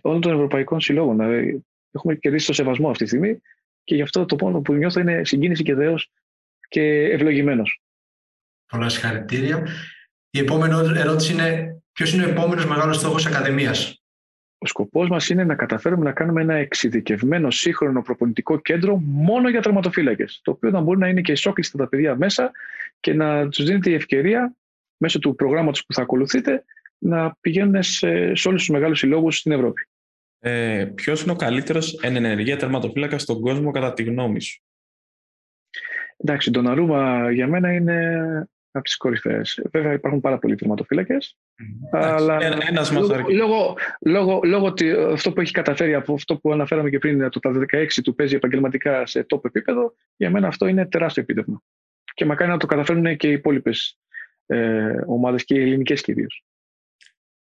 όλων 0.00 0.20
των 0.20 0.32
ευρωπαϊκών 0.32 0.80
συλλόγων. 0.80 1.16
Δηλαδή, 1.16 1.64
έχουμε 1.90 2.14
κερδίσει 2.14 2.46
το 2.46 2.52
σεβασμό 2.52 2.90
αυτή 2.90 3.02
τη 3.02 3.08
στιγμή 3.08 3.40
και 3.84 3.94
γι' 3.94 4.02
αυτό 4.02 4.24
το 4.24 4.36
πόνο 4.36 4.60
που 4.60 4.74
νιώθω 4.74 5.00
είναι 5.00 5.24
συγκίνηση 5.24 5.62
και 5.62 5.74
δέος 5.74 6.10
και 6.68 6.82
ευλογημένος. 7.02 7.80
Πολλά 8.66 8.88
συγχαρητήρια. 8.88 9.66
Η 10.30 10.38
επόμενη 10.38 10.98
ερώτηση 10.98 11.32
είναι 11.32 11.76
Ποιος 11.96 12.12
είναι 12.12 12.24
ο 12.24 12.28
επόμενος 12.28 12.66
μεγάλος 12.66 12.96
στόχος 12.96 13.26
Ακαδημίας; 13.26 13.95
Ο 14.66 14.68
σκοπός 14.68 15.08
μας 15.08 15.28
είναι 15.28 15.44
να 15.44 15.54
καταφέρουμε 15.54 16.04
να 16.04 16.12
κάνουμε 16.12 16.42
ένα 16.42 16.54
εξειδικευμένο 16.54 17.50
σύγχρονο 17.50 18.02
προπονητικό 18.02 18.58
κέντρο 18.60 18.96
μόνο 18.96 19.48
για 19.48 19.62
τερματοφύλακες. 19.62 20.40
Το 20.44 20.50
οποίο 20.50 20.70
να 20.70 20.80
μπορεί 20.80 20.98
να 20.98 21.08
είναι 21.08 21.20
και 21.20 21.32
ισόκλειστα 21.32 21.78
τα 21.78 21.88
παιδιά 21.88 22.16
μέσα 22.16 22.50
και 23.00 23.14
να 23.14 23.48
τους 23.48 23.64
δίνεται 23.64 23.90
η 23.90 23.94
ευκαιρία 23.94 24.54
μέσω 24.96 25.18
του 25.18 25.34
προγράμματος 25.34 25.86
που 25.86 25.92
θα 25.92 26.02
ακολουθείτε 26.02 26.64
να 26.98 27.36
πηγαίνουν 27.40 27.82
σε, 27.82 28.34
σε 28.34 28.48
όλους 28.48 28.60
τους 28.60 28.68
μεγάλους 28.68 28.98
συλλόγους 28.98 29.38
στην 29.38 29.52
Ευρώπη. 29.52 29.88
Ε, 30.38 30.84
Ποιος 30.94 31.22
είναι 31.22 31.32
ο 31.32 31.36
καλύτερος 31.36 31.98
εν 32.02 32.16
ενεργεία 32.16 32.56
τερματοφύλακας 32.56 33.22
στον 33.22 33.40
κόσμο, 33.40 33.70
κατά 33.70 33.92
τη 33.92 34.02
γνώμη 34.02 34.40
σου; 34.40 34.62
Εντάξει, 36.16 36.50
τον 36.50 36.66
Αρούμα 36.66 37.30
για 37.32 37.46
μένα 37.48 37.72
είναι 37.72 38.48
από 38.76 38.84
τις 38.84 38.96
κορυφαίες. 38.96 39.66
Βέβαια 39.72 39.92
υπάρχουν 39.92 40.20
πάρα 40.20 40.38
πολλοί 40.38 40.54
τερματοφύλακες. 40.54 41.38
Αλλά 41.90 42.38
ένας 42.68 42.92
λόγω, 42.92 43.14
λόγω, 43.28 43.76
λόγω, 44.00 44.40
λόγω 44.44 44.74
αυτό 45.12 45.32
που 45.32 45.40
έχει 45.40 45.52
καταφέρει 45.52 45.94
από 45.94 46.12
αυτό 46.12 46.36
που 46.36 46.52
αναφέραμε 46.52 46.90
και 46.90 46.98
πριν, 46.98 47.30
το 47.30 47.40
τα 47.40 47.52
16 47.72 47.86
του 48.02 48.14
παίζει 48.14 48.34
επαγγελματικά 48.34 49.06
σε 49.06 49.26
top 49.34 49.44
επίπεδο, 49.44 49.94
για 50.16 50.30
μένα 50.30 50.46
αυτό 50.46 50.66
είναι 50.66 50.86
τεράστιο 50.86 51.22
επίτευγμα. 51.22 51.62
Και 52.14 52.24
μακάρι 52.24 52.50
να 52.50 52.56
το 52.56 52.66
καταφέρουν 52.66 53.16
και 53.16 53.28
οι 53.28 53.32
υπόλοιπες 53.32 53.98
ε, 54.46 55.00
ομάδες 55.06 55.44
και 55.44 55.54
οι 55.54 55.62
ελληνικές 55.62 56.02
κυρίως. 56.02 56.44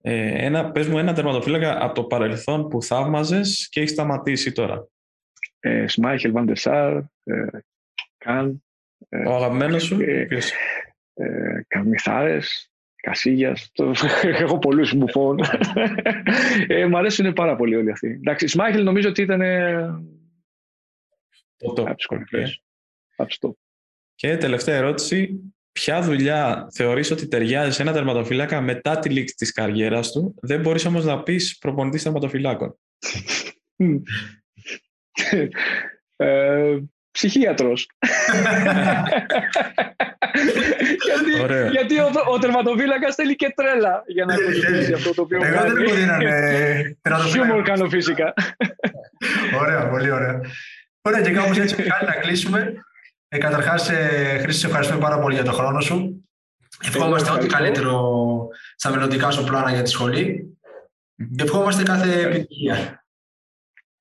Ε, 0.05 0.45
ένα, 0.45 0.70
πες 0.70 0.89
μου 0.89 0.99
ένα 0.99 1.12
τερματοφύλακα 1.12 1.85
από 1.85 1.95
το 1.95 2.05
παρελθόν 2.05 2.68
που 2.68 2.83
θαύμαζες 2.83 3.68
και 3.70 3.81
έχει 3.81 3.89
σταματήσει 3.89 4.53
τώρα. 4.53 4.87
Ε, 5.61 5.89
Σμάιχελ, 5.89 6.33
Βαντεσάρ, 6.33 6.97
ε, 7.25 7.47
Καν. 8.18 8.64
Ε, 9.09 9.29
Ο 9.29 9.35
αγαπημένος 9.35 9.83
σου, 9.83 10.01
ε, 10.01 10.27
ε, 11.15 11.61
Καμιθάρες, 11.67 12.71
Κασίγιας, 12.97 13.71
το... 13.73 13.93
έχω 14.43 14.59
πολλούς 14.59 14.95
μπουφών. 14.95 15.39
ε, 16.67 16.87
μ' 16.87 16.97
αρέσουν 16.97 17.33
πάρα 17.33 17.57
πολύ 17.57 17.77
όλοι 17.77 17.91
αυτοί. 17.91 18.09
Εντάξει, 18.09 18.47
Σμάιχελ 18.47 18.85
νομίζω 18.85 19.09
ότι 19.09 19.23
ήταν 19.23 19.43
από 21.59 21.95
τις 21.95 22.07
κορυφές. 22.07 22.63
Και 24.15 24.37
τελευταία 24.37 24.77
ερώτηση, 24.77 25.41
ποια 25.73 26.03
δουλειά 26.03 26.69
θεωρείς 26.73 27.11
ότι 27.11 27.29
ταιριάζει 27.29 27.73
σε 27.73 27.83
ένα 27.83 27.93
τερματοφύλακα 27.93 28.61
μετά 28.61 28.99
τη 28.99 29.09
λήξη 29.09 29.35
της 29.35 29.53
καριέρας 29.53 30.13
του, 30.13 30.35
δεν 30.41 30.61
μπορείς 30.61 30.85
όμως 30.85 31.05
να 31.05 31.23
πεις 31.23 31.59
προπονητής 31.59 32.03
τερματοφυλάκων. 32.03 32.79
ε, 36.17 36.79
ψυχίατρος. 37.13 37.87
γιατί 41.05 41.71
γιατί 41.71 41.99
ο, 41.99 42.11
ο 42.33 42.39
τερματοφύλακας 42.39 43.15
θέλει 43.15 43.37
και 43.37 43.53
τρέλα 43.57 44.03
για 44.07 44.25
να 44.25 44.35
ακολουθήσει 44.35 44.93
αυτό 44.93 45.15
το 45.15 45.23
οποίο 45.23 45.41
Εγώ 45.45 45.61
δεν 45.61 45.77
έχω 45.77 45.95
δύναμη 45.95 46.27
Χιούμορ 47.31 47.63
κάνω 47.63 47.89
φυσικά. 47.89 48.35
ωραία, 49.61 49.89
πολύ 49.89 50.11
ωραία. 50.11 50.41
Ωραία 51.03 51.21
και 51.23 51.31
κάπως 51.31 51.59
έτσι 51.59 51.77
να 52.07 52.13
κλείσουμε. 52.13 52.73
Ε, 53.29 53.39
Καταρχάς, 53.39 53.91
ε, 53.91 54.39
Χρήση, 54.41 54.59
σε 54.59 54.67
ευχαριστούμε 54.67 55.01
πάρα 55.01 55.19
πολύ 55.19 55.35
για 55.35 55.45
τον 55.45 55.53
χρόνο 55.53 55.81
σου. 55.81 56.27
Ευχόμαστε 56.85 57.31
ό,τι 57.31 57.47
καλύτερο 57.47 58.03
στα 58.77 58.91
μελλοντικά 58.91 59.31
σου 59.31 59.45
πλάνα 59.45 59.71
για 59.71 59.83
τη 59.83 59.91
σχολή. 59.91 60.57
Και 61.37 61.45
ευχόμαστε 61.45 61.83
κάθε 61.83 62.21
επιτυχία. 62.21 63.05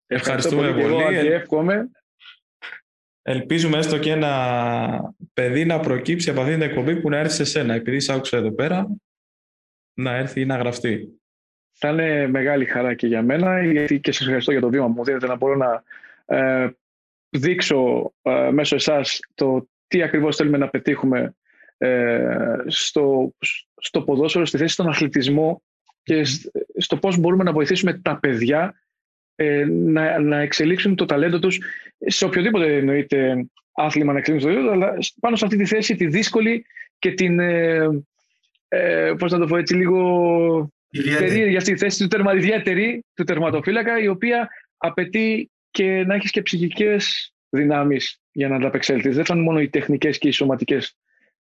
Ευχαριστούμε 0.07 0.74
πολύ. 0.74 1.28
Εύχομαι. 1.28 1.89
Ελπίζουμε 3.24 3.78
έστω 3.78 3.99
και 3.99 4.11
ένα 4.11 5.13
παιδί 5.34 5.65
να 5.65 5.80
προκύψει 5.80 6.30
από 6.30 6.41
αυτήν 6.41 6.59
την 6.59 6.69
εκπομπή 6.69 7.01
που 7.01 7.09
να 7.09 7.17
έρθει 7.17 7.34
σε 7.34 7.43
σένα. 7.43 7.74
Επειδή 7.74 7.99
σ' 7.99 8.09
άκουσα 8.09 8.38
εδώ 8.38 8.51
πέρα, 8.51 8.88
να 9.93 10.15
έρθει 10.15 10.41
ή 10.41 10.45
να 10.45 10.57
γραφτεί. 10.57 11.22
Θα 11.72 11.89
είναι 11.89 12.28
μεγάλη 12.28 12.65
χαρά 12.65 12.93
και 12.93 13.07
για 13.07 13.22
μένα, 13.22 13.63
γιατί 13.63 13.99
και 13.99 14.11
σας 14.11 14.22
ευχαριστώ 14.22 14.51
για 14.51 14.61
το 14.61 14.69
βήμα 14.69 14.88
μου 14.88 15.03
δίνετε 15.03 15.28
να 15.28 15.36
μπορώ 15.36 15.55
να 15.55 15.84
ε, 16.26 16.69
δείξω 17.30 18.11
ε, 18.22 18.49
μέσω 18.51 18.76
εσάς 18.76 19.19
το 19.36 19.67
τι 19.88 20.01
ακριβώς 20.01 20.36
θέλουμε 20.36 20.57
να 20.57 20.69
πετύχουμε 20.69 21.36
ε, 21.78 22.55
στο, 22.67 23.34
στο 23.78 24.01
ποδόσφαιρο, 24.01 24.45
στη 24.45 24.57
θέση 24.57 24.74
στον 24.74 24.89
αθλητισμό 24.89 25.61
και 26.03 26.24
στο 26.78 26.97
πώς 26.97 27.17
μπορούμε 27.17 27.43
να 27.43 27.51
βοηθήσουμε 27.51 27.93
τα 27.93 28.19
παιδιά 28.19 28.82
ε, 29.41 29.65
να, 29.65 30.19
να 30.19 30.39
εξελίξουν 30.39 30.95
το 30.95 31.05
ταλέντο 31.05 31.39
τους 31.39 31.59
σε 31.97 32.25
οποιοδήποτε 32.25 32.75
εννοείται 32.75 33.45
άθλημα 33.71 34.13
να 34.13 34.19
εξελίξουν 34.19 34.49
το 34.49 34.55
ταλέντο, 34.55 34.73
αλλά 34.73 34.97
πάνω 35.19 35.35
σε 35.35 35.45
αυτή 35.45 35.57
τη 35.57 35.65
θέση 35.65 35.95
τη 35.95 36.07
δύσκολη 36.07 36.65
και 36.99 37.11
την, 37.11 37.39
ε, 37.39 37.87
ε, 38.67 39.13
πώς 39.17 39.31
να 39.31 39.39
το 39.39 39.45
πω 39.45 39.57
έτσι, 39.57 39.75
λίγο 39.75 40.71
περίεργη 41.17 41.55
αυτή 41.55 41.73
τη 41.73 41.79
θέση 41.79 41.99
του, 42.03 42.07
τερμα, 42.07 42.35
ιδιαίτερη 42.35 43.05
του 43.13 43.23
τερματοφύλακα, 43.23 43.99
η 43.99 44.07
οποία 44.07 44.49
απαιτεί 44.77 45.49
και 45.71 46.03
να 46.05 46.15
έχεις 46.15 46.31
και 46.31 46.41
ψυχικές 46.41 47.33
δυνάμεις 47.49 48.19
για 48.31 48.47
να 48.47 48.55
ανταπεξέλθεις. 48.55 49.15
Δεν 49.15 49.25
θα 49.25 49.33
είναι 49.33 49.43
μόνο 49.43 49.59
οι 49.59 49.69
τεχνικές 49.69 50.17
και 50.17 50.27
οι 50.27 50.31
σωματικές. 50.31 50.97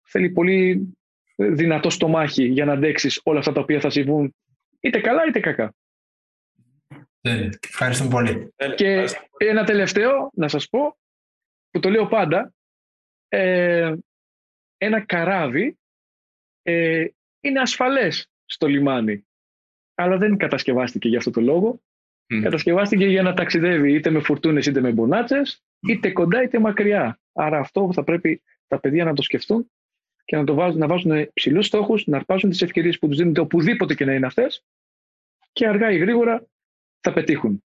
Θέλει 0.02 0.30
πολύ 0.30 0.94
δυνατό 1.36 1.90
στομάχι 1.90 2.46
για 2.46 2.66
να 2.66 2.74
αντέξεις 2.74 3.22
όλα 3.24 3.40
αυτά 3.40 3.52
τα 3.52 3.62
οποία 3.62 3.80
θα 3.80 3.90
συμβούν 3.90 4.36
είτε 4.80 5.00
καλά 5.00 5.22
είτε 5.28 5.40
κακά. 5.40 5.74
Ευχαριστούμε 7.68 8.10
πολύ. 8.10 8.54
Και 8.76 9.06
ένα 9.38 9.64
τελευταίο 9.64 10.30
να 10.34 10.48
σας 10.48 10.70
πω, 10.70 10.98
που 11.70 11.80
το 11.80 11.90
λέω 11.90 12.08
πάντα, 12.08 12.54
ε, 13.28 13.94
ένα 14.78 15.06
καράβι 15.06 15.78
ε, 16.62 17.08
είναι 17.40 17.60
ασφαλές 17.60 18.28
στο 18.46 18.68
λιμάνι, 18.68 19.28
αλλά 19.94 20.18
δεν 20.18 20.38
κατασκευάστηκε 20.38 21.08
για 21.08 21.18
αυτό 21.18 21.32
το 21.32 21.42
λόγο. 21.42 21.82
Κατασκευάστηκε 22.42 23.06
για 23.06 23.22
να 23.22 23.34
ταξιδεύει 23.34 23.94
είτε 23.94 24.10
με 24.10 24.20
φουρτούνες 24.20 24.66
είτε 24.66 24.82
με 24.82 24.92
μπονάτσες, 24.92 25.64
είτε 25.80 26.12
κοντά 26.12 26.44
είτε 26.44 26.60
μακριά. 26.60 27.20
Άρα 27.34 27.60
αυτό 27.60 27.90
θα 27.94 28.04
πρέπει 28.04 28.42
τα 28.68 28.80
παιδιά 28.80 29.04
να 29.04 29.14
το 29.14 29.22
σκεφτούν 29.22 29.72
και 30.26 30.36
να, 30.36 30.44
το 30.44 30.54
βάζουν, 30.54 30.80
να 30.80 30.88
βάζουν 30.88 31.32
ψηλούς 31.34 31.66
στόχους, 31.66 32.08
να 32.08 32.18
αρπάζουν 32.18 32.50
τις 32.50 32.62
ευκαιρίες 32.62 33.00
που 33.00 33.08
τους 33.08 33.18
δίνονται 33.18 33.40
οπουδήποτε 33.40 33.94
και 33.94 34.06
να 34.06 34.14
είναι 34.14 34.26
αυτές 34.26 34.66
και 35.52 35.68
αργά 35.68 35.92
ή 35.92 35.98
γρήγορα 35.98 36.48
θα 37.04 37.14
πετύχουν. 37.14 37.64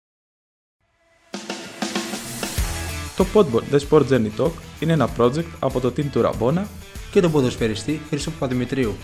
Το 3.16 3.26
Podball 3.34 3.62
The 3.72 3.78
Sport 3.88 4.08
Journey 4.08 4.30
Talk 4.38 4.52
είναι 4.80 4.92
ένα 4.92 5.08
project 5.18 5.46
από 5.60 5.80
το 5.80 5.88
team 5.88 6.04
του 6.12 6.22
Ραμπόνα 6.22 6.66
και 7.10 7.20
τον 7.20 7.30
ποδοσφαιριστή 7.30 8.00
Χρήστο 8.08 8.30
Παπαδημητρίου. 8.30 8.94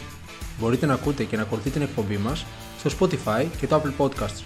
Μπορείτε 0.61 0.87
να 0.87 0.95
ακούτε 0.95 1.25
και 1.25 1.37
να 1.37 1.43
ακολουθείτε 1.43 1.79
την 1.79 1.89
εκπομπή 1.89 2.17
μας 2.17 2.47
στο 2.79 2.91
Spotify 2.99 3.47
και 3.61 3.67
το 3.67 3.83
Apple 3.83 4.05
Podcasts. 4.05 4.45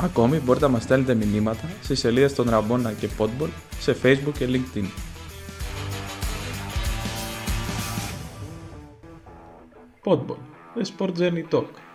Ακόμη 0.00 0.38
μπορείτε 0.38 0.64
να 0.64 0.72
μας 0.72 0.82
στέλνετε 0.82 1.14
μηνύματα 1.14 1.70
στις 1.82 1.98
σελίδες 1.98 2.34
των 2.34 2.50
Ραμπόνα 2.50 2.92
και 2.92 3.08
Podball 3.18 3.48
σε 3.78 3.96
Facebook 4.02 4.32
και 4.38 4.46
LinkedIn. 4.48 4.84
Podball 10.04 10.38
The 10.76 10.84
Sport 10.96 11.12
Journey 11.18 11.44
Talk 11.50 11.85